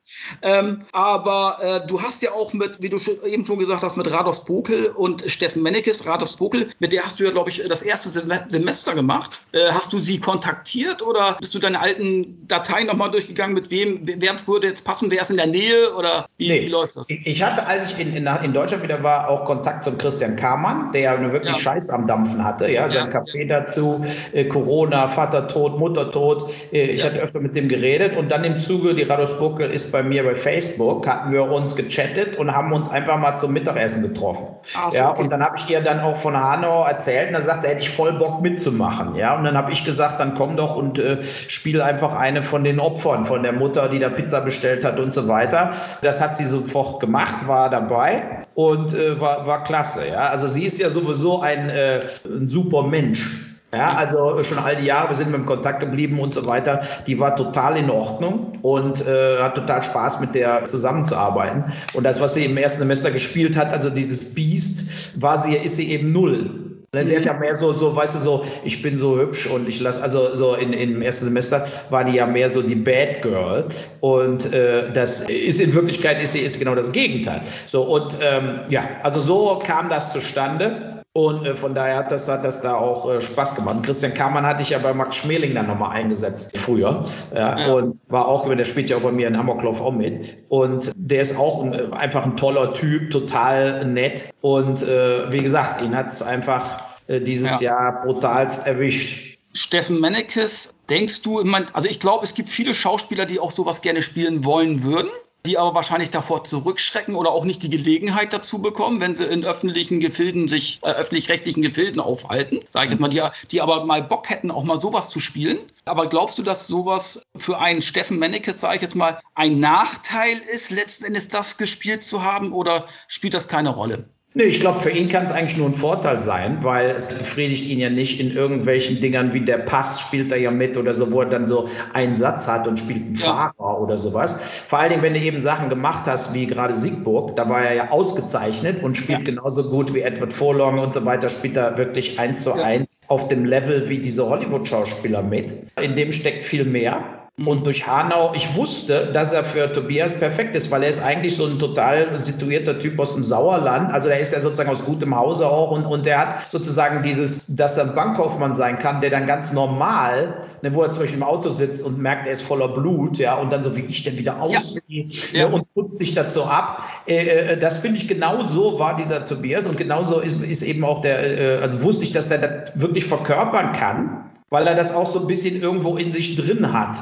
Ähm, 0.42 0.80
aber 0.92 1.58
äh, 1.62 1.88
du 1.88 2.02
hast 2.02 2.22
ja 2.22 2.32
auch 2.32 2.54
mit, 2.54 2.82
wie 2.82 2.90
du 2.90 3.00
eben 3.26 3.46
schon 3.46 3.60
gesagt 3.60 3.84
hast, 3.84 3.98
mit 3.98 4.12
Rados 4.12 4.46
Bokel 4.46 4.88
und 4.88 5.24
Steffen 5.30 5.64
Mennekes, 5.64 6.06
Rados 6.06 6.38
Bokel, 6.38 6.70
mit 6.80 6.92
der 6.92 7.04
hast 7.04 7.20
du 7.20 7.24
ja, 7.24 7.32
glaube 7.32 7.50
ich, 7.50 7.62
das 7.68 7.82
erste 7.82 8.10
Semester 8.50 8.94
gemacht. 8.94 9.42
Äh, 9.52 9.72
hast 9.72 9.94
du 9.94 10.00
sie 10.00 10.20
kontaktiert 10.20 11.02
oder 11.02 11.38
bist 11.40 11.54
du 11.56 11.60
deine 11.60 11.80
alten 11.80 12.48
Dateien 12.48 12.88
nochmal 12.88 13.12
durchgegangen, 13.12 13.54
mit 13.54 13.72
wem, 13.72 14.00
wer 14.04 14.36
würde 14.48 14.68
jetzt 14.68 14.86
passen, 14.86 15.12
wer 15.12 15.22
ist 15.22 15.32
in 15.32 15.38
der 15.38 15.48
Nähe 15.48 15.94
oder 15.96 16.28
wie, 16.38 16.50
nee, 16.50 16.62
wie 16.62 16.68
läuft 16.68 16.96
das? 16.96 17.10
Ich 17.10 17.42
hatte, 17.42 17.66
als 17.66 17.88
ich 17.88 18.00
in, 18.00 18.16
in, 18.16 18.28
in, 18.44 18.54
Deutschland 18.54 18.84
wieder 18.84 19.02
war, 19.04 19.30
auch 19.30 19.46
Kontakt 19.46 19.84
zum 19.84 19.98
Christian 19.98 20.36
Kamann, 20.36 20.92
der 20.92 21.02
ja 21.02 21.32
wirklich 21.32 21.56
ja. 21.56 21.62
Scheiß 21.62 21.90
am 21.90 22.08
Dampfen 22.08 22.44
hatte, 22.44 22.70
ja, 22.70 22.88
sein 22.88 23.10
ja, 23.12 23.20
Café 23.20 23.48
ja. 23.48 23.60
dazu, 23.60 24.04
äh, 24.34 24.46
Corona, 24.46 25.08
Vater 25.08 25.48
tot, 25.48 25.78
Mutter 25.78 26.12
tot. 26.12 26.52
Äh, 26.72 26.92
ich 26.92 27.04
hatte 27.04 27.20
öfter 27.20 27.40
mit 27.40 27.56
dem 27.56 27.68
geredet 27.68 28.18
und 28.18 28.30
dann 28.30 28.44
im 28.44 28.60
Zuge, 28.60 28.94
die 28.96 29.04
Rados 29.04 29.38
Bokel 29.38 29.70
ist 29.70 29.92
bei 29.92 30.04
mir 30.04 30.11
bei 30.19 30.36
Facebook, 30.36 31.08
hatten 31.08 31.32
wir 31.32 31.43
uns 31.43 31.76
gechattet 31.76 32.38
und 32.38 32.54
haben 32.54 32.71
uns 32.74 32.89
einfach 32.89 33.17
mal 33.17 33.36
zum 33.36 33.54
Mittagessen 33.54 34.04
getroffen. 34.04 34.47
Ach, 34.76 34.93
ja, 34.93 35.12
okay. 35.12 35.21
und 35.21 35.30
dann 35.30 35.43
habe 35.43 35.58
ich 35.58 35.69
ihr 35.69 35.82
dann 35.82 36.00
auch 36.02 36.17
von 36.17 36.36
Hanau 36.36 36.86
erzählt 36.86 37.28
und 37.28 37.34
dann 37.34 37.41
sagt 37.41 37.63
sie, 37.63 37.69
hätte 37.69 37.82
ich 37.82 37.89
voll 37.89 38.13
Bock 38.13 38.41
mitzumachen. 38.41 39.15
Ja, 39.15 39.38
und 39.38 39.43
dann 39.43 39.58
habe 39.58 39.71
ich 39.71 39.86
gesagt, 39.86 40.19
dann 40.19 40.34
komm 40.34 40.58
doch 40.58 40.76
und 40.76 41.00
äh, 41.00 41.24
spiel 41.24 41.82
einfach 41.82 42.13
eine 42.13 42.43
von 42.43 42.63
den 42.63 42.80
Opfern, 42.80 43.26
von 43.26 43.43
der 43.43 43.54
Mutter, 43.54 43.89
die 43.89 44.00
da 44.00 44.10
Pizza 44.10 44.41
bestellt 44.41 44.84
hat 44.86 45.00
und 45.00 45.13
so 45.13 45.28
weiter. 45.28 45.71
Das 46.02 46.21
hat 46.21 46.36
sie 46.36 46.45
sofort 46.45 47.00
gemacht, 47.00 47.47
war 47.47 47.69
dabei 47.69 48.45
und 48.56 48.93
äh, 48.93 49.19
war, 49.19 49.47
war 49.47 49.63
klasse. 49.63 50.02
Ja, 50.12 50.30
also 50.30 50.47
sie 50.47 50.65
ist 50.65 50.80
ja 50.80 50.89
sowieso 50.89 51.41
ein, 51.41 51.69
äh, 51.69 52.02
ein 52.26 52.47
super 52.47 52.84
Mensch. 52.84 53.51
Ja, 53.74 53.96
also 53.96 54.44
schon 54.44 54.60
all 54.60 54.76
die 54.76 54.86
Jahre, 54.86 55.10
wir 55.10 55.16
sind 55.16 55.32
mit 55.32 55.40
dem 55.40 55.46
Kontakt 55.46 55.80
geblieben 55.80 56.20
und 56.20 56.34
so 56.34 56.46
weiter. 56.46 56.82
Die 57.08 57.18
war 57.20 57.38
total 57.38 57.78
in 57.78 57.90
Ordnung 57.90 58.52
und 58.64 59.08
äh, 59.08 59.38
hat 59.40 59.56
total 59.56 59.82
Spaß 59.82 60.20
mit 60.20 60.36
der 60.36 60.66
zusammenzuarbeiten. 60.66 61.64
Und 61.94 62.04
das, 62.04 62.20
was 62.20 62.34
sie 62.34 62.44
im 62.46 62.58
ersten 62.58 62.80
Semester 62.80 63.12
gespielt 63.12 63.56
hat, 63.56 63.72
also 63.72 63.90
dieses 63.90 64.34
Beast, 64.34 65.22
war 65.22 65.38
sie, 65.38 65.56
ist 65.56 65.78
sie 65.78 65.90
eben 65.90 66.12
null. 66.12 66.72
Ne, 66.94 67.06
sie 67.06 67.16
hat 67.16 67.24
ja 67.24 67.34
mehr 67.34 67.56
so, 67.56 67.72
so, 67.72 67.96
weißt 67.96 68.16
du, 68.16 68.20
so, 68.20 68.46
ich 68.66 68.82
bin 68.82 68.98
so 68.98 69.18
hübsch 69.18 69.48
und 69.48 69.70
ich 69.70 69.80
lasse, 69.80 70.04
also 70.04 70.36
so 70.36 70.56
in, 70.56 70.74
im 70.74 71.02
ersten 71.02 71.24
Semester 71.24 71.66
war 71.90 72.04
die 72.04 72.18
ja 72.18 72.26
mehr 72.26 72.50
so 72.50 72.62
die 72.62 72.76
Bad 72.76 73.22
Girl. 73.22 73.64
Und 74.02 74.52
äh, 74.52 74.92
das 74.92 75.22
ist 75.30 75.62
in 75.62 75.74
Wirklichkeit 75.74 76.22
ist 76.22 76.34
sie 76.34 76.40
ist 76.40 76.60
genau 76.60 76.76
das 76.76 76.92
Gegenteil. 76.92 77.44
So, 77.68 77.84
und 77.84 78.18
ähm, 78.22 78.60
ja, 78.68 78.84
also 79.04 79.22
so 79.22 79.60
kam 79.66 79.88
das 79.88 80.12
zustande. 80.12 80.90
Und 81.13 81.45
äh, 81.45 81.56
von 81.56 81.76
daher 81.76 81.97
hat 81.97 82.12
das, 82.12 82.30
hat 82.30 82.45
das 82.45 82.62
da 82.62 82.76
auch 82.76 83.10
äh, 83.10 83.19
Spaß 83.19 83.56
gemacht. 83.56 83.76
Und 83.78 83.86
Christian 83.86 84.13
Kamann 84.13 84.45
hatte 84.45 84.62
ich 84.62 84.69
ja 84.69 84.80
bei 84.80 84.93
Max 84.93 85.17
Schmeling 85.17 85.54
dann 85.54 85.67
nochmal 85.67 85.91
eingesetzt 85.91 86.58
früher. 86.58 87.06
Ja, 87.36 87.60
ja. 87.60 87.74
Und 87.74 88.10
war 88.10 88.28
auch, 88.28 88.47
der 88.47 88.63
spielt 88.63 88.89
ja 88.89 88.97
auch 88.97 89.02
bei 89.02 89.12
mir 89.12 89.28
in 89.28 89.36
Amoklauf 89.36 89.82
auch 89.82 89.91
mit. 89.91 90.38
Und 90.47 90.91
der 90.95 91.21
ist 91.21 91.38
auch 91.38 91.63
ein, 91.63 91.74
äh, 91.74 91.88
einfach 91.91 92.24
ein 92.24 92.38
toller 92.38 92.74
Typ, 92.74 93.12
total 93.12 93.86
nett. 93.86 94.30
Und 94.39 94.84
äh, 94.84 95.30
wie 95.32 95.43
gesagt, 95.43 95.84
ihn 95.84 95.95
hat 95.95 96.08
es 96.08 96.21
einfach 96.21 96.84
äh, 97.08 97.19
dieses 97.19 97.60
ja. 97.60 97.71
Jahr 97.71 98.00
brutalst 98.02 98.65
erwischt. 98.65 99.38
Steffen 99.54 100.00
Mennekes, 100.00 100.74
denkst 100.89 101.24
du, 101.24 101.41
also 101.74 101.89
ich 101.89 102.00
glaube, 102.00 102.24
es 102.24 102.34
gibt 102.34 102.47
viele 102.47 102.74
Schauspieler, 102.74 103.26
die 103.26 103.38
auch 103.38 103.52
sowas 103.52 103.82
gerne 103.82 104.02
spielen 104.02 104.45
wollen 104.45 104.84
würden 104.84 105.10
die 105.45 105.58
aber 105.58 105.73
wahrscheinlich 105.73 106.12
davor 106.12 106.43
zurückschrecken 106.43 107.15
oder 107.15 107.32
auch 107.32 107.45
nicht 107.45 107.63
die 107.63 107.69
Gelegenheit 107.69 108.34
dazu 108.34 108.62
bekommen, 108.62 108.99
wenn 108.99 109.15
sie 109.15 109.25
in 109.25 109.43
öffentlichen 109.43 109.99
Gefilden 109.99 110.47
sich, 110.47 110.80
äh, 110.84 110.91
öffentlich-rechtlichen 110.91 111.62
Gefilden 111.62 111.99
aufhalten, 111.99 112.60
sage 112.69 112.86
ich 112.86 112.91
jetzt 112.91 112.99
mal, 112.99 113.10
die, 113.10 113.23
die 113.49 113.62
aber 113.62 113.86
mal 113.86 114.04
Bock 114.04 114.30
hätten, 114.30 114.51
auch 114.51 114.63
mal 114.63 114.80
sowas 114.80 115.10
zu 115.10 115.19
spielen. 115.19 115.60
Aber 115.86 116.08
glaubst 116.08 116.38
du, 116.38 116.43
dass 116.43 116.67
sowas 116.67 117.23
für 117.36 117.58
einen 117.60 117.82
Steffen 117.82 118.19
Mennekes, 118.19 118.62
sage 118.62 118.75
ich 118.75 118.82
jetzt 118.82 118.95
mal, 118.95 119.19
ein 119.34 119.60
Nachteil 119.60 120.38
ist, 120.54 120.69
letzten 120.69 121.06
Endes 121.06 121.27
das 121.27 121.58
gespielt 121.58 122.04
zu 122.04 122.23
haben 122.23 122.54
oder 122.54 122.88
spielt 123.08 123.34
das 123.34 123.47
keine 123.47 123.71
Rolle? 123.71 124.10
Nee, 124.34 124.44
ich 124.44 124.62
glaube, 124.62 124.80
für 124.80 124.89
ihn 124.89 125.10
kann 125.10 125.26
es 125.26 125.32
eigentlich 125.34 125.58
nur 125.58 125.67
ein 125.67 125.74
Vorteil 125.74 126.22
sein, 126.22 126.60
weil 126.62 126.91
es 126.91 127.10
befriedigt 127.10 127.67
ihn 127.67 127.80
ja 127.80 127.89
nicht 127.89 128.22
in 128.22 128.34
irgendwelchen 128.34 129.02
Dingern 129.02 129.34
wie 129.34 129.41
der 129.41 129.58
Pass 129.58 130.00
spielt 130.00 130.32
er 130.32 130.38
ja 130.38 130.52
mit 130.52 130.78
oder 130.78 130.94
so, 130.94 131.12
wo 131.12 131.20
er 131.20 131.30
dann 131.30 131.48
so 131.48 131.67
einen 131.91 132.15
Satz 132.15 132.48
hat 132.48 132.65
und 132.65 132.80
spielt 132.80 133.02
einen 133.02 133.15
ja. 133.15 133.54
Fahrer 133.58 133.82
oder 133.82 133.98
sowas. 133.98 134.41
Vor 134.70 134.80
allen 134.80 134.91
Dingen, 134.91 135.02
wenn 135.02 135.15
du 135.15 135.20
eben 135.20 135.41
Sachen 135.41 135.67
gemacht 135.67 136.08
hast, 136.08 136.34
wie 136.34 136.48
gerade 136.48 136.74
Siegburg, 136.74 137.36
da 137.36 137.50
war 137.50 137.62
er 137.62 137.76
ja 137.76 137.89
ausgezeichnet 137.89 138.82
und 138.82 138.96
spielt 138.96 139.20
ja. 139.20 139.26
genauso 139.26 139.70
gut 139.70 139.94
wie 139.94 140.00
Edward 140.00 140.32
Forlong 140.32 140.80
und 140.80 140.94
so 140.94 141.04
weiter, 141.04 141.30
spielt 141.30 141.58
er 141.58 141.78
wirklich 141.78 142.17
eins 142.17 142.46
zu 142.46 142.54
eins 142.54 143.02
auf 143.10 143.28
dem 143.28 143.44
Level 143.44 143.89
wie 143.89 143.98
diese 143.98 144.26
Hollywood-Schauspieler 144.26 145.24
mit. 145.24 145.54
In 145.82 145.94
dem 145.96 146.13
steckt 146.13 146.46
viel 146.46 146.63
mehr. 146.63 147.21
Und 147.38 147.65
durch 147.65 147.88
Hanau, 147.88 148.34
ich 148.36 148.56
wusste, 148.56 149.10
dass 149.13 149.32
er 149.32 149.46
für 149.46 149.72
Tobias 149.72 150.20
perfekt 150.20 150.56
ist, 150.56 150.70
weil 150.70 150.84
er 150.84 150.89
ist 150.89 151.02
eigentlich 151.02 151.38
so 151.38 151.46
ein 151.46 151.58
total 151.58 152.20
situierter 152.20 152.78
Typ 152.78 153.00
aus 153.00 153.15
dem 153.15 153.24
Sauerland. 153.24 153.91
Also 153.91 154.10
er 154.10 154.20
ist 154.20 154.34
ja 154.34 154.41
sozusagen 154.41 154.70
aus 154.70 154.84
gutem 154.84 155.15
Hause 155.15 155.48
auch 155.48 155.72
und, 155.72 155.86
und 155.86 156.06
der 156.06 156.20
hat 156.20 156.52
sozusagen 156.52 157.02
dieses, 157.02 157.44
dass 157.48 157.78
er 157.78 157.86
ein 157.86 157.96
Bankkaufmann 157.96 158.56
sein 158.56 158.78
kann, 158.78 159.00
der 159.00 159.12
dann 159.12 159.26
ganz 159.26 159.54
normal, 159.54 160.46
ne, 160.62 160.74
wo 160.74 160.84
er 160.84 160.91
zum 160.91 161.04
Beispiel 161.04 161.17
im 161.17 161.24
Auto 161.24 161.50
sitzt 161.50 161.86
und 161.86 162.00
merkt, 162.00 162.28
er 162.28 162.34
ist 162.34 162.41
voller 162.41 162.67
Blut, 162.67 163.17
ja, 163.17 163.36
und 163.36 163.52
dann 163.52 163.63
so 163.63 163.76
wie 163.78 163.86
ich 163.86 164.04
denn 164.04 164.17
wieder 164.20 164.39
aussehe 164.39 164.82
ja. 164.88 165.04
ne, 165.04 165.10
ja. 165.32 165.46
und 165.48 165.74
putzt 165.74 166.00
sich 166.00 166.13
dazu 166.13 166.44
ab. 166.44 166.84
Äh, 167.08 167.54
äh, 167.54 167.58
das 167.58 167.78
finde 167.78 167.98
ich 167.98 168.10
genau 168.10 168.41
so 168.41 168.78
war 168.78 168.98
dieser 168.98 169.26
Tobias 169.26 169.65
und 169.65 169.78
genauso 169.78 170.20
ist, 170.20 170.39
ist 170.41 170.63
eben 170.63 170.84
auch 170.84 171.00
der, 171.02 171.39
äh, 171.39 171.62
also 171.62 171.82
wusste 171.82 172.04
ich, 172.04 172.12
dass 172.12 172.28
der 172.28 172.38
das 172.39 172.80
wirklich 172.80 173.06
verkörpern 173.06 173.72
kann, 173.72 174.30
weil 174.50 174.67
er 174.67 174.76
das 174.76 174.94
auch 174.94 175.10
so 175.10 175.22
ein 175.22 175.28
bisschen 175.28 175.62
irgendwo 175.62 175.96
in 175.96 176.12
sich 176.12 176.36
drin 176.36 176.72
hat. 176.74 176.98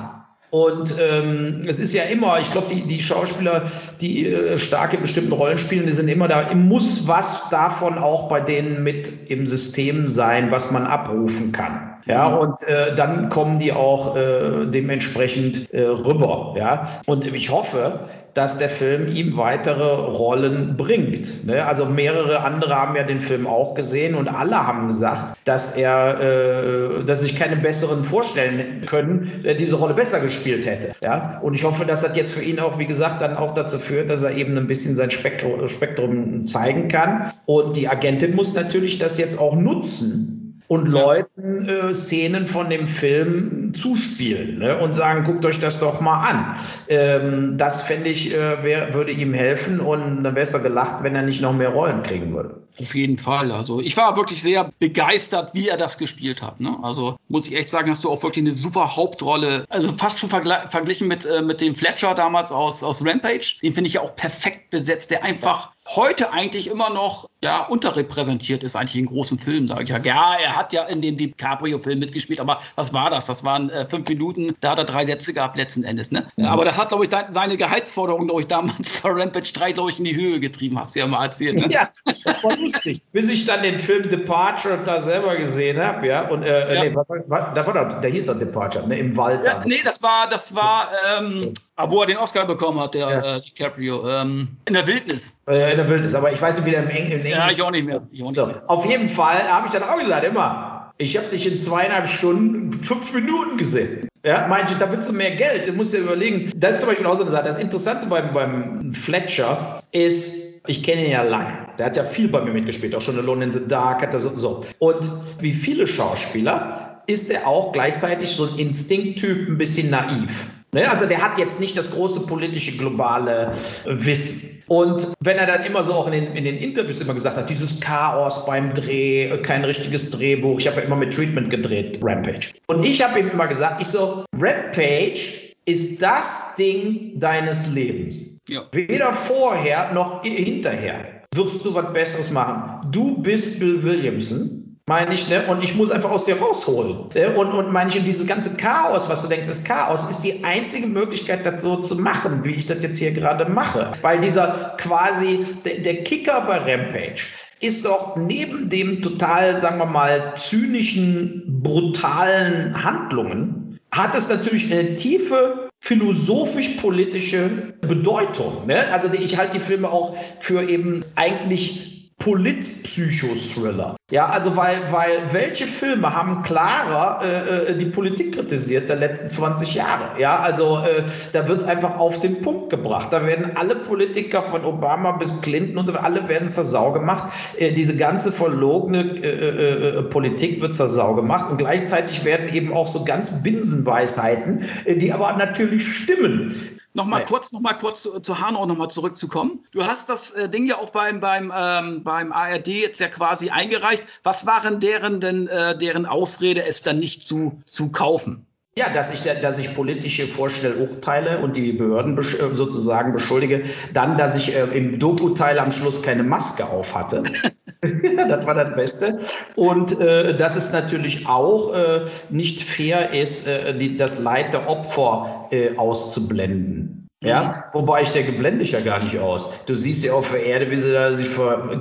Und 0.52 0.96
ähm, 1.00 1.62
es 1.68 1.78
ist 1.78 1.94
ja 1.94 2.04
immer, 2.04 2.40
ich 2.40 2.52
glaube, 2.52 2.74
die, 2.74 2.88
die 2.88 3.00
Schauspieler, 3.00 3.64
die 4.02 4.28
äh, 4.28 4.58
stark 4.58 4.94
in 4.94 5.02
bestimmten 5.02 5.32
Rollen 5.32 5.60
spielen, 5.60 5.86
die 5.86 5.92
sind 5.92 6.08
immer 6.08 6.28
da, 6.28 6.54
muss 6.56 7.08
was 7.08 7.50
davon 7.50 8.00
auch 8.00 8.30
bei 8.30 8.40
denen 8.40 8.84
mit 8.84 9.30
im 9.30 9.46
System 9.46 10.08
sein, 10.08 10.50
was 10.50 10.72
man 10.72 10.88
abrufen 10.88 11.52
kann. 11.52 11.90
Ja, 12.06 12.30
mhm. 12.30 12.38
und 12.40 12.64
äh, 12.64 12.96
dann 12.96 13.30
kommen 13.30 13.60
die 13.60 13.72
auch 13.72 14.16
äh, 14.16 14.66
dementsprechend 14.66 15.72
äh, 15.72 15.82
rüber. 15.82 16.56
Ja, 16.58 17.00
und 17.06 17.24
ich 17.24 17.52
hoffe, 17.52 18.00
dass 18.34 18.58
der 18.58 18.70
Film 18.70 19.08
ihm 19.08 19.36
weitere 19.38 19.84
Rollen 19.84 20.78
bringt. 20.78 21.46
Ne? 21.46 21.66
Also 21.66 21.86
mehrere 21.86 22.42
andere 22.42 22.76
haben 22.76 22.96
ja 22.96 23.04
den 23.04 23.22
Film 23.22 23.48
auch 23.48 23.74
gesehen 23.74 24.16
und 24.16 24.28
alle 24.28 24.66
haben 24.66 24.88
gesagt, 24.88 25.38
dass 25.46 25.76
er, 25.76 26.20
äh, 26.20 27.04
dass 27.06 27.22
sich 27.22 27.38
keine 27.38 27.56
besseren 27.58 28.04
vorstellen 28.04 28.84
können, 28.86 29.42
der 29.44 29.56
diese 29.56 29.76
Rolle 29.76 29.94
besser 29.94 30.20
gespielt 30.20 30.66
hätte. 30.66 30.94
Ja? 31.02 31.40
Und 31.42 31.56
ich 31.56 31.64
hoffe, 31.64 31.86
dass 31.86 32.02
das 32.02 32.16
jetzt 32.16 32.32
für 32.32 32.42
ihn 32.42 32.60
auch, 32.60 32.78
wie 32.80 32.88
gesagt, 32.88 33.22
dann 33.22 33.38
auch 33.38 33.54
dazu 33.54 33.80
führt, 33.80 34.10
dass 34.10 34.24
er 34.24 34.32
eben 34.32 34.58
ein 34.58 34.68
bisschen 34.68 34.96
sein 34.96 35.12
Spektrum, 35.12 35.68
Spektrum 35.68 36.48
zeigen 36.48 36.88
kann. 36.88 37.32
Und 37.46 37.76
die 37.78 37.88
Agentin 37.88 38.36
muss 38.36 38.54
natürlich 38.54 39.00
das 39.00 39.18
jetzt 39.18 39.40
auch 39.40 39.56
nutzen 39.56 40.36
und 40.70 40.88
Leuten 40.88 41.29
äh, 41.44 41.94
Szenen 41.94 42.48
von 42.48 42.70
dem 42.70 42.88
Film 42.88 43.74
zuspielen 43.74 44.60
ne? 44.60 44.78
und 44.78 44.96
sagen, 44.96 45.24
guckt 45.24 45.46
euch 45.46 45.60
das 45.60 45.80
doch 45.80 46.02
mal 46.02 46.30
an. 46.30 46.60
Ähm, 46.88 47.58
das 47.58 47.82
fände 47.82 48.10
ich, 48.10 48.34
äh, 48.34 48.64
wär, 48.64 48.94
würde 48.94 49.12
ihm 49.12 49.34
helfen 49.34 49.80
und 49.80 50.24
dann 50.24 50.36
wäre 50.36 50.46
es 50.46 50.52
gelacht, 50.52 51.04
wenn 51.04 51.16
er 51.16 51.22
nicht 51.22 51.42
noch 51.42 51.54
mehr 51.54 51.70
Rollen 51.70 52.04
kriegen 52.04 52.34
würde. 52.34 52.62
Auf 52.80 52.96
jeden 52.96 53.18
Fall. 53.18 53.52
Also 53.52 53.82
ich 53.82 53.98
war 53.98 54.16
wirklich 54.16 54.42
sehr 54.42 54.72
begeistert, 54.80 55.54
wie 55.54 55.68
er 55.68 55.78
das 55.78 55.98
gespielt 55.98 56.42
hat. 56.42 56.60
Ne? 56.60 56.78
Also 56.82 57.18
muss 57.28 57.48
ich 57.48 57.56
echt 57.56 57.70
sagen, 57.70 57.90
hast 57.90 58.04
du 58.04 58.10
auch 58.10 58.24
wirklich 58.24 58.44
eine 58.44 58.54
super 58.54 58.96
Hauptrolle. 58.96 59.66
Also 59.70 59.92
fast 59.92 60.20
schon 60.20 60.30
verglichen 60.30 61.08
mit, 61.08 61.26
äh, 61.26 61.42
mit 61.42 61.62
dem 61.62 61.76
Fletcher 61.76 62.14
damals 62.14 62.52
aus, 62.52 62.84
aus 62.84 63.06
Rampage. 63.06 63.58
Den 63.62 63.74
finde 63.74 63.90
ich 63.90 63.96
ja 63.96 64.02
auch 64.02 64.16
perfekt 64.16 64.70
besetzt, 64.70 65.12
der 65.12 65.24
einfach 65.24 65.72
heute 65.96 66.32
eigentlich 66.32 66.68
immer 66.68 66.90
noch 66.90 67.28
ja 67.44 67.66
unterrepräsentiert 67.66 68.64
ist 68.64 68.76
eigentlich 68.76 68.98
in 68.98 69.06
großen 69.06 69.40
Filmen, 69.40 69.68
ja. 69.68 69.98
Ja, 70.00 70.36
er 70.36 70.56
hat 70.56 70.74
ja 70.74 70.84
in 70.84 71.02
dem 71.02 71.29
DiCaprio-Film 71.30 72.00
mitgespielt, 72.00 72.40
aber 72.40 72.60
was 72.76 72.94
war 72.94 73.10
das? 73.10 73.28
Das 73.28 73.44
waren 73.44 73.70
äh, 73.70 73.86
fünf 73.86 74.08
Minuten, 74.08 74.56
da 74.62 74.72
hat 74.72 74.80
er 74.80 74.86
drei 74.86 75.06
Sätze 75.06 75.34
gehabt 75.34 75.58
letzten 75.58 75.84
Endes, 75.84 76.12
ne? 76.12 76.28
Mhm. 76.38 76.46
Aber 76.46 76.66
das 76.66 76.78
hat, 76.78 76.90
glaube 76.90 77.06
ich, 77.06 77.12
seine 77.30 77.58
Gehaltsforderung, 77.58 78.28
glaube 78.28 78.42
ich, 78.42 78.48
damals 78.48 78.92
bei 79.04 79.10
Rampage 79.10 79.52
3, 79.54 79.72
glaube 79.74 79.92
ich, 79.92 80.00
in 80.00 80.06
die 80.06 80.16
Höhe 80.16 80.40
getrieben, 80.40 80.80
hast 80.80 80.96
du 80.96 81.00
ja 81.00 81.08
mal 81.08 81.26
erzählt. 81.26 81.56
Ne? 81.56 81.70
Ja, 81.72 81.90
das 82.24 82.44
war 82.44 82.56
lustig. 82.58 83.02
Bis 83.12 83.30
ich 83.30 83.46
dann 83.46 83.62
den 83.62 83.80
Film 83.80 84.10
Departure 84.10 84.80
da 84.84 85.00
selber 85.00 85.36
gesehen 85.36 85.80
habe, 85.80 86.08
ja, 86.08 86.28
und 86.30 86.44
äh, 86.44 86.76
ja. 86.76 86.84
nee, 86.84 86.96
war, 86.96 87.06
war, 87.28 87.54
da 87.54 87.66
war 87.66 87.74
doch, 87.74 88.02
der 88.02 88.10
hieß 88.10 88.26
doch 88.26 88.38
Departure, 88.38 88.88
ne, 88.88 89.00
im 89.00 89.16
Wald. 89.16 89.42
Ja, 89.44 89.62
nee, 89.66 89.80
das 89.84 90.02
war, 90.02 90.28
das 90.30 90.56
war, 90.56 90.90
ähm, 91.18 91.54
wo 91.78 92.02
er 92.02 92.08
den 92.08 92.18
Oscar 92.18 92.46
bekommen 92.46 92.80
hat, 92.80 92.94
der 92.94 93.10
ja. 93.10 93.36
äh, 93.36 93.40
DiCaprio, 93.40 94.08
ähm, 94.08 94.50
in 94.66 94.74
der 94.74 94.88
Wildnis. 94.88 95.42
Äh, 95.48 95.72
in 95.72 95.78
der 95.78 95.90
Wildnis, 95.90 96.16
aber 96.16 96.32
ich 96.32 96.42
weiß 96.42 96.58
nicht, 96.58 96.66
wie 96.66 96.72
der 96.72 96.84
im, 96.84 96.90
Eng 96.90 97.06
im 97.06 97.12
Englisch. 97.20 97.32
Ja, 97.32 97.50
ich 97.50 97.62
auch 97.62 97.72
nicht 97.72 97.86
mehr. 97.86 97.98
Auch 97.98 98.10
nicht 98.12 98.34
so, 98.34 98.46
mehr. 98.46 98.64
Auf 98.68 98.86
jeden 98.86 99.10
Fall 99.10 99.44
habe 99.50 99.68
ich 99.68 99.74
dann 99.74 99.84
auch 99.84 99.98
gesagt, 99.98 100.24
immer, 100.26 100.79
ich 101.00 101.18
habe 101.18 101.28
dich 101.28 101.52
in 101.52 101.60
zweieinhalb 101.60 102.08
Stunden 102.08 102.72
fünf 102.74 103.14
Minuten 103.14 103.58
gesehen. 103.58 104.10
Ja, 104.26 104.46
du, 104.48 104.76
da 104.78 104.92
willst 104.92 105.08
du 105.08 105.14
mehr 105.14 105.32
Geld. 105.32 105.68
Du 105.68 105.72
musst 105.72 105.94
dir 105.94 106.00
überlegen, 106.00 106.52
das 106.58 106.76
ist 106.76 106.80
zum 106.82 106.90
Beispiel 106.90 107.08
auch 107.08 107.16
so 107.16 107.24
eine 107.24 107.32
Sache. 107.32 107.46
Das 107.46 107.58
Interessante 107.58 108.06
beim, 108.08 108.34
beim 108.34 108.94
Fletcher 108.94 109.82
ist, 109.94 110.62
ich 110.68 110.84
kenne 110.84 111.06
ihn 111.06 111.12
ja 111.12 111.24
lange. 111.24 111.68
Der 111.78 111.86
hat 111.86 111.96
ja 111.96 112.04
viel 112.04 112.28
bei 112.28 112.42
mir 112.42 112.52
mitgespielt, 112.52 112.94
auch 112.94 113.02
schon 113.02 113.18
Alone 113.18 113.46
in 113.46 113.54
the 113.54 113.66
Dark 113.66 114.02
hat 114.02 114.14
er 114.14 114.20
so, 114.20 114.36
so. 114.36 114.66
Und 114.80 115.10
wie 115.40 115.54
viele 115.54 115.88
Schauspieler 115.88 117.02
ist 117.08 117.32
er 117.32 117.48
auch 117.48 117.72
gleichzeitig 117.72 118.30
so 118.32 118.46
ein 118.46 118.60
Instinkttyp, 118.60 119.48
ein 119.48 119.58
bisschen 119.58 119.90
naiv. 119.90 120.48
Ne? 120.74 120.92
Also 120.92 121.06
der 121.06 121.22
hat 121.22 121.38
jetzt 121.38 121.62
nicht 121.62 121.78
das 121.78 121.90
große 121.92 122.28
politische 122.28 122.78
globale 122.78 123.54
Wissen. 123.86 124.59
Und 124.70 125.08
wenn 125.22 125.38
er 125.38 125.48
dann 125.48 125.64
immer 125.64 125.84
so 125.84 125.94
auch 125.94 126.06
in 126.08 126.14
den, 126.14 126.36
in 126.36 126.44
den 126.44 126.58
Interviews 126.58 127.02
immer 127.02 127.16
gesagt 127.16 127.38
hat, 127.38 127.50
dieses 127.50 127.80
Chaos 127.80 128.46
beim 128.46 128.72
Dreh, 128.74 129.36
kein 129.42 129.66
richtiges 129.66 130.12
Drehbuch, 130.12 130.60
ich 130.60 130.68
habe 130.68 130.78
ja 130.78 130.84
immer 130.84 130.96
mit 130.96 131.14
Treatment 131.14 131.50
gedreht, 131.50 132.00
Rampage. 132.04 132.50
Und 132.68 132.84
ich 132.86 133.04
habe 133.04 133.20
ihm 133.20 133.30
immer 133.30 133.48
gesagt, 133.48 133.82
ich 133.82 133.88
so, 133.88 134.24
Rampage 134.38 135.50
ist 135.66 136.02
das 136.02 136.56
Ding 136.56 137.20
deines 137.20 137.68
Lebens. 137.70 138.40
Ja. 138.48 138.64
Weder 138.72 139.12
vorher 139.12 139.92
noch 139.94 140.24
hinterher 140.24 141.24
wirst 141.36 141.66
du 141.66 141.74
was 141.74 141.92
Besseres 141.94 142.32
machen. 142.32 142.92
Du 142.92 143.22
bist 143.22 143.60
Bill 143.60 143.84
Williamson 143.84 144.69
meine 144.90 145.14
ich, 145.14 145.30
ne? 145.30 145.46
Und 145.46 145.64
ich 145.64 145.76
muss 145.76 145.92
einfach 145.92 146.10
aus 146.10 146.26
dir 146.26 146.40
rausholen. 146.40 147.06
Ne? 147.14 147.36
Und, 147.36 147.52
und 147.52 147.72
meine 147.72 147.92
ich, 147.92 148.04
dieses 148.04 148.26
ganze 148.26 148.58
Chaos, 148.58 149.08
was 149.08 149.22
du 149.22 149.28
denkst, 149.28 149.48
ist 149.48 149.64
Chaos, 149.64 150.10
ist 150.10 150.22
die 150.22 150.44
einzige 150.44 150.88
Möglichkeit, 150.88 151.46
das 151.46 151.62
so 151.62 151.76
zu 151.78 151.96
machen, 151.96 152.44
wie 152.44 152.56
ich 152.56 152.66
das 152.66 152.82
jetzt 152.82 152.98
hier 152.98 153.12
gerade 153.12 153.46
mache. 153.46 153.92
Weil 154.02 154.20
dieser 154.20 154.76
quasi, 154.80 155.46
der, 155.64 155.78
der 155.82 156.04
Kicker 156.04 156.42
bei 156.42 156.58
Rampage 156.58 157.28
ist 157.62 157.86
doch 157.86 158.16
neben 158.16 158.68
dem 158.72 159.04
total, 159.04 159.62
sagen 159.62 159.78
wir 159.78 159.86
mal, 159.86 160.34
zynischen, 160.36 161.44
brutalen 161.62 162.84
Handlungen, 162.84 163.80
hat 163.92 164.16
es 164.16 164.28
natürlich 164.28 164.74
eine 164.74 164.96
tiefe 164.96 165.70
philosophisch-politische 165.82 167.76
Bedeutung. 167.82 168.66
Ne? 168.66 168.92
Also 168.92 169.08
ich 169.14 169.38
halte 169.38 169.60
die 169.60 169.64
Filme 169.64 169.88
auch 169.88 170.18
für 170.40 170.68
eben 170.68 171.06
eigentlich 171.16 171.99
Polit-Psychothriller. 172.20 173.96
Ja, 174.12 174.28
also 174.28 174.56
weil, 174.56 174.92
weil 174.92 175.32
welche 175.32 175.66
Filme 175.66 176.14
haben 176.14 176.42
klarer 176.42 177.24
äh, 177.24 177.72
äh 177.72 177.78
die 177.78 177.86
Politik 177.86 178.36
kritisiert 178.36 178.90
der 178.90 178.98
letzten 178.98 179.30
20 179.30 179.76
Jahre? 179.76 180.20
Ja, 180.20 180.40
also 180.40 180.80
äh, 180.80 181.04
da 181.32 181.48
wird 181.48 181.62
es 181.62 181.68
einfach 181.68 181.98
auf 181.98 182.20
den 182.20 182.42
Punkt 182.42 182.72
gebracht. 182.72 183.10
Da 183.12 183.26
werden 183.26 183.52
alle 183.56 183.76
Politiker 183.76 184.44
von 184.44 184.66
Obama 184.66 185.14
bis 185.14 185.40
Clinton 185.42 185.78
und 185.78 185.88
so 185.88 185.94
alle 185.94 186.28
werden 186.28 186.50
zur 186.50 186.66
Sau 186.66 186.92
gemacht. 186.92 187.32
Äh, 187.58 187.72
diese 187.72 187.96
ganze 187.96 188.32
verlogene 188.32 189.02
äh, 189.24 189.30
äh, 189.30 190.00
äh, 190.00 190.04
Politik 190.04 190.62
wird 190.62 190.76
zur 190.76 190.88
Sau 190.88 191.14
gemacht 191.14 191.50
und 191.50 191.58
gleichzeitig 191.58 192.26
werden 192.26 192.54
eben 192.54 192.74
auch 192.74 192.88
so 192.88 193.06
ganz 193.06 193.44
Binsenweisheiten, 193.44 194.66
die 194.88 195.14
aber 195.14 195.34
natürlich 195.34 195.88
stimmen, 195.88 196.79
Nochmal 196.94 197.24
kurz, 197.24 197.52
noch 197.52 197.62
mal 197.62 197.74
kurz 197.74 198.02
zu, 198.02 198.20
zu 198.20 198.40
Hanau 198.40 198.66
nochmal 198.66 198.90
zurückzukommen. 198.90 199.64
Du 199.72 199.86
hast 199.86 200.10
das 200.10 200.32
äh, 200.32 200.50
Ding 200.50 200.66
ja 200.66 200.78
auch 200.78 200.90
beim, 200.90 201.20
beim, 201.20 201.54
ähm, 201.56 202.04
beim 202.04 202.32
ARD 202.32 202.68
jetzt 202.68 203.00
ja 203.00 203.08
quasi 203.08 203.50
eingereicht. 203.50 204.04
Was 204.24 204.48
waren 204.48 204.80
deren 204.80 205.22
denn 205.22 205.48
äh, 205.48 205.78
deren 205.78 206.06
Ausrede, 206.06 206.66
es 206.66 206.82
dann 206.82 207.00
nicht 207.00 207.22
zu, 207.22 207.62
zu 207.66 207.92
kaufen? 207.92 208.48
Ja, 208.76 208.90
dass 208.90 209.14
ich, 209.14 209.24
dass 209.24 209.60
ich 209.60 209.76
politische 209.76 210.28
Vorstellurteile 210.28 211.40
und 211.40 211.56
die 211.56 211.74
Behörden 211.74 212.18
äh, 212.18 212.56
sozusagen 212.56 213.14
beschuldige. 213.14 213.66
Dann, 213.94 214.18
dass 214.18 214.36
ich 214.36 214.56
äh, 214.56 214.64
im 214.76 215.00
Doku-Teil 215.00 215.60
am 215.60 215.72
Schluss 215.72 216.02
keine 216.02 216.24
Maske 216.24 216.66
auf 216.66 216.96
hatte. 216.96 217.24
das 217.82 218.46
war 218.46 218.56
das 218.56 218.76
Beste. 218.76 219.20
Und 219.56 220.00
äh, 220.02 220.36
dass 220.36 220.56
es 220.56 220.74
natürlich 220.74 221.28
auch 221.28 221.74
äh, 221.74 222.06
nicht 222.30 222.62
fair 222.62 223.14
ist, 223.14 223.48
äh, 223.48 223.78
die, 223.78 223.96
das 223.96 224.20
Leid 224.20 224.54
der 224.54 224.70
Opfer 224.70 225.48
äh, 225.52 225.78
auszublenden. 225.78 226.99
Ja, 227.22 227.66
wobei 227.74 228.04
ich 228.04 228.12
denke, 228.12 228.32
blende 228.32 228.64
ich 228.64 228.72
ja 228.72 228.80
gar 228.80 229.04
nicht 229.04 229.20
aus. 229.20 229.52
Du 229.66 229.76
siehst 229.76 230.06
ja 230.06 230.14
auf 230.14 230.32
der 230.32 230.46
Erde, 230.46 230.72
wie 230.72 230.78
sie 230.78 230.94
da 230.94 231.14
sich 231.14 231.28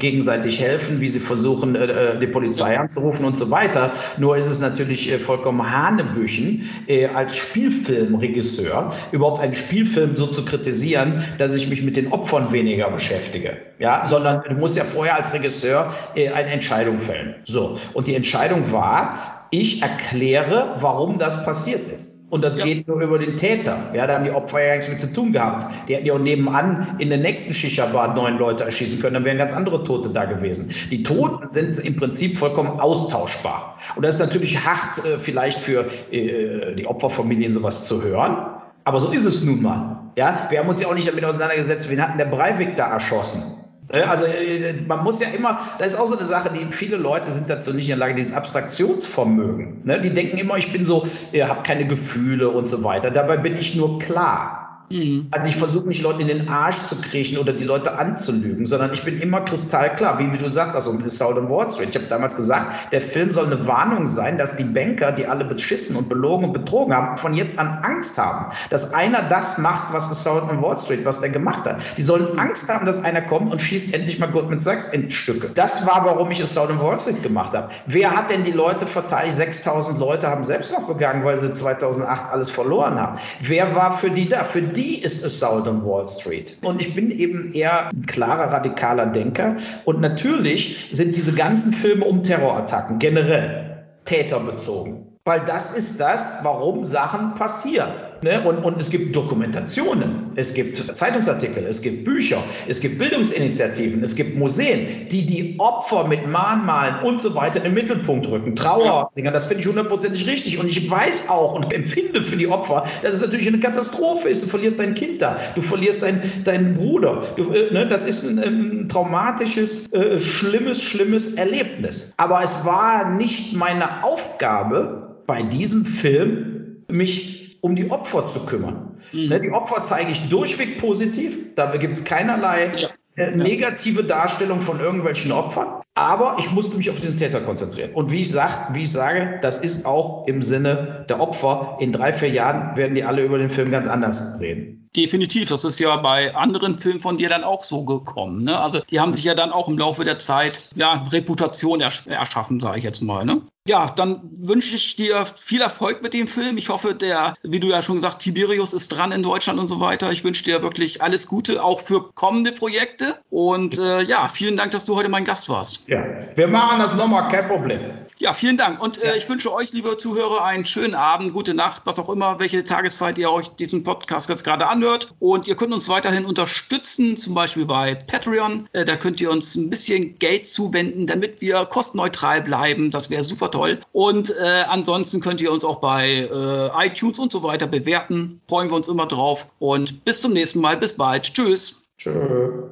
gegenseitig 0.00 0.58
helfen, 0.58 1.00
wie 1.00 1.08
sie 1.08 1.20
versuchen, 1.20 1.76
äh, 1.76 1.84
äh, 1.84 2.18
die 2.18 2.26
Polizei 2.26 2.76
anzurufen 2.76 3.24
und 3.24 3.36
so 3.36 3.48
weiter. 3.48 3.92
Nur 4.16 4.36
ist 4.36 4.48
es 4.48 4.60
natürlich 4.60 5.12
äh, 5.12 5.18
vollkommen 5.20 5.70
Hanebüchen, 5.70 6.68
äh, 6.88 7.06
als 7.06 7.36
Spielfilmregisseur 7.36 8.92
überhaupt 9.12 9.40
einen 9.40 9.54
Spielfilm 9.54 10.16
so 10.16 10.26
zu 10.26 10.44
kritisieren, 10.44 11.22
dass 11.38 11.54
ich 11.54 11.68
mich 11.70 11.84
mit 11.84 11.96
den 11.96 12.12
Opfern 12.12 12.50
weniger 12.50 12.90
beschäftige. 12.90 13.58
Ja, 13.78 14.04
sondern 14.04 14.42
du 14.42 14.56
musst 14.56 14.76
ja 14.76 14.82
vorher 14.82 15.14
als 15.14 15.32
Regisseur 15.32 15.94
äh, 16.16 16.30
eine 16.30 16.50
Entscheidung 16.50 16.98
fällen. 16.98 17.36
So. 17.44 17.78
Und 17.94 18.08
die 18.08 18.16
Entscheidung 18.16 18.72
war, 18.72 19.46
ich 19.52 19.82
erkläre, 19.82 20.74
warum 20.80 21.20
das 21.20 21.44
passiert 21.44 21.86
ist. 21.86 22.17
Und 22.30 22.44
das 22.44 22.56
ja. 22.56 22.64
geht 22.64 22.86
nur 22.86 23.00
über 23.00 23.18
den 23.18 23.36
Täter. 23.38 23.78
Ja, 23.94 24.06
da 24.06 24.16
haben 24.16 24.24
die 24.24 24.30
Opfer 24.30 24.62
ja 24.62 24.74
nichts 24.74 24.88
mit 24.88 25.00
zu 25.00 25.12
tun 25.12 25.32
gehabt. 25.32 25.64
Die 25.88 25.94
hätten 25.94 26.06
ja 26.06 26.12
auch 26.12 26.18
nebenan 26.18 26.96
in 26.98 27.08
der 27.08 27.18
nächsten 27.18 27.54
Shisha-Bar 27.54 28.14
neun 28.14 28.38
Leute 28.38 28.64
erschießen 28.64 29.00
können, 29.00 29.14
dann 29.14 29.24
wären 29.24 29.38
ganz 29.38 29.54
andere 29.54 29.82
Tote 29.82 30.10
da 30.10 30.26
gewesen. 30.26 30.70
Die 30.90 31.02
Toten 31.02 31.50
sind 31.50 31.78
im 31.78 31.96
Prinzip 31.96 32.36
vollkommen 32.36 32.80
austauschbar. 32.80 33.78
Und 33.96 34.04
das 34.04 34.16
ist 34.16 34.20
natürlich 34.20 34.62
hart 34.62 35.04
äh, 35.06 35.18
vielleicht 35.18 35.58
für 35.58 35.86
äh, 36.10 36.74
die 36.74 36.86
Opferfamilien 36.86 37.50
sowas 37.50 37.86
zu 37.86 38.02
hören. 38.02 38.36
Aber 38.84 39.00
so 39.00 39.10
ist 39.10 39.24
es 39.24 39.42
nun 39.44 39.62
mal. 39.62 39.98
Ja, 40.16 40.48
wir 40.50 40.58
haben 40.58 40.68
uns 40.68 40.82
ja 40.82 40.88
auch 40.88 40.94
nicht 40.94 41.08
damit 41.08 41.24
auseinandergesetzt, 41.24 41.88
wen 41.88 42.02
hatten 42.02 42.18
der 42.18 42.26
Breivik 42.26 42.76
da 42.76 42.92
erschossen? 42.92 43.57
Also 43.90 44.24
äh, 44.24 44.74
man 44.86 45.02
muss 45.02 45.20
ja 45.20 45.28
immer, 45.28 45.60
das 45.78 45.94
ist 45.94 45.98
auch 45.98 46.08
so 46.08 46.16
eine 46.16 46.26
Sache, 46.26 46.50
die 46.50 46.70
viele 46.72 46.96
Leute 46.96 47.30
sind 47.30 47.48
dazu 47.48 47.72
nicht 47.72 47.84
in 47.84 47.98
der 47.98 47.98
Lage, 47.98 48.14
dieses 48.14 48.34
Abstraktionsvermögen. 48.34 49.80
Ne? 49.84 50.00
Die 50.00 50.12
denken 50.12 50.36
immer, 50.36 50.56
ich 50.56 50.70
bin 50.72 50.84
so, 50.84 51.06
ich 51.32 51.42
habe 51.42 51.62
keine 51.62 51.86
Gefühle 51.86 52.50
und 52.50 52.66
so 52.66 52.84
weiter. 52.84 53.10
Dabei 53.10 53.38
bin 53.38 53.56
ich 53.56 53.76
nur 53.76 53.98
klar. 53.98 54.67
Mhm. 54.90 55.28
Also 55.30 55.48
ich 55.48 55.56
versuche 55.56 55.88
nicht 55.88 56.02
Leute 56.02 56.22
in 56.22 56.28
den 56.28 56.48
Arsch 56.48 56.78
zu 56.86 56.96
kriechen 57.00 57.38
oder 57.38 57.52
die 57.52 57.64
Leute 57.64 57.98
anzulügen, 57.98 58.64
sondern 58.64 58.92
ich 58.92 59.02
bin 59.02 59.20
immer 59.20 59.42
kristallklar, 59.42 60.18
wie, 60.18 60.32
wie 60.32 60.38
du 60.38 60.48
sagst, 60.48 60.74
also 60.74 60.92
mit 60.92 61.10
Sound 61.10 61.36
on 61.38 61.50
Wall 61.50 61.70
Street. 61.70 61.90
Ich 61.90 61.96
habe 61.96 62.06
damals 62.06 62.36
gesagt, 62.36 62.92
der 62.92 63.00
Film 63.00 63.32
soll 63.32 63.46
eine 63.46 63.66
Warnung 63.66 64.08
sein, 64.08 64.38
dass 64.38 64.56
die 64.56 64.64
Banker, 64.64 65.12
die 65.12 65.26
alle 65.26 65.44
beschissen 65.44 65.96
und 65.96 66.08
belogen 66.08 66.46
und 66.46 66.52
betrogen 66.52 66.94
haben, 66.94 67.18
von 67.18 67.34
jetzt 67.34 67.58
an 67.58 67.68
Angst 67.82 68.16
haben, 68.16 68.52
dass 68.70 68.94
einer 68.94 69.22
das 69.22 69.58
macht, 69.58 69.92
was 69.92 70.08
Sound 70.22 70.50
on 70.50 70.62
Wall 70.62 70.78
Street, 70.78 71.04
was 71.04 71.20
der 71.20 71.30
gemacht 71.30 71.66
hat. 71.66 71.80
Die 71.96 72.02
sollen 72.02 72.38
Angst 72.38 72.68
haben, 72.68 72.86
dass 72.86 73.02
einer 73.04 73.20
kommt 73.20 73.52
und 73.52 73.60
schießt 73.60 73.92
endlich 73.94 74.18
mal 74.18 74.30
Goldman 74.30 74.58
Sachs 74.58 74.88
in 74.88 75.10
Stücke. 75.10 75.50
Das 75.54 75.86
war, 75.86 76.04
warum 76.04 76.30
ich 76.30 76.44
Sound 76.46 76.70
on 76.70 76.80
Wall 76.80 76.98
Street 76.98 77.22
gemacht 77.22 77.54
habe. 77.54 77.68
Wer 77.86 78.14
hat 78.14 78.30
denn 78.30 78.44
die 78.44 78.52
Leute 78.52 78.86
verteidigt? 78.86 79.36
6000 79.36 79.98
Leute 79.98 80.28
haben 80.28 80.44
selbst 80.44 80.72
noch 80.72 80.86
gegangen, 80.86 81.24
weil 81.24 81.36
sie 81.36 81.52
2008 81.52 82.32
alles 82.32 82.50
verloren 82.50 82.98
haben. 82.98 83.18
Wer 83.40 83.74
war 83.74 83.92
für 83.92 84.10
die 84.10 84.28
da? 84.28 84.44
Für 84.44 84.62
die 84.62 84.77
die 84.78 85.02
ist 85.02 85.24
es 85.24 85.42
on 85.42 85.84
Wall 85.84 86.08
Street. 86.08 86.56
Und 86.62 86.80
ich 86.80 86.94
bin 86.94 87.10
eben 87.10 87.52
eher 87.52 87.88
ein 87.88 88.06
klarer 88.06 88.52
radikaler 88.52 89.06
Denker. 89.06 89.56
Und 89.84 90.00
natürlich 90.00 90.88
sind 90.92 91.16
diese 91.16 91.34
ganzen 91.34 91.72
Filme 91.72 92.04
um 92.04 92.22
Terrorattacken 92.22 92.98
generell 92.98 93.84
täterbezogen. 94.04 95.04
Weil 95.24 95.40
das 95.44 95.76
ist 95.76 96.00
das, 96.00 96.36
warum 96.42 96.84
Sachen 96.84 97.34
passieren. 97.34 97.90
Ne? 98.22 98.40
Und, 98.44 98.58
und 98.58 98.80
es 98.80 98.90
gibt 98.90 99.14
Dokumentationen, 99.14 100.32
es 100.34 100.54
gibt 100.54 100.76
Zeitungsartikel, 100.96 101.64
es 101.64 101.80
gibt 101.82 102.04
Bücher, 102.04 102.42
es 102.66 102.80
gibt 102.80 102.98
Bildungsinitiativen, 102.98 104.02
es 104.02 104.16
gibt 104.16 104.36
Museen, 104.36 105.08
die 105.08 105.24
die 105.24 105.54
Opfer 105.58 106.06
mit 106.06 106.26
Mahnmalen 106.26 107.04
und 107.04 107.20
so 107.20 107.34
weiter 107.34 107.64
im 107.64 107.74
Mittelpunkt 107.74 108.28
rücken. 108.28 108.54
Trauer, 108.54 109.10
das 109.14 109.46
finde 109.46 109.60
ich 109.60 109.66
hundertprozentig 109.66 110.26
richtig. 110.26 110.58
Und 110.58 110.68
ich 110.68 110.90
weiß 110.90 111.28
auch 111.28 111.54
und 111.54 111.72
empfinde 111.72 112.22
für 112.22 112.36
die 112.36 112.48
Opfer, 112.48 112.84
dass 113.02 113.14
es 113.14 113.20
natürlich 113.20 113.48
eine 113.48 113.60
Katastrophe 113.60 114.28
ist. 114.28 114.42
Du 114.42 114.48
verlierst 114.48 114.80
dein 114.80 114.94
Kind 114.94 115.22
da, 115.22 115.38
du 115.54 115.62
verlierst 115.62 116.02
dein, 116.02 116.20
deinen 116.44 116.74
Bruder. 116.74 117.22
Du, 117.36 117.52
äh, 117.52 117.72
ne? 117.72 117.86
Das 117.88 118.04
ist 118.04 118.24
ein, 118.24 118.38
ein 118.38 118.88
traumatisches, 118.88 119.92
äh, 119.92 120.20
schlimmes, 120.20 120.82
schlimmes 120.82 121.34
Erlebnis. 121.34 122.12
Aber 122.16 122.42
es 122.42 122.64
war 122.64 123.10
nicht 123.14 123.54
meine 123.54 124.02
Aufgabe, 124.02 125.22
bei 125.26 125.42
diesem 125.42 125.84
Film 125.84 126.84
mich 126.88 127.37
um 127.60 127.76
die 127.76 127.90
Opfer 127.90 128.28
zu 128.28 128.44
kümmern. 128.46 129.00
Mhm. 129.12 129.28
Ne, 129.28 129.40
die 129.40 129.50
Opfer 129.50 129.82
zeige 129.84 130.10
ich 130.12 130.28
durchweg 130.28 130.78
positiv. 130.78 131.54
Da 131.54 131.74
gibt 131.76 131.98
es 131.98 132.04
keinerlei 132.04 132.72
ja. 132.76 132.88
äh, 133.16 133.34
negative 133.34 134.04
Darstellung 134.04 134.60
von 134.60 134.80
irgendwelchen 134.80 135.32
Opfern. 135.32 135.82
Aber 135.94 136.36
ich 136.38 136.50
musste 136.52 136.76
mich 136.76 136.90
auf 136.90 137.00
diesen 137.00 137.16
Täter 137.16 137.40
konzentrieren. 137.40 137.92
Und 137.92 138.10
wie 138.10 138.20
ich, 138.20 138.30
sag, 138.30 138.72
wie 138.74 138.82
ich 138.82 138.92
sage, 138.92 139.38
das 139.42 139.58
ist 139.58 139.84
auch 139.84 140.28
im 140.28 140.42
Sinne 140.42 141.04
der 141.08 141.20
Opfer. 141.20 141.76
In 141.80 141.92
drei, 141.92 142.12
vier 142.12 142.30
Jahren 142.30 142.76
werden 142.76 142.94
die 142.94 143.02
alle 143.02 143.24
über 143.24 143.38
den 143.38 143.50
Film 143.50 143.70
ganz 143.70 143.88
anders 143.88 144.40
reden. 144.40 144.88
Definitiv, 144.96 145.48
das 145.50 145.64
ist 145.64 145.78
ja 145.78 145.96
bei 145.96 146.34
anderen 146.34 146.78
Filmen 146.78 147.00
von 147.00 147.18
dir 147.18 147.28
dann 147.28 147.44
auch 147.44 147.62
so 147.62 147.84
gekommen. 147.84 148.44
Ne? 148.44 148.58
Also 148.58 148.80
die 148.90 148.98
haben 148.98 149.12
sich 149.12 149.24
ja 149.24 149.34
dann 149.34 149.52
auch 149.52 149.68
im 149.68 149.76
Laufe 149.76 150.04
der 150.04 150.18
Zeit 150.18 150.70
ja 150.76 151.04
Reputation 151.12 151.80
ersch 151.80 152.06
erschaffen, 152.06 152.58
sage 152.58 152.78
ich 152.78 152.84
jetzt 152.84 153.02
mal. 153.02 153.24
Ne? 153.24 153.42
Ja, 153.68 153.84
dann 153.84 154.22
wünsche 154.32 154.76
ich 154.76 154.96
dir 154.96 155.26
viel 155.26 155.60
Erfolg 155.60 156.02
mit 156.02 156.14
dem 156.14 156.26
Film. 156.26 156.56
Ich 156.56 156.70
hoffe, 156.70 156.94
der, 156.94 157.34
wie 157.42 157.60
du 157.60 157.68
ja 157.68 157.82
schon 157.82 157.96
gesagt, 157.96 158.20
Tiberius 158.20 158.72
ist 158.72 158.88
dran 158.88 159.12
in 159.12 159.22
Deutschland 159.22 159.60
und 159.60 159.68
so 159.68 159.78
weiter. 159.78 160.10
Ich 160.10 160.24
wünsche 160.24 160.42
dir 160.42 160.62
wirklich 160.62 161.02
alles 161.02 161.26
Gute, 161.26 161.62
auch 161.62 161.82
für 161.82 162.10
kommende 162.14 162.52
Projekte. 162.52 163.04
Und 163.28 163.76
äh, 163.76 164.00
ja, 164.00 164.26
vielen 164.28 164.56
Dank, 164.56 164.70
dass 164.70 164.86
du 164.86 164.96
heute 164.96 165.10
mein 165.10 165.26
Gast 165.26 165.50
warst. 165.50 165.86
Ja, 165.86 166.02
wir 166.34 166.48
machen 166.48 166.78
das 166.78 166.96
nochmal, 166.96 167.28
kein 167.28 167.46
Problem. 167.46 167.78
Ja, 168.16 168.32
vielen 168.32 168.56
Dank. 168.56 168.82
Und 168.82 169.02
äh, 169.02 169.18
ich 169.18 169.28
wünsche 169.28 169.52
euch, 169.52 169.70
liebe 169.72 169.98
Zuhörer, 169.98 170.44
einen 170.44 170.64
schönen 170.64 170.94
Abend, 170.94 171.34
gute 171.34 171.52
Nacht, 171.52 171.82
was 171.84 171.98
auch 171.98 172.08
immer, 172.08 172.38
welche 172.40 172.64
Tageszeit 172.64 173.18
ihr 173.18 173.30
euch 173.30 173.48
diesen 173.48 173.84
Podcast 173.84 174.30
jetzt 174.30 174.44
gerade 174.44 174.66
anhört. 174.66 175.14
Und 175.18 175.46
ihr 175.46 175.56
könnt 175.56 175.74
uns 175.74 175.90
weiterhin 175.90 176.24
unterstützen, 176.24 177.18
zum 177.18 177.34
Beispiel 177.34 177.66
bei 177.66 177.94
Patreon. 177.94 178.66
Äh, 178.72 178.86
da 178.86 178.96
könnt 178.96 179.20
ihr 179.20 179.30
uns 179.30 179.54
ein 179.56 179.68
bisschen 179.68 180.18
Geld 180.18 180.46
zuwenden, 180.46 181.06
damit 181.06 181.42
wir 181.42 181.66
kostenneutral 181.66 182.40
bleiben. 182.40 182.90
Das 182.90 183.10
wäre 183.10 183.22
super 183.22 183.50
toll. 183.58 183.78
Und 183.92 184.30
äh, 184.30 184.64
ansonsten 184.68 185.20
könnt 185.20 185.40
ihr 185.40 185.52
uns 185.52 185.64
auch 185.64 185.80
bei 185.80 186.28
äh, 186.30 186.86
iTunes 186.86 187.18
und 187.18 187.32
so 187.32 187.42
weiter 187.42 187.66
bewerten. 187.66 188.40
Freuen 188.48 188.70
wir 188.70 188.76
uns 188.76 188.88
immer 188.88 189.06
drauf. 189.06 189.46
Und 189.58 190.04
bis 190.04 190.20
zum 190.20 190.32
nächsten 190.32 190.60
Mal. 190.60 190.76
Bis 190.76 190.96
bald. 190.96 191.24
Tschüss. 191.24 191.82
Tschö. 191.98 192.68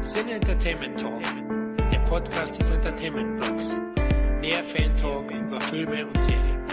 Sin 0.00 0.28
Entertainment 0.28 0.98
Talk, 1.00 1.20
der 1.92 1.98
Podcast 2.08 2.60
des 2.60 2.70
Entertainment 2.70 3.40
Blogs. 3.40 3.76
Mehr 4.40 4.62
Fan 4.64 4.96
Talk 4.96 5.30
über 5.32 5.60
Filme 5.60 6.06
und 6.06 6.22
Serien. 6.22 6.65